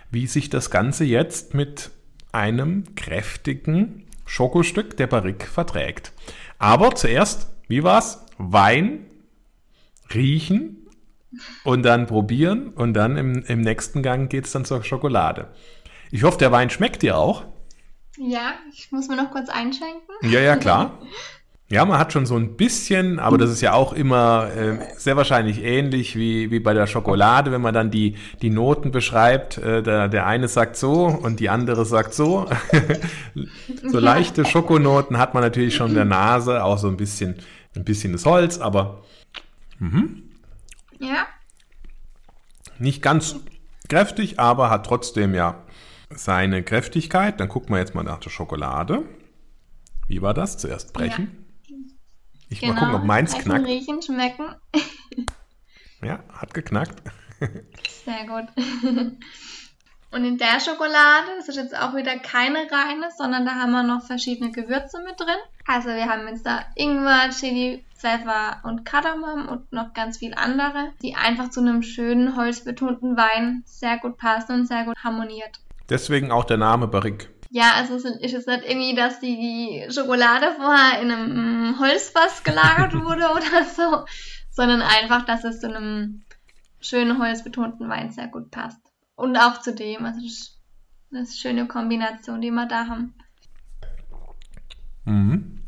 wie 0.09 0.27
sich 0.27 0.49
das 0.49 0.71
Ganze 0.71 1.03
jetzt 1.05 1.53
mit 1.53 1.91
einem 2.31 2.95
kräftigen 2.95 4.07
Schokostück 4.25 4.97
der 4.97 5.07
Barrique 5.07 5.45
verträgt. 5.45 6.11
Aber 6.57 6.95
zuerst, 6.95 7.47
wie 7.67 7.83
war's? 7.83 8.25
Wein, 8.37 9.05
riechen 10.13 10.87
und 11.63 11.83
dann 11.83 12.07
probieren 12.07 12.69
und 12.69 12.93
dann 12.93 13.17
im, 13.17 13.43
im 13.43 13.61
nächsten 13.61 14.01
Gang 14.01 14.29
geht's 14.29 14.51
dann 14.51 14.65
zur 14.65 14.83
Schokolade. 14.83 15.53
Ich 16.11 16.23
hoffe, 16.23 16.37
der 16.37 16.51
Wein 16.51 16.69
schmeckt 16.69 17.03
dir 17.03 17.17
auch. 17.17 17.45
Ja, 18.17 18.53
ich 18.73 18.91
muss 18.91 19.07
mir 19.07 19.15
noch 19.15 19.31
kurz 19.31 19.49
einschenken. 19.49 20.15
Ja, 20.21 20.39
ja, 20.39 20.55
klar. 20.57 20.99
Ja, 21.71 21.85
man 21.85 21.97
hat 21.97 22.11
schon 22.11 22.25
so 22.25 22.35
ein 22.35 22.57
bisschen, 22.57 23.17
aber 23.17 23.37
das 23.37 23.49
ist 23.49 23.61
ja 23.61 23.71
auch 23.71 23.93
immer 23.93 24.49
äh, 24.53 24.77
sehr 24.97 25.15
wahrscheinlich 25.15 25.63
ähnlich 25.63 26.17
wie, 26.17 26.51
wie 26.51 26.59
bei 26.59 26.73
der 26.73 26.85
Schokolade, 26.85 27.53
wenn 27.53 27.61
man 27.61 27.73
dann 27.73 27.89
die, 27.89 28.17
die 28.41 28.49
Noten 28.49 28.91
beschreibt. 28.91 29.57
Äh, 29.57 29.81
der, 29.81 30.09
der 30.09 30.27
eine 30.27 30.49
sagt 30.49 30.75
so 30.75 31.05
und 31.05 31.39
die 31.39 31.47
andere 31.47 31.85
sagt 31.85 32.13
so. 32.13 32.49
so 33.87 33.99
leichte 33.99 34.43
Schokonoten 34.43 35.17
hat 35.17 35.33
man 35.33 35.43
natürlich 35.43 35.73
schon 35.73 35.91
in 35.91 35.95
der 35.95 36.03
Nase, 36.03 36.61
auch 36.61 36.77
so 36.77 36.89
ein 36.89 36.97
bisschen, 36.97 37.35
ein 37.73 37.85
bisschen 37.85 38.11
das 38.11 38.25
Holz, 38.25 38.59
aber 38.59 39.05
mhm. 39.79 40.23
ja. 40.99 41.25
nicht 42.79 43.01
ganz 43.01 43.37
kräftig, 43.87 44.41
aber 44.41 44.69
hat 44.69 44.85
trotzdem 44.85 45.33
ja 45.33 45.63
seine 46.09 46.63
Kräftigkeit. 46.63 47.39
Dann 47.39 47.47
gucken 47.47 47.73
wir 47.73 47.79
jetzt 47.79 47.95
mal 47.95 48.03
nach 48.03 48.19
der 48.19 48.29
Schokolade. 48.29 49.03
Wie 50.09 50.21
war 50.21 50.33
das? 50.33 50.57
Zuerst 50.57 50.91
brechen. 50.91 51.31
Ja. 51.33 51.40
Ich 52.51 52.59
genau, 52.59 52.73
mal 52.73 52.79
gucken, 52.81 52.95
ob 52.95 53.03
meins 53.05 53.33
knackt. 53.33 53.65
Riechen, 53.65 54.01
schmecken. 54.01 54.55
ja, 56.03 56.19
hat 56.33 56.53
geknackt. 56.53 57.01
Sehr 58.05 58.27
gut. 58.27 58.47
Und 60.13 60.25
in 60.25 60.37
der 60.37 60.59
Schokolade, 60.59 61.27
das 61.37 61.47
ist 61.47 61.55
jetzt 61.55 61.77
auch 61.77 61.95
wieder 61.95 62.19
keine 62.19 62.67
reine, 62.69 63.09
sondern 63.17 63.45
da 63.45 63.55
haben 63.55 63.71
wir 63.71 63.83
noch 63.83 64.05
verschiedene 64.05 64.51
Gewürze 64.51 65.01
mit 65.05 65.17
drin. 65.17 65.39
Also 65.65 65.87
wir 65.87 66.05
haben 66.05 66.27
jetzt 66.27 66.45
da 66.45 66.65
Ingwer, 66.75 67.29
Chili, 67.29 67.85
Pfeffer 67.95 68.59
und 68.63 68.83
Kardamom 68.83 69.47
und 69.47 69.71
noch 69.71 69.93
ganz 69.93 70.17
viel 70.17 70.33
andere, 70.33 70.91
die 71.01 71.15
einfach 71.15 71.49
zu 71.49 71.61
einem 71.61 71.81
schönen 71.81 72.35
holzbetonten 72.35 73.15
Wein 73.15 73.63
sehr 73.65 73.99
gut 73.99 74.17
passen 74.17 74.51
und 74.51 74.67
sehr 74.67 74.83
gut 74.83 74.97
harmoniert. 75.01 75.61
Deswegen 75.89 76.29
auch 76.29 76.43
der 76.43 76.57
Name 76.57 76.89
Barrique. 76.89 77.29
Ja, 77.53 77.73
also 77.75 77.95
es 77.95 78.05
ist 78.05 78.31
jetzt 78.31 78.47
nicht 78.47 78.63
irgendwie, 78.63 78.95
dass 78.95 79.19
die 79.19 79.85
Schokolade 79.89 80.53
vorher 80.55 81.01
in 81.01 81.11
einem 81.11 81.79
Holzfass 81.79 82.43
gelagert 82.43 82.93
wurde 82.93 83.25
oder 83.31 83.65
so, 83.65 84.05
sondern 84.49 84.81
einfach, 84.81 85.25
dass 85.25 85.43
es 85.43 85.59
zu 85.59 85.67
einem 85.67 86.23
schönen 86.79 87.21
holzbetonten 87.21 87.89
Wein 87.89 88.09
sehr 88.11 88.29
gut 88.29 88.51
passt. 88.51 88.79
Und 89.15 89.35
auch 89.35 89.59
zu 89.59 89.75
dem, 89.75 90.05
also 90.05 90.21
das 90.21 90.31
ist 90.31 90.59
eine 91.11 91.27
schöne 91.27 91.67
Kombination, 91.67 92.39
die 92.39 92.51
wir 92.51 92.67
da 92.67 92.87
haben. 92.87 93.15
Mhm. 95.03 95.59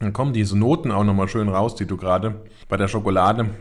Dann 0.00 0.12
kommen 0.12 0.34
diese 0.34 0.58
Noten 0.58 0.92
auch 0.92 1.04
nochmal 1.04 1.28
schön 1.28 1.48
raus, 1.48 1.76
die 1.76 1.86
du 1.86 1.96
gerade 1.96 2.44
bei 2.68 2.76
der 2.76 2.88
Schokolade 2.88 3.54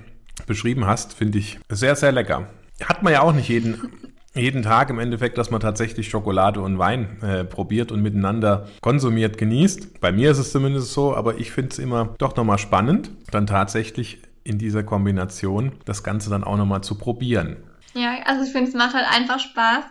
beschrieben 0.45 0.85
hast, 0.85 1.13
finde 1.13 1.37
ich 1.37 1.57
sehr, 1.69 1.95
sehr 1.95 2.11
lecker. 2.11 2.49
Hat 2.83 3.01
man 3.01 3.13
ja 3.13 3.21
auch 3.21 3.33
nicht 3.33 3.47
jeden 3.47 4.08
jeden 4.35 4.61
Tag 4.63 4.89
im 4.89 4.99
Endeffekt, 4.99 5.37
dass 5.37 5.49
man 5.49 5.59
tatsächlich 5.59 6.09
Schokolade 6.09 6.61
und 6.61 6.77
Wein 6.77 7.21
äh, 7.21 7.43
probiert 7.43 7.91
und 7.91 8.01
miteinander 8.01 8.67
konsumiert, 8.81 9.37
genießt. 9.37 9.99
Bei 9.99 10.11
mir 10.11 10.31
ist 10.31 10.37
es 10.37 10.51
zumindest 10.51 10.93
so, 10.93 11.15
aber 11.15 11.39
ich 11.39 11.51
finde 11.51 11.71
es 11.71 11.79
immer 11.79 12.15
doch 12.17 12.35
nochmal 12.35 12.59
spannend, 12.59 13.11
dann 13.31 13.47
tatsächlich 13.47 14.21
in 14.43 14.57
dieser 14.57 14.83
Kombination 14.83 15.73
das 15.85 16.03
Ganze 16.03 16.29
dann 16.29 16.43
auch 16.43 16.57
nochmal 16.57 16.81
zu 16.81 16.97
probieren. 16.97 17.57
Ja, 17.93 18.17
also 18.25 18.43
ich 18.43 18.51
finde, 18.51 18.69
es 18.69 18.75
macht 18.75 18.93
halt 18.93 19.07
einfach 19.09 19.39
Spaß, 19.39 19.83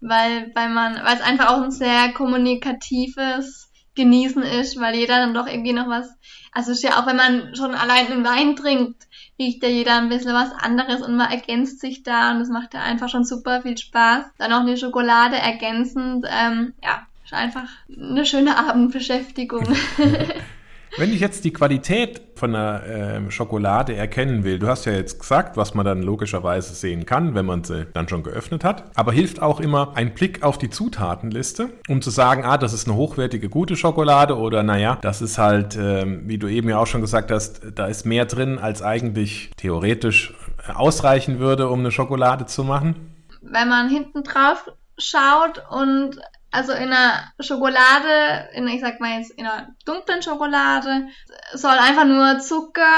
weil, 0.00 0.50
weil 0.54 0.68
man, 0.70 0.94
weil 1.04 1.16
es 1.16 1.22
einfach 1.22 1.50
auch 1.50 1.62
ein 1.62 1.70
sehr 1.70 2.12
kommunikatives 2.12 3.69
Genießen 3.94 4.42
ist, 4.42 4.80
weil 4.80 4.94
jeder 4.94 5.16
dann 5.16 5.34
doch 5.34 5.46
irgendwie 5.46 5.72
noch 5.72 5.88
was, 5.88 6.08
also 6.52 6.72
ist 6.72 6.82
ja 6.82 7.00
auch, 7.00 7.06
wenn 7.06 7.16
man 7.16 7.54
schon 7.54 7.74
allein 7.74 8.06
einen 8.06 8.24
Wein 8.24 8.56
trinkt, 8.56 9.06
riecht 9.38 9.62
ja 9.62 9.68
jeder 9.68 9.96
ein 9.96 10.08
bisschen 10.08 10.34
was 10.34 10.52
anderes 10.52 11.02
und 11.02 11.16
man 11.16 11.30
ergänzt 11.30 11.80
sich 11.80 12.02
da 12.02 12.30
und 12.30 12.40
das 12.40 12.48
macht 12.48 12.74
ja 12.74 12.82
einfach 12.82 13.08
schon 13.08 13.24
super 13.24 13.62
viel 13.62 13.78
Spaß. 13.78 14.26
Dann 14.38 14.52
auch 14.52 14.60
eine 14.60 14.76
Schokolade 14.76 15.36
ergänzend, 15.36 16.26
ähm, 16.28 16.74
ja, 16.82 17.06
ist 17.24 17.32
einfach 17.32 17.68
eine 17.88 18.26
schöne 18.26 18.56
Abendbeschäftigung. 18.56 19.64
Wenn 20.96 21.12
ich 21.12 21.20
jetzt 21.20 21.44
die 21.44 21.52
Qualität 21.52 22.20
von 22.34 22.54
einer 22.54 22.84
äh, 22.84 23.30
Schokolade 23.30 23.94
erkennen 23.94 24.44
will, 24.44 24.58
du 24.58 24.66
hast 24.66 24.86
ja 24.86 24.92
jetzt 24.92 25.20
gesagt, 25.20 25.56
was 25.56 25.74
man 25.74 25.84
dann 25.84 26.02
logischerweise 26.02 26.74
sehen 26.74 27.06
kann, 27.06 27.34
wenn 27.34 27.46
man 27.46 27.64
sie 27.64 27.86
dann 27.92 28.08
schon 28.08 28.22
geöffnet 28.22 28.64
hat, 28.64 28.84
aber 28.96 29.12
hilft 29.12 29.40
auch 29.40 29.60
immer 29.60 29.92
ein 29.94 30.14
Blick 30.14 30.42
auf 30.42 30.58
die 30.58 30.70
Zutatenliste, 30.70 31.70
um 31.88 32.02
zu 32.02 32.10
sagen, 32.10 32.44
ah, 32.44 32.58
das 32.58 32.72
ist 32.72 32.88
eine 32.88 32.96
hochwertige, 32.96 33.48
gute 33.48 33.76
Schokolade 33.76 34.36
oder 34.36 34.62
naja, 34.62 34.98
das 35.00 35.22
ist 35.22 35.38
halt, 35.38 35.76
äh, 35.76 36.04
wie 36.26 36.38
du 36.38 36.48
eben 36.48 36.68
ja 36.68 36.78
auch 36.78 36.86
schon 36.86 37.00
gesagt 37.00 37.30
hast, 37.30 37.62
da 37.74 37.86
ist 37.86 38.04
mehr 38.04 38.24
drin, 38.24 38.58
als 38.58 38.82
eigentlich 38.82 39.50
theoretisch 39.56 40.34
ausreichen 40.74 41.38
würde, 41.38 41.68
um 41.68 41.80
eine 41.80 41.90
Schokolade 41.90 42.46
zu 42.46 42.64
machen. 42.64 43.14
Wenn 43.42 43.68
man 43.68 43.88
hinten 43.88 44.22
drauf 44.22 44.70
schaut 44.98 45.62
und 45.70 46.20
also 46.50 46.72
in 46.72 46.92
einer 46.92 47.32
Schokolade, 47.38 48.50
in, 48.54 48.66
ich 48.68 48.80
sag 48.80 49.00
mal 49.00 49.18
jetzt 49.18 49.30
in 49.32 49.46
einer 49.46 49.68
dunklen 49.84 50.22
Schokolade, 50.22 51.08
soll 51.52 51.70
einfach 51.70 52.04
nur 52.04 52.40
Zucker, 52.40 52.90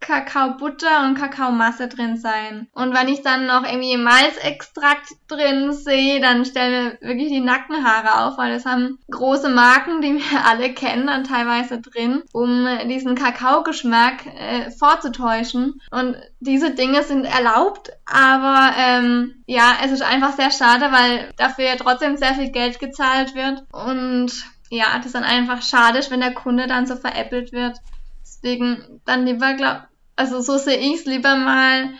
Kakaobutter 0.00 1.04
und 1.04 1.14
Kakaomasse 1.16 1.88
drin 1.88 2.16
sein. 2.16 2.68
Und 2.72 2.94
wenn 2.94 3.08
ich 3.08 3.22
dann 3.22 3.46
noch 3.46 3.64
irgendwie 3.64 3.96
Malzextrakt 3.96 5.08
drin 5.26 5.72
sehe, 5.72 6.20
dann 6.20 6.44
stellen 6.44 6.98
mir 7.00 7.08
wirklich 7.08 7.28
die 7.28 7.40
Nackenhaare 7.40 8.24
auf, 8.24 8.38
weil 8.38 8.52
das 8.52 8.64
haben 8.64 8.98
große 9.10 9.48
Marken, 9.48 10.00
die 10.00 10.14
wir 10.14 10.44
alle 10.46 10.72
kennen, 10.72 11.06
dann 11.06 11.24
teilweise 11.24 11.80
drin, 11.80 12.22
um 12.32 12.66
diesen 12.88 13.14
Kakaogeschmack 13.14 14.26
äh, 14.26 14.70
vorzutäuschen. 14.70 15.80
Und 15.90 16.16
diese 16.40 16.74
Dinge 16.74 17.02
sind 17.02 17.24
erlaubt, 17.24 17.90
aber 18.06 18.72
ähm, 18.78 19.42
ja, 19.46 19.78
es 19.84 19.92
ist 19.92 20.02
einfach 20.02 20.32
sehr 20.32 20.50
schade, 20.50 20.92
weil 20.92 21.32
dafür 21.36 21.64
ja 21.64 21.76
trotzdem 21.76 22.16
sehr 22.16 22.34
viel 22.34 22.50
Geld 22.50 22.78
gezahlt 22.78 23.34
wird. 23.34 23.64
Und 23.72 24.32
ja, 24.70 24.96
das 24.96 25.06
ist 25.06 25.14
dann 25.14 25.24
einfach 25.24 25.62
schade, 25.62 26.00
wenn 26.10 26.20
der 26.20 26.34
Kunde 26.34 26.66
dann 26.66 26.86
so 26.86 26.96
veräppelt 26.96 27.52
wird. 27.52 27.78
Deswegen 28.42 29.00
dann 29.04 29.26
lieber, 29.26 29.54
glaub, 29.54 29.82
also 30.16 30.40
so 30.40 30.58
sehe 30.58 30.78
ich 30.78 31.00
es 31.00 31.04
lieber 31.06 31.36
mal 31.36 31.94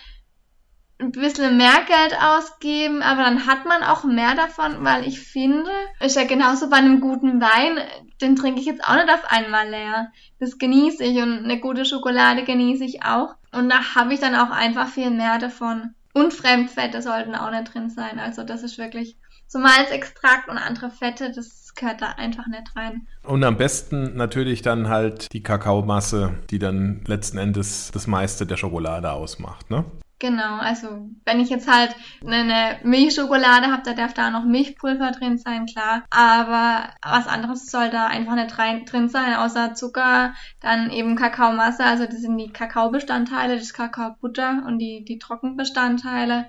ein 1.01 1.12
bisschen 1.12 1.57
mehr 1.57 1.85
Geld 1.87 2.20
ausgeben, 2.20 3.03
aber 3.03 3.22
dann 3.22 3.46
hat 3.46 3.64
man 3.64 3.83
auch 3.85 4.03
mehr 4.05 4.35
davon, 4.35 4.85
weil 4.85 5.07
ich 5.07 5.20
finde, 5.20 5.70
ist 6.01 6.16
ja 6.16 6.24
genauso 6.24 6.68
bei 6.68 6.77
einem 6.77 7.01
guten 7.01 7.40
Wein, 7.40 7.79
den 8.20 8.35
trinke 8.35 8.61
ich 8.61 8.66
jetzt 8.66 8.85
auch 8.85 8.96
nicht 8.96 9.09
auf 9.09 9.31
einmal 9.31 9.68
leer. 9.68 10.11
Das 10.40 10.59
genieße 10.59 11.05
ich 11.05 11.18
und 11.18 11.44
eine 11.44 11.61
gute 11.61 11.85
Schokolade 11.85 12.42
genieße 12.42 12.85
ich 12.85 13.05
auch. 13.05 13.37
Und 13.53 13.68
da 13.68 13.94
habe 13.94 14.14
ich 14.14 14.20
dann 14.20 14.35
auch 14.35 14.51
einfach 14.51 14.88
viel 14.88 15.11
mehr 15.11 15.38
davon. 15.38 15.94
Und 16.14 16.35
Fremdfette 16.35 17.01
sollten 17.01 17.37
auch 17.37 17.51
nicht 17.51 17.72
drin 17.72 17.90
sein. 17.90 18.18
Also 18.18 18.42
das 18.42 18.64
ist 18.64 18.79
wirklich 18.79 19.16
so 19.48 19.58
Malzextrakt 19.58 20.48
und 20.48 20.58
andere 20.58 20.90
Fette, 20.90 21.32
das 21.34 21.74
gehört 21.74 22.02
da 22.02 22.12
einfach 22.12 22.46
nicht 22.46 22.76
rein. 22.76 23.06
Und 23.24 23.42
am 23.44 23.56
besten 23.56 24.16
natürlich 24.16 24.62
dann 24.62 24.88
halt 24.88 25.32
die 25.32 25.42
Kakaomasse, 25.42 26.34
die 26.50 26.58
dann 26.58 27.02
letzten 27.06 27.38
Endes 27.38 27.90
das 27.92 28.06
meiste 28.06 28.46
der 28.46 28.56
Schokolade 28.56 29.11
ausmacht, 29.11 29.70
ne? 29.70 29.84
Genau, 30.20 30.56
also 30.56 31.08
wenn 31.24 31.38
ich 31.38 31.48
jetzt 31.48 31.70
halt 31.70 31.94
eine 32.26 32.80
Milchschokolade 32.82 33.68
habe, 33.68 33.82
da 33.84 33.92
darf 33.94 34.14
da 34.14 34.30
noch 34.30 34.44
Milchpulver 34.44 35.12
drin 35.12 35.38
sein, 35.38 35.66
klar. 35.66 36.02
Aber 36.11 36.88
was 37.02 37.28
anderes 37.28 37.70
soll 37.70 37.88
da 37.90 38.08
einfach 38.08 38.34
nicht 38.34 38.58
rein, 38.58 38.84
drin 38.84 39.08
sein, 39.08 39.35
außer 39.35 39.75
Zucker, 39.75 40.35
dann 40.60 40.90
eben 40.90 41.14
Kakaomasse, 41.14 41.85
also 41.85 42.06
das 42.06 42.20
sind 42.20 42.37
die 42.37 42.52
Kakaobestandteile, 42.52 43.58
das 43.58 43.73
Kakaobutter 43.73 44.64
und 44.66 44.81
die, 44.81 45.04
die 45.04 45.20
Trockenbestandteile 45.20 46.46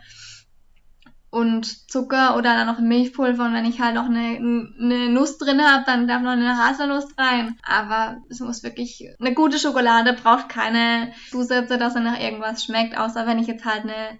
und 1.32 1.91
Zucker 1.91 2.36
oder 2.38 2.55
dann 2.55 2.67
noch 2.67 2.80
Milchpulver 2.80 3.45
und 3.45 3.53
wenn 3.53 3.65
ich 3.65 3.80
halt 3.80 3.95
noch 3.95 4.05
eine, 4.05 4.38
eine 4.38 5.09
Nuss 5.09 5.38
drin 5.38 5.61
habe, 5.61 5.84
dann 5.86 6.07
darf 6.07 6.21
noch 6.21 6.32
eine 6.32 6.57
Haselnuss 6.57 7.07
rein. 7.17 7.55
Aber 7.63 8.17
es 8.30 8.39
muss 8.39 8.63
wirklich, 8.63 9.09
eine 9.19 9.34
gute 9.34 9.59
Schokolade 9.59 10.13
braucht 10.13 10.49
keine 10.49 11.11
Zusätze, 11.30 11.77
dass 11.77 11.95
er 11.95 12.01
nach 12.01 12.19
irgendwas 12.19 12.63
schmeckt, 12.63 12.97
außer 12.97 13.27
wenn 13.27 13.38
ich 13.38 13.47
jetzt 13.47 13.65
halt 13.65 13.84
eine, 13.84 14.19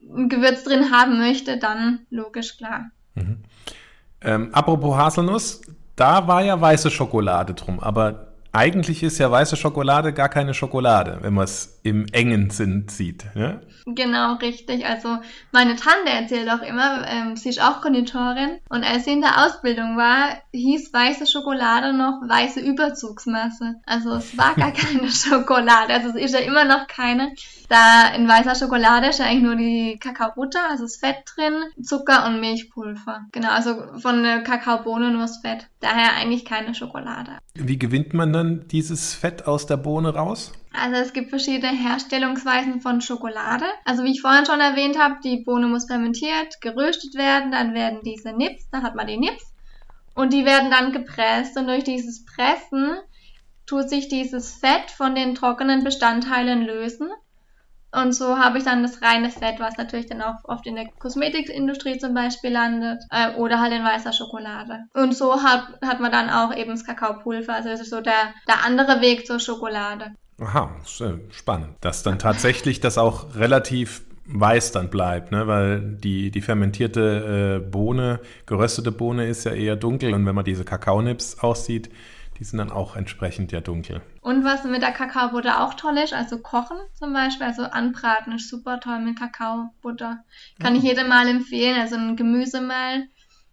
ein 0.00 0.28
Gewürz 0.28 0.64
drin 0.64 0.90
haben 0.90 1.18
möchte, 1.18 1.58
dann 1.58 2.00
logisch 2.10 2.56
klar. 2.56 2.90
Mhm. 3.14 3.44
Ähm, 4.20 4.48
apropos 4.52 4.96
Haselnuss, 4.96 5.60
da 5.94 6.26
war 6.26 6.42
ja 6.42 6.60
weiße 6.60 6.90
Schokolade 6.90 7.54
drum, 7.54 7.78
aber 7.78 8.33
eigentlich 8.54 9.02
ist 9.02 9.18
ja 9.18 9.30
weiße 9.30 9.56
Schokolade 9.56 10.12
gar 10.12 10.28
keine 10.28 10.54
Schokolade, 10.54 11.18
wenn 11.22 11.34
man 11.34 11.44
es 11.44 11.80
im 11.82 12.06
engen 12.12 12.50
Sinn 12.50 12.86
sieht. 12.88 13.24
Ja? 13.34 13.60
Genau, 13.86 14.34
richtig. 14.36 14.86
Also 14.86 15.18
meine 15.52 15.76
Tante 15.76 16.10
erzählt 16.10 16.48
auch 16.48 16.62
immer, 16.62 17.06
ähm, 17.06 17.36
sie 17.36 17.50
ist 17.50 17.60
auch 17.60 17.82
Konditorin 17.82 18.58
und 18.70 18.84
als 18.84 19.04
sie 19.04 19.12
in 19.12 19.20
der 19.20 19.44
Ausbildung 19.44 19.96
war, 19.96 20.38
hieß 20.52 20.92
weiße 20.92 21.26
Schokolade 21.26 21.92
noch 21.92 22.22
weiße 22.26 22.60
Überzugsmasse. 22.60 23.74
Also 23.84 24.12
es 24.12 24.38
war 24.38 24.54
gar 24.54 24.72
keine 24.72 25.10
Schokolade, 25.10 25.92
also 25.92 26.10
es 26.10 26.16
ist 26.16 26.34
ja 26.34 26.40
immer 26.40 26.64
noch 26.64 26.86
keine. 26.86 27.34
Da 27.68 28.14
in 28.14 28.28
weißer 28.28 28.54
Schokolade 28.54 29.08
ist 29.08 29.18
ja 29.18 29.26
eigentlich 29.26 29.42
nur 29.42 29.56
die 29.56 29.98
Kakaobutter, 29.98 30.60
also 30.70 30.84
das 30.84 30.96
Fett 30.96 31.16
drin, 31.34 31.54
Zucker 31.82 32.26
und 32.26 32.40
Milchpulver. 32.40 33.26
Genau, 33.32 33.50
also 33.50 33.98
von 33.98 34.22
der 34.22 34.42
Kakaobohne 34.42 35.10
nur 35.10 35.22
das 35.22 35.38
Fett. 35.38 35.66
Daher 35.80 36.14
eigentlich 36.16 36.44
keine 36.44 36.74
Schokolade. 36.74 37.32
Wie 37.54 37.78
gewinnt 37.78 38.14
man 38.14 38.32
dann 38.32 38.43
dieses 38.70 39.14
Fett 39.14 39.46
aus 39.46 39.66
der 39.66 39.76
Bohne 39.76 40.14
raus? 40.14 40.52
Also 40.72 40.96
es 40.96 41.12
gibt 41.12 41.30
verschiedene 41.30 41.72
Herstellungsweisen 41.72 42.80
von 42.80 43.00
Schokolade. 43.00 43.64
Also 43.84 44.04
wie 44.04 44.12
ich 44.12 44.20
vorhin 44.20 44.46
schon 44.46 44.60
erwähnt 44.60 44.98
habe, 44.98 45.16
die 45.22 45.44
Bohne 45.44 45.68
muss 45.68 45.86
fermentiert, 45.86 46.60
geröstet 46.60 47.14
werden, 47.14 47.52
dann 47.52 47.74
werden 47.74 48.00
diese 48.04 48.32
Nips, 48.32 48.68
dann 48.70 48.82
hat 48.82 48.94
man 48.94 49.06
die 49.06 49.18
Nips 49.18 49.44
und 50.14 50.32
die 50.32 50.44
werden 50.44 50.70
dann 50.70 50.92
gepresst 50.92 51.56
und 51.56 51.66
durch 51.66 51.84
dieses 51.84 52.24
Pressen 52.24 52.96
tut 53.66 53.88
sich 53.88 54.08
dieses 54.08 54.54
Fett 54.54 54.90
von 54.90 55.14
den 55.14 55.34
trockenen 55.34 55.84
Bestandteilen 55.84 56.62
lösen 56.62 57.08
und 58.02 58.12
so 58.12 58.38
habe 58.38 58.58
ich 58.58 58.64
dann 58.64 58.82
das 58.82 59.02
reine 59.02 59.30
Fett, 59.30 59.60
was 59.60 59.76
natürlich 59.76 60.06
dann 60.06 60.22
auch 60.22 60.36
oft 60.44 60.66
in 60.66 60.74
der 60.74 60.86
Kosmetikindustrie 60.98 61.98
zum 61.98 62.14
Beispiel 62.14 62.50
landet 62.50 63.02
äh, 63.10 63.34
oder 63.36 63.60
halt 63.60 63.72
in 63.72 63.84
weißer 63.84 64.12
Schokolade. 64.12 64.84
Und 64.94 65.16
so 65.16 65.42
hat, 65.42 65.68
hat 65.84 66.00
man 66.00 66.10
dann 66.10 66.30
auch 66.30 66.54
eben 66.54 66.70
das 66.70 66.84
Kakaopulver. 66.84 67.54
Also 67.54 67.68
das 67.68 67.80
ist 67.80 67.90
so 67.90 68.00
der, 68.00 68.34
der 68.48 68.64
andere 68.64 69.00
Weg 69.00 69.26
zur 69.26 69.38
Schokolade. 69.38 70.12
Aha, 70.40 70.70
spannend. 71.30 71.76
Dass 71.80 72.02
dann 72.02 72.18
tatsächlich 72.18 72.80
das 72.80 72.98
auch 72.98 73.36
relativ 73.36 74.02
weiß 74.26 74.72
dann 74.72 74.88
bleibt, 74.88 75.32
ne? 75.32 75.46
weil 75.46 75.80
die, 75.80 76.30
die 76.30 76.40
fermentierte 76.40 77.60
äh, 77.62 77.70
Bohne, 77.70 78.20
geröstete 78.46 78.90
Bohne 78.90 79.26
ist 79.26 79.44
ja 79.44 79.52
eher 79.52 79.76
dunkel 79.76 80.14
und 80.14 80.24
wenn 80.24 80.34
man 80.34 80.46
diese 80.46 80.64
Kakaonips 80.64 81.40
aussieht, 81.40 81.90
die 82.38 82.44
sind 82.44 82.58
dann 82.58 82.70
auch 82.70 82.96
entsprechend 82.96 83.52
ja 83.52 83.60
dunkel. 83.60 84.02
Und 84.20 84.44
was 84.44 84.64
mit 84.64 84.82
der 84.82 84.92
Kakaobutter 84.92 85.62
auch 85.62 85.74
toll 85.74 85.98
ist, 85.98 86.12
also 86.12 86.38
kochen 86.38 86.76
zum 86.94 87.12
Beispiel, 87.12 87.46
also 87.46 87.62
anbraten 87.62 88.32
ist 88.34 88.48
super 88.48 88.80
toll 88.80 89.00
mit 89.00 89.18
Kakaobutter. 89.18 90.24
Kann 90.60 90.74
ja. 90.74 90.78
ich 90.80 90.88
jedem 90.88 91.08
mal 91.08 91.28
empfehlen, 91.28 91.80
also 91.80 91.96
ein 91.96 92.16
Gemüsemehl 92.16 93.08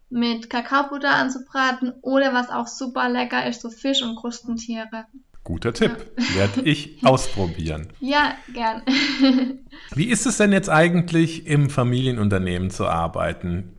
mit 0.10 0.50
Kakaobutter 0.50 1.10
anzubraten 1.10 1.94
oder 2.02 2.34
was 2.34 2.50
auch 2.50 2.68
super 2.68 3.10
lecker 3.10 3.48
ist, 3.48 3.62
so 3.62 3.70
Fisch 3.70 4.02
und 4.02 4.16
Krustentiere. 4.18 5.06
Guter 5.44 5.74
Tipp. 5.74 6.12
Ja. 6.18 6.36
Werde 6.36 6.62
ich 6.62 6.98
ausprobieren. 7.04 7.88
Ja, 8.00 8.36
gern. 8.54 8.84
Wie 9.96 10.06
ist 10.06 10.26
es 10.26 10.38
denn 10.38 10.52
jetzt 10.52 10.70
eigentlich 10.70 11.48
im 11.48 11.70
Familienunternehmen 11.70 12.70
zu 12.70 12.88
arbeiten? 12.88 13.78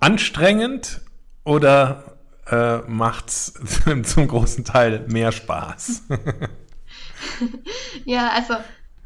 Anstrengend 0.00 1.02
oder 1.44 2.17
äh, 2.50 2.78
macht's 2.86 3.54
zum 4.04 4.28
großen 4.28 4.64
Teil 4.64 5.06
mehr 5.08 5.32
Spaß. 5.32 6.04
ja, 8.04 8.30
also 8.30 8.54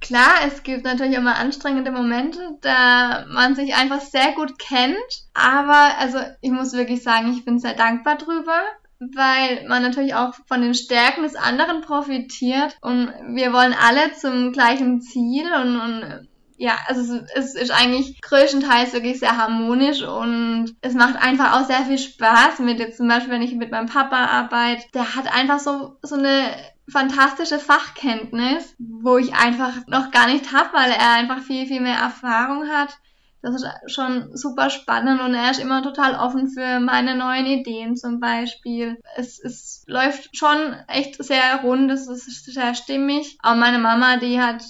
klar, 0.01 0.33
es 0.47 0.63
gibt 0.63 0.85
natürlich 0.85 1.17
immer 1.17 1.37
anstrengende 1.37 1.91
Momente, 1.91 2.41
da 2.61 3.27
man 3.29 3.55
sich 3.55 3.75
einfach 3.75 4.01
sehr 4.01 4.33
gut 4.33 4.59
kennt. 4.59 4.97
Aber 5.35 5.99
also 5.99 6.19
ich 6.41 6.51
muss 6.51 6.73
wirklich 6.73 7.03
sagen, 7.03 7.33
ich 7.33 7.45
bin 7.45 7.59
sehr 7.59 7.75
dankbar 7.75 8.17
drüber 8.17 8.63
weil 9.15 9.67
man 9.67 9.83
natürlich 9.83 10.15
auch 10.15 10.35
von 10.47 10.63
den 10.63 10.75
Stärken 10.75 11.23
des 11.23 11.35
anderen 11.35 11.81
profitiert 11.81 12.77
und 12.81 13.09
wir 13.35 13.53
wollen 13.53 13.75
alle 13.75 14.13
zum 14.13 14.53
gleichen 14.53 15.01
Ziel 15.01 15.45
und, 15.53 15.81
und 15.81 16.29
ja, 16.63 16.79
also 16.87 17.19
es, 17.35 17.57
ist 17.57 17.73
eigentlich 17.73 18.21
größtenteils 18.23 18.93
wirklich 18.93 19.19
sehr 19.19 19.37
harmonisch 19.37 20.03
und 20.03 20.77
es 20.81 20.95
macht 20.95 21.17
einfach 21.17 21.55
auch 21.55 21.67
sehr 21.67 21.85
viel 21.87 21.99
Spaß 21.99 22.61
mit 22.61 22.79
jetzt 22.79 22.99
zum 22.99 23.09
Beispiel, 23.09 23.33
wenn 23.33 23.43
ich 23.43 23.57
mit 23.57 23.73
meinem 23.73 23.89
Papa 23.89 24.27
arbeite, 24.27 24.85
der 24.95 25.17
hat 25.17 25.27
einfach 25.35 25.59
so, 25.59 25.99
so 26.03 26.15
eine 26.15 26.55
fantastische 26.89 27.59
Fachkenntnis, 27.59 28.77
wo 28.79 29.19
ich 29.19 29.35
einfach 29.35 29.73
noch 29.89 30.13
gar 30.13 30.29
nicht 30.29 30.53
habe, 30.53 30.69
weil 30.73 30.93
er 30.93 31.15
einfach 31.15 31.41
viel, 31.41 31.67
viel 31.67 31.81
mehr 31.81 31.99
Erfahrung 31.99 32.69
hat 32.69 32.97
das 33.43 33.57
ist 33.57 33.67
schon 33.87 34.37
super 34.37 34.71
spannend 34.71 35.21
und 35.21 35.35
er 35.35 35.51
ist 35.51 35.61
immer 35.61 35.83
total 35.83 36.15
offen 36.15 36.49
für 36.49 36.79
meine 36.79 37.17
neuen 37.17 37.47
Ideen 37.47 37.97
zum 37.97 38.21
Beispiel. 38.21 39.01
Es, 39.17 39.43
es 39.43 39.83
läuft 39.89 40.37
schon 40.37 40.77
echt 40.87 41.23
sehr 41.23 41.61
rund, 41.63 41.91
es 41.91 42.07
ist 42.07 42.45
sehr 42.47 42.75
stimmig. 42.75 43.37
Auch 43.43 43.57
meine 43.57 43.79
Mama, 43.79 44.17
die 44.17 44.41
hat 44.41 44.63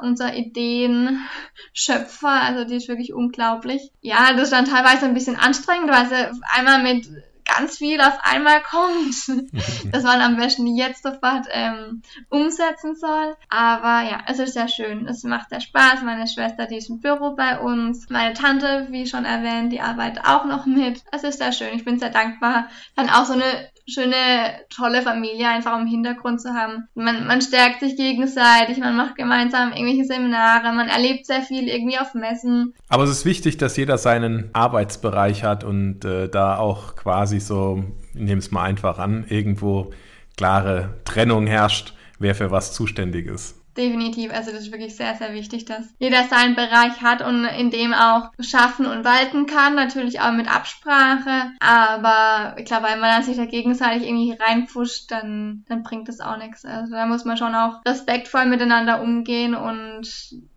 unser 0.00 0.34
Ideenschöpfer, 0.36 2.28
also 2.28 2.64
die 2.64 2.76
ist 2.76 2.88
wirklich 2.88 3.12
unglaublich. 3.12 3.90
Ja, 4.00 4.32
das 4.32 4.44
ist 4.44 4.52
dann 4.52 4.66
teilweise 4.66 5.06
ein 5.06 5.14
bisschen 5.14 5.36
anstrengend, 5.36 5.90
weil 5.90 6.06
sie 6.06 6.40
einmal 6.54 6.82
mit 6.82 7.08
ganz 7.44 7.78
viel 7.78 8.00
auf 8.00 8.18
einmal 8.22 8.62
kommt, 8.62 9.14
dass 9.92 10.02
man 10.02 10.20
am 10.20 10.36
besten 10.36 10.66
jetzt 10.66 11.02
sofort 11.02 11.46
ähm, 11.50 12.02
umsetzen 12.28 12.94
soll. 12.94 13.36
Aber 13.48 14.02
ja, 14.08 14.20
es 14.26 14.38
ist 14.38 14.54
sehr 14.54 14.68
schön. 14.68 15.06
Es 15.06 15.22
macht 15.24 15.50
sehr 15.50 15.60
Spaß. 15.60 16.02
Meine 16.02 16.26
Schwester, 16.26 16.66
die 16.66 16.78
ist 16.78 16.90
im 16.90 17.00
Büro 17.00 17.34
bei 17.34 17.58
uns. 17.58 18.08
Meine 18.10 18.34
Tante, 18.34 18.88
wie 18.90 19.06
schon 19.06 19.24
erwähnt, 19.24 19.72
die 19.72 19.80
arbeitet 19.80 20.24
auch 20.24 20.44
noch 20.44 20.66
mit. 20.66 21.02
Es 21.12 21.24
ist 21.24 21.38
sehr 21.38 21.52
schön. 21.52 21.74
Ich 21.74 21.84
bin 21.84 21.98
sehr 21.98 22.10
dankbar. 22.10 22.68
Dann 22.96 23.10
auch 23.10 23.24
so 23.24 23.34
eine 23.34 23.70
schöne, 23.86 24.54
tolle 24.74 25.02
Familie 25.02 25.48
einfach 25.48 25.78
im 25.78 25.86
Hintergrund 25.86 26.40
zu 26.40 26.54
haben. 26.54 26.88
Man, 26.94 27.26
man 27.26 27.42
stärkt 27.42 27.80
sich 27.80 27.96
gegenseitig, 27.96 28.78
man 28.78 28.96
macht 28.96 29.16
gemeinsam 29.16 29.72
irgendwelche 29.72 30.04
Seminare, 30.04 30.72
man 30.72 30.88
erlebt 30.88 31.26
sehr 31.26 31.42
viel 31.42 31.68
irgendwie 31.68 31.98
auf 31.98 32.14
Messen. 32.14 32.74
Aber 32.88 33.04
es 33.04 33.10
ist 33.10 33.24
wichtig, 33.24 33.56
dass 33.58 33.76
jeder 33.76 33.98
seinen 33.98 34.50
Arbeitsbereich 34.54 35.44
hat 35.44 35.64
und 35.64 36.04
äh, 36.04 36.28
da 36.28 36.56
auch 36.56 36.96
quasi 36.96 37.40
so, 37.40 37.84
ich 38.14 38.20
nehme 38.20 38.38
es 38.38 38.50
mal 38.50 38.64
einfach 38.64 38.98
an, 38.98 39.26
irgendwo 39.28 39.92
klare 40.36 41.00
Trennung 41.04 41.46
herrscht, 41.46 41.94
wer 42.18 42.34
für 42.34 42.50
was 42.50 42.72
zuständig 42.72 43.26
ist. 43.26 43.63
Definitiv, 43.76 44.32
also 44.32 44.52
das 44.52 44.62
ist 44.62 44.72
wirklich 44.72 44.94
sehr, 44.94 45.16
sehr 45.16 45.32
wichtig, 45.34 45.64
dass 45.64 45.92
jeder 45.98 46.24
seinen 46.24 46.54
Bereich 46.54 47.02
hat 47.02 47.22
und 47.22 47.44
in 47.44 47.70
dem 47.70 47.92
auch 47.92 48.30
schaffen 48.38 48.86
und 48.86 49.04
walten 49.04 49.46
kann, 49.46 49.74
natürlich 49.74 50.20
auch 50.20 50.30
mit 50.30 50.48
Absprache, 50.48 51.50
aber 51.58 52.54
ich 52.56 52.66
glaube, 52.66 52.86
wenn 52.88 53.00
man 53.00 53.22
sich 53.24 53.36
da 53.36 53.46
gegenseitig 53.46 54.06
irgendwie 54.06 54.36
reinpfuscht, 54.40 55.10
dann, 55.10 55.64
dann 55.68 55.82
bringt 55.82 56.08
das 56.08 56.20
auch 56.20 56.36
nichts. 56.36 56.64
Also 56.64 56.92
da 56.92 57.06
muss 57.06 57.24
man 57.24 57.36
schon 57.36 57.54
auch 57.56 57.84
respektvoll 57.84 58.46
miteinander 58.46 59.02
umgehen 59.02 59.56
und 59.56 60.08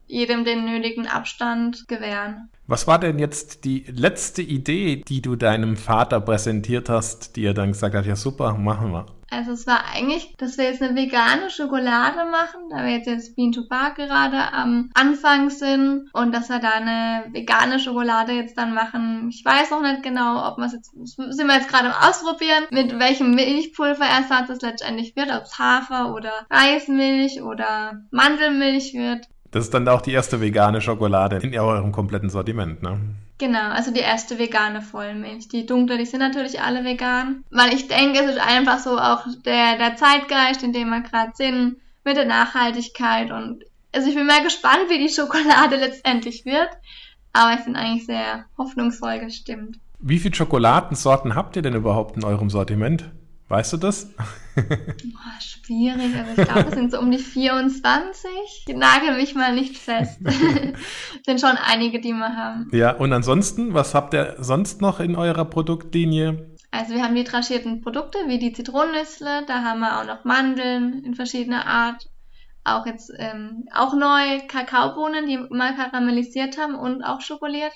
jedem 0.05 0.45
den 0.45 0.65
nötigen 0.65 1.07
Abstand 1.07 1.87
gewähren. 1.87 2.49
Was 2.69 2.85
war 2.85 2.99
denn 2.99 3.17
jetzt 3.17 3.63
die 3.63 3.85
letzte 3.87 4.41
Idee, 4.41 5.01
die 5.07 5.21
du 5.21 5.37
deinem 5.37 5.77
Vater 5.77 6.19
präsentiert 6.19 6.89
hast, 6.89 7.37
die 7.37 7.45
er 7.45 7.53
dann 7.53 7.71
gesagt 7.71 7.95
hat, 7.95 8.05
ja 8.05 8.17
super, 8.17 8.55
machen 8.55 8.91
wir? 8.91 9.05
Also 9.29 9.51
es 9.51 9.67
war 9.67 9.83
eigentlich, 9.93 10.35
dass 10.37 10.57
wir 10.57 10.65
jetzt 10.65 10.81
eine 10.81 10.95
vegane 10.95 11.49
Schokolade 11.49 12.29
machen, 12.29 12.69
da 12.69 12.83
wir 12.83 12.91
jetzt, 12.91 13.07
jetzt 13.07 13.35
Bean 13.35 13.51
to 13.51 13.67
Bar 13.67 13.93
gerade 13.93 14.53
am 14.53 14.89
Anfang 14.93 15.49
sind 15.49 16.09
und 16.13 16.33
dass 16.33 16.49
wir 16.49 16.59
da 16.59 16.71
eine 16.71 17.25
vegane 17.33 17.79
Schokolade 17.79 18.31
jetzt 18.33 18.57
dann 18.57 18.73
machen. 18.73 19.29
Ich 19.29 19.43
weiß 19.43 19.71
noch 19.71 19.81
nicht 19.81 20.03
genau, 20.03 20.47
ob 20.47 20.57
wir 20.57 20.65
es 20.65 20.73
jetzt, 20.73 20.91
sind 20.91 21.47
wir 21.47 21.55
jetzt 21.55 21.67
gerade 21.67 21.93
am 21.93 22.09
Ausprobieren, 22.09 22.65
mit 22.71 22.97
welchem 22.99 23.31
Milchpulverersatz 23.31 24.49
es 24.49 24.61
letztendlich 24.61 25.15
wird, 25.15 25.31
ob 25.31 25.43
es 25.43 25.59
Hafer 25.59 26.13
oder 26.13 26.31
Reismilch 26.49 27.41
oder 27.41 28.01
Mandelmilch 28.11 28.93
wird. 28.93 29.27
Das 29.57 29.65
ist 29.65 29.73
dann 29.73 29.87
auch 29.87 30.01
die 30.01 30.11
erste 30.11 30.39
vegane 30.39 30.81
Schokolade 30.81 31.37
in 31.37 31.57
eurem 31.57 31.91
kompletten 31.91 32.29
Sortiment, 32.29 32.83
ne? 32.83 32.99
Genau, 33.39 33.71
also 33.71 33.91
die 33.91 34.01
erste 34.01 34.37
vegane 34.37 34.83
Vollmilch. 34.83 35.47
Die 35.47 35.65
dunkle, 35.65 35.97
die 35.97 36.05
sind 36.05 36.19
natürlich 36.19 36.61
alle 36.61 36.83
vegan. 36.83 37.43
Weil 37.49 37.73
ich 37.73 37.87
denke, 37.87 38.19
es 38.19 38.35
ist 38.35 38.39
einfach 38.39 38.77
so 38.77 38.99
auch 38.99 39.25
der, 39.45 39.79
der 39.79 39.95
Zeitgeist, 39.95 40.61
in 40.61 40.73
dem 40.73 40.89
wir 40.89 41.01
gerade 41.01 41.31
sind, 41.33 41.77
mit 42.03 42.17
der 42.17 42.25
Nachhaltigkeit. 42.25 43.31
Und 43.31 43.63
also 43.95 44.07
ich 44.07 44.13
bin 44.13 44.27
mal 44.27 44.43
gespannt, 44.43 44.89
wie 44.89 44.99
die 44.99 45.11
Schokolade 45.11 45.75
letztendlich 45.79 46.45
wird. 46.45 46.69
Aber 47.33 47.57
ich 47.57 47.65
bin 47.65 47.75
eigentlich 47.75 48.05
sehr 48.05 48.45
hoffnungsvoll 48.59 49.21
gestimmt. 49.21 49.79
Wie 49.97 50.19
viele 50.19 50.35
Schokoladensorten 50.35 51.33
habt 51.33 51.55
ihr 51.55 51.63
denn 51.63 51.73
überhaupt 51.73 52.15
in 52.15 52.23
eurem 52.23 52.51
Sortiment? 52.51 53.09
Weißt 53.47 53.73
du 53.73 53.77
das? 53.77 54.11
Boah, 54.57 55.39
schwierig. 55.39 56.15
Also 56.15 56.41
ich 56.41 56.47
glaube, 56.47 56.69
es 56.69 56.75
sind 56.75 56.91
so 56.91 56.99
um 56.99 57.11
die 57.11 57.19
24. 57.19 58.29
Ich 58.67 58.75
nagel 58.75 59.15
mich 59.15 59.35
mal 59.35 59.53
nicht 59.53 59.77
fest. 59.77 60.19
sind 61.25 61.41
schon 61.41 61.57
einige, 61.63 61.99
die 61.99 62.13
wir 62.13 62.35
haben. 62.35 62.69
Ja, 62.71 62.91
und 62.91 63.13
ansonsten, 63.13 63.73
was 63.73 63.93
habt 63.93 64.13
ihr 64.13 64.35
sonst 64.39 64.81
noch 64.81 64.99
in 64.99 65.15
eurer 65.15 65.45
Produktlinie? 65.45 66.55
Also 66.71 66.93
wir 66.93 67.03
haben 67.03 67.15
die 67.15 67.23
tranchierten 67.23 67.81
Produkte 67.81 68.17
wie 68.27 68.39
die 68.39 68.53
Zitronennüssle, 68.53 69.45
da 69.47 69.63
haben 69.63 69.79
wir 69.79 69.99
auch 69.99 70.05
noch 70.05 70.25
Mandeln 70.25 71.03
in 71.03 71.15
verschiedener 71.15 71.65
Art. 71.65 72.07
Auch 72.63 72.85
jetzt 72.85 73.11
ähm, 73.17 73.65
auch 73.73 73.93
neu 73.93 74.45
Kakaobohnen, 74.47 75.25
die 75.25 75.37
mal 75.37 75.75
karamellisiert 75.75 76.57
haben 76.57 76.75
und 76.75 77.01
auch 77.03 77.21
schokoliert 77.21 77.71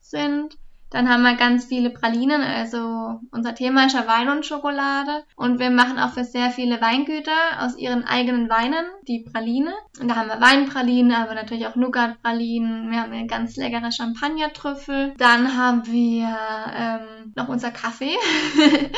sind. 0.00 0.58
Dann 0.96 1.10
haben 1.10 1.24
wir 1.24 1.34
ganz 1.34 1.66
viele 1.66 1.90
Pralinen, 1.90 2.40
also 2.40 3.20
unser 3.30 3.54
Thema 3.54 3.84
ist 3.84 3.92
ja 3.92 4.06
Wein 4.06 4.30
und 4.30 4.46
Schokolade. 4.46 5.24
Und 5.36 5.58
wir 5.58 5.68
machen 5.68 5.98
auch 5.98 6.12
für 6.12 6.24
sehr 6.24 6.50
viele 6.50 6.80
Weingüter 6.80 7.60
aus 7.60 7.76
ihren 7.76 8.04
eigenen 8.04 8.48
Weinen 8.48 8.86
die 9.06 9.18
Praline. 9.18 9.74
Und 10.00 10.08
da 10.08 10.16
haben 10.16 10.28
wir 10.28 10.40
Weinpralinen, 10.40 11.12
aber 11.12 11.34
natürlich 11.34 11.66
auch 11.66 11.76
Nougat-Pralinen. 11.76 12.90
Wir 12.90 13.02
haben 13.02 13.12
eine 13.12 13.26
ganz 13.26 13.56
leckere 13.56 13.92
Champagner-Trüffel. 13.92 15.12
Dann 15.18 15.54
haben 15.58 15.86
wir 15.86 16.34
ähm, 16.74 17.34
noch 17.34 17.48
unser 17.48 17.72
Kaffee. 17.72 18.16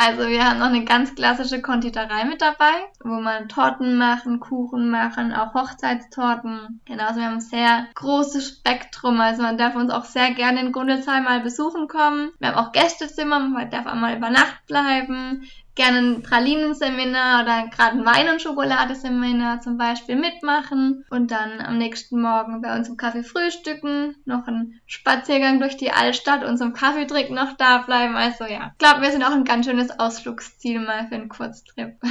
also 0.00 0.28
wir 0.28 0.42
haben 0.42 0.58
noch 0.60 0.68
eine 0.68 0.86
ganz 0.86 1.14
klassische 1.14 1.60
Konditorei 1.60 2.24
mit 2.24 2.40
dabei, 2.40 2.72
wo 3.04 3.20
man 3.20 3.50
Torten 3.50 3.98
machen, 3.98 4.40
Kuchen 4.40 4.90
machen, 4.90 5.34
auch 5.34 5.52
Hochzeitstorten. 5.52 6.80
Genau, 6.86 7.04
also 7.04 7.20
wir 7.20 7.26
haben 7.26 7.34
ein 7.34 7.40
sehr 7.42 7.86
großes 7.96 8.48
Spektrum. 8.48 9.20
Also 9.20 9.42
man 9.42 9.58
darf 9.58 9.74
uns 9.74 9.92
auch 9.92 10.06
sehr 10.06 10.30
gerne 10.32 10.60
in 10.60 10.72
Gundelsheim 10.72 11.24
mal 11.24 11.40
besuchen 11.40 11.86
kommen. 11.86 12.30
Wir 12.38 12.48
haben 12.48 12.66
auch 12.66 12.72
Gästezimmer, 12.72 13.40
man 13.40 13.70
darf 13.70 13.84
auch 13.84 13.94
mal 13.94 14.16
über 14.16 14.30
Nacht 14.30 14.64
bleiben 14.66 15.46
gerne 15.80 15.98
ein 15.98 16.22
Pralinenseminar 16.22 17.42
oder 17.42 17.68
gerade 17.68 17.98
ein 17.98 18.04
Wein- 18.04 18.28
und 18.28 18.42
Schokoladeseminar 18.42 19.62
zum 19.62 19.78
Beispiel 19.78 20.14
mitmachen 20.14 21.06
und 21.08 21.30
dann 21.30 21.62
am 21.62 21.78
nächsten 21.78 22.20
Morgen 22.20 22.60
bei 22.60 22.76
uns 22.76 22.90
im 22.90 22.98
Kaffee 22.98 23.22
frühstücken, 23.22 24.14
noch 24.26 24.46
einen 24.46 24.78
Spaziergang 24.84 25.58
durch 25.58 25.78
die 25.78 25.90
Altstadt 25.90 26.44
und 26.44 26.58
zum 26.58 26.74
Kaffeetrick 26.74 27.30
noch 27.30 27.56
da 27.56 27.78
bleiben. 27.78 28.14
Also 28.14 28.44
ja, 28.44 28.72
ich 28.72 28.78
glaube, 28.78 29.00
wir 29.00 29.10
sind 29.10 29.24
auch 29.24 29.32
ein 29.32 29.44
ganz 29.44 29.64
schönes 29.64 29.98
Ausflugsziel 29.98 30.80
mal 30.80 31.08
für 31.08 31.14
einen 31.14 31.28
Kurztrip. 31.30 31.94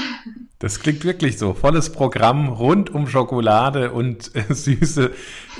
Das 0.61 0.81
klingt 0.81 1.05
wirklich 1.05 1.37
so. 1.37 1.53
Volles 1.53 1.93
Programm 1.93 2.49
rund 2.49 2.93
um 2.93 3.07
Schokolade 3.07 3.93
und 3.93 4.35
äh, 4.35 4.43
süße 4.53 5.11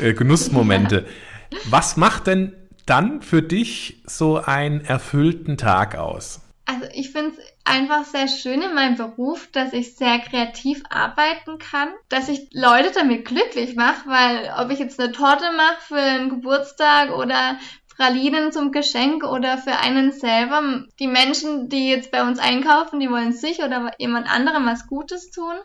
äh, 0.02 0.14
Genussmomente. 0.14 1.06
Ja. 1.52 1.58
Was 1.72 1.98
macht 1.98 2.28
denn 2.28 2.54
dann 2.86 3.24
für 3.24 3.42
dich 3.42 4.04
so 4.06 4.38
einen 4.38 4.82
erfüllten 4.82 5.58
Tag 5.58 5.98
aus? 5.98 6.42
Also 6.70 6.86
ich 6.94 7.10
finde 7.10 7.32
es 7.32 7.40
einfach 7.70 8.04
sehr 8.06 8.28
schön 8.28 8.62
in 8.62 8.74
meinem 8.74 8.96
Beruf, 8.96 9.48
dass 9.52 9.74
ich 9.74 9.96
sehr 9.96 10.20
kreativ 10.20 10.84
arbeiten 10.90 11.60
kann, 11.60 11.90
dass 12.10 12.28
ich 12.28 12.50
Leute 12.52 12.92
damit 12.94 13.26
glücklich 13.26 13.76
mache, 13.76 14.10
weil 14.10 14.54
ob 14.60 14.72
ich 14.72 14.80
jetzt 14.80 15.00
eine 15.00 15.12
Torte 15.12 15.52
mache 15.56 15.82
für 15.88 15.96
einen 15.96 16.30
Geburtstag 16.30 17.12
oder 17.12 17.60
Pralinen 17.96 18.52
zum 18.52 18.72
Geschenk 18.72 19.24
oder 19.24 19.58
für 19.58 19.78
einen 19.78 20.12
selber. 20.12 20.86
Die 21.00 21.08
Menschen, 21.08 21.70
die 21.70 21.90
jetzt 21.90 22.12
bei 22.12 22.24
uns 22.24 22.40
einkaufen, 22.40 23.00
die 23.00 23.12
wollen 23.12 23.34
sich 23.34 23.60
oder 23.60 23.92
jemand 23.98 24.34
anderem 24.34 24.66
was 24.66 24.88
Gutes 24.88 25.32
tun. 25.32 25.56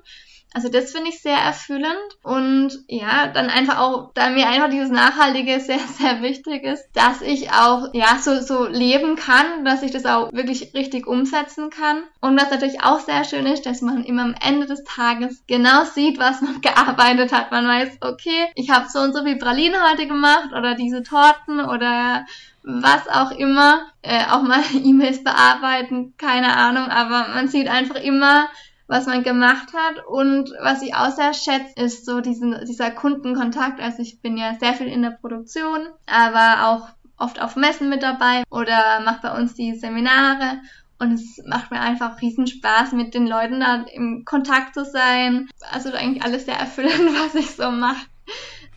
Also 0.54 0.68
das 0.68 0.92
finde 0.92 1.10
ich 1.10 1.20
sehr 1.20 1.36
erfüllend 1.36 1.98
und 2.22 2.84
ja, 2.86 3.26
dann 3.26 3.50
einfach 3.50 3.80
auch, 3.80 4.12
da 4.14 4.30
mir 4.30 4.46
einfach 4.46 4.70
dieses 4.70 4.90
Nachhaltige 4.90 5.58
sehr, 5.60 5.80
sehr 5.80 6.22
wichtig 6.22 6.62
ist, 6.62 6.86
dass 6.94 7.22
ich 7.22 7.50
auch, 7.50 7.88
ja, 7.92 8.18
so, 8.20 8.40
so 8.40 8.64
leben 8.66 9.16
kann, 9.16 9.64
dass 9.64 9.82
ich 9.82 9.90
das 9.90 10.06
auch 10.06 10.32
wirklich 10.32 10.72
richtig 10.72 11.08
umsetzen 11.08 11.70
kann. 11.70 12.04
Und 12.20 12.40
was 12.40 12.50
natürlich 12.50 12.82
auch 12.82 13.00
sehr 13.00 13.24
schön 13.24 13.46
ist, 13.46 13.66
dass 13.66 13.82
man 13.82 14.04
immer 14.04 14.22
am 14.22 14.36
Ende 14.40 14.66
des 14.66 14.84
Tages 14.84 15.42
genau 15.48 15.84
sieht, 15.84 16.20
was 16.20 16.40
man 16.40 16.60
gearbeitet 16.62 17.32
hat. 17.32 17.50
Man 17.50 17.66
weiß, 17.66 17.98
okay, 18.00 18.46
ich 18.54 18.70
habe 18.70 18.88
so 18.88 19.00
und 19.00 19.12
so 19.12 19.24
viel 19.24 19.36
Pralinen 19.36 19.80
heute 19.90 20.06
gemacht 20.06 20.50
oder 20.56 20.76
diese 20.76 21.02
Torten 21.02 21.58
oder 21.58 22.24
was 22.62 23.08
auch 23.08 23.30
immer, 23.32 23.90
äh, 24.02 24.24
auch 24.30 24.42
mal 24.42 24.62
E-Mails 24.74 25.24
bearbeiten, 25.24 26.14
keine 26.16 26.56
Ahnung, 26.56 26.88
aber 26.88 27.28
man 27.34 27.48
sieht 27.48 27.68
einfach 27.68 27.96
immer, 27.96 28.48
was 28.86 29.06
man 29.06 29.22
gemacht 29.22 29.68
hat. 29.74 30.04
Und 30.06 30.50
was 30.60 30.82
ich 30.82 30.94
auch 30.94 31.10
sehr 31.10 31.34
schätze, 31.34 31.82
ist 31.82 32.04
so 32.04 32.20
diesen, 32.20 32.56
dieser 32.66 32.90
Kundenkontakt. 32.90 33.80
Also 33.80 34.02
ich 34.02 34.20
bin 34.20 34.36
ja 34.36 34.54
sehr 34.60 34.74
viel 34.74 34.88
in 34.88 35.02
der 35.02 35.10
Produktion, 35.10 35.86
aber 36.06 36.68
auch 36.68 36.88
oft 37.16 37.40
auf 37.40 37.56
Messen 37.56 37.88
mit 37.88 38.02
dabei 38.02 38.42
oder 38.50 39.00
mache 39.04 39.20
bei 39.22 39.36
uns 39.36 39.54
die 39.54 39.74
Seminare. 39.74 40.58
Und 40.98 41.12
es 41.12 41.42
macht 41.46 41.70
mir 41.70 41.80
einfach 41.80 42.20
riesen 42.22 42.46
Spaß, 42.46 42.92
mit 42.92 43.14
den 43.14 43.26
Leuten 43.26 43.60
da 43.60 43.84
im 43.92 44.24
Kontakt 44.24 44.74
zu 44.74 44.84
sein. 44.84 45.48
Also 45.72 45.92
eigentlich 45.92 46.22
alles 46.22 46.46
sehr 46.46 46.56
erfüllend, 46.56 46.92
was 47.24 47.34
ich 47.34 47.50
so 47.50 47.70
mache. 47.70 48.06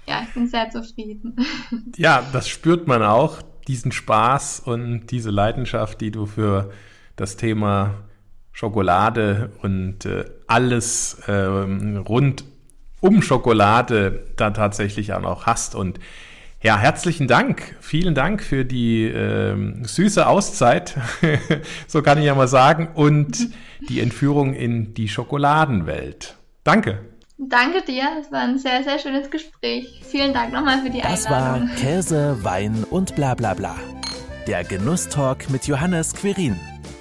Ja, 0.07 0.21
ich 0.23 0.33
bin 0.33 0.47
sehr 0.47 0.69
zufrieden. 0.69 1.35
Ja, 1.97 2.23
das 2.31 2.47
spürt 2.47 2.87
man 2.87 3.03
auch, 3.03 3.41
diesen 3.67 3.91
Spaß 3.91 4.61
und 4.61 5.07
diese 5.07 5.29
Leidenschaft, 5.29 5.99
die 5.99 6.11
du 6.11 6.25
für 6.25 6.71
das 7.17 7.35
Thema 7.35 8.06
Schokolade 8.57 9.51
und 9.61 10.05
äh, 10.05 10.25
alles 10.47 11.19
äh, 11.27 11.31
rund 11.31 12.43
um 13.01 13.21
Schokolade 13.21 14.25
da 14.35 14.49
tatsächlich 14.49 15.13
auch 15.13 15.21
noch 15.21 15.45
hast. 15.45 15.75
Und 15.75 15.99
ja, 16.63 16.75
herzlichen 16.79 17.27
Dank. 17.27 17.75
Vielen 17.81 18.15
Dank 18.15 18.41
für 18.41 18.65
die 18.65 19.03
äh, 19.03 19.55
süße 19.83 20.25
Auszeit, 20.25 20.97
so 21.87 22.01
kann 22.01 22.17
ich 22.17 22.25
ja 22.25 22.33
mal 22.33 22.47
sagen, 22.47 22.89
und 22.95 23.49
die 23.89 23.99
Entführung 23.99 24.55
in 24.55 24.95
die 24.95 25.07
Schokoladenwelt. 25.07 26.35
Danke. 26.63 27.05
Danke 27.37 27.83
dir, 27.83 28.05
es 28.19 28.31
war 28.31 28.41
ein 28.41 28.57
sehr, 28.57 28.83
sehr 28.83 28.97
schönes 28.97 29.29
Gespräch. 29.29 30.01
Vielen 30.03 30.33
Dank 30.33 30.51
nochmal 30.51 30.81
für 30.81 30.89
die 30.89 31.01
das 31.01 31.27
Einladung. 31.27 31.69
Das 31.69 31.83
war 31.83 31.91
Käse, 31.91 32.37
Wein 32.41 32.83
und 32.89 33.15
bla 33.15 33.35
bla 33.35 33.53
bla. 33.53 33.75
Der 34.47 34.63
Genusstalk 34.63 35.47
mit 35.51 35.67
Johannes 35.67 36.15
Quirin. 36.15 36.59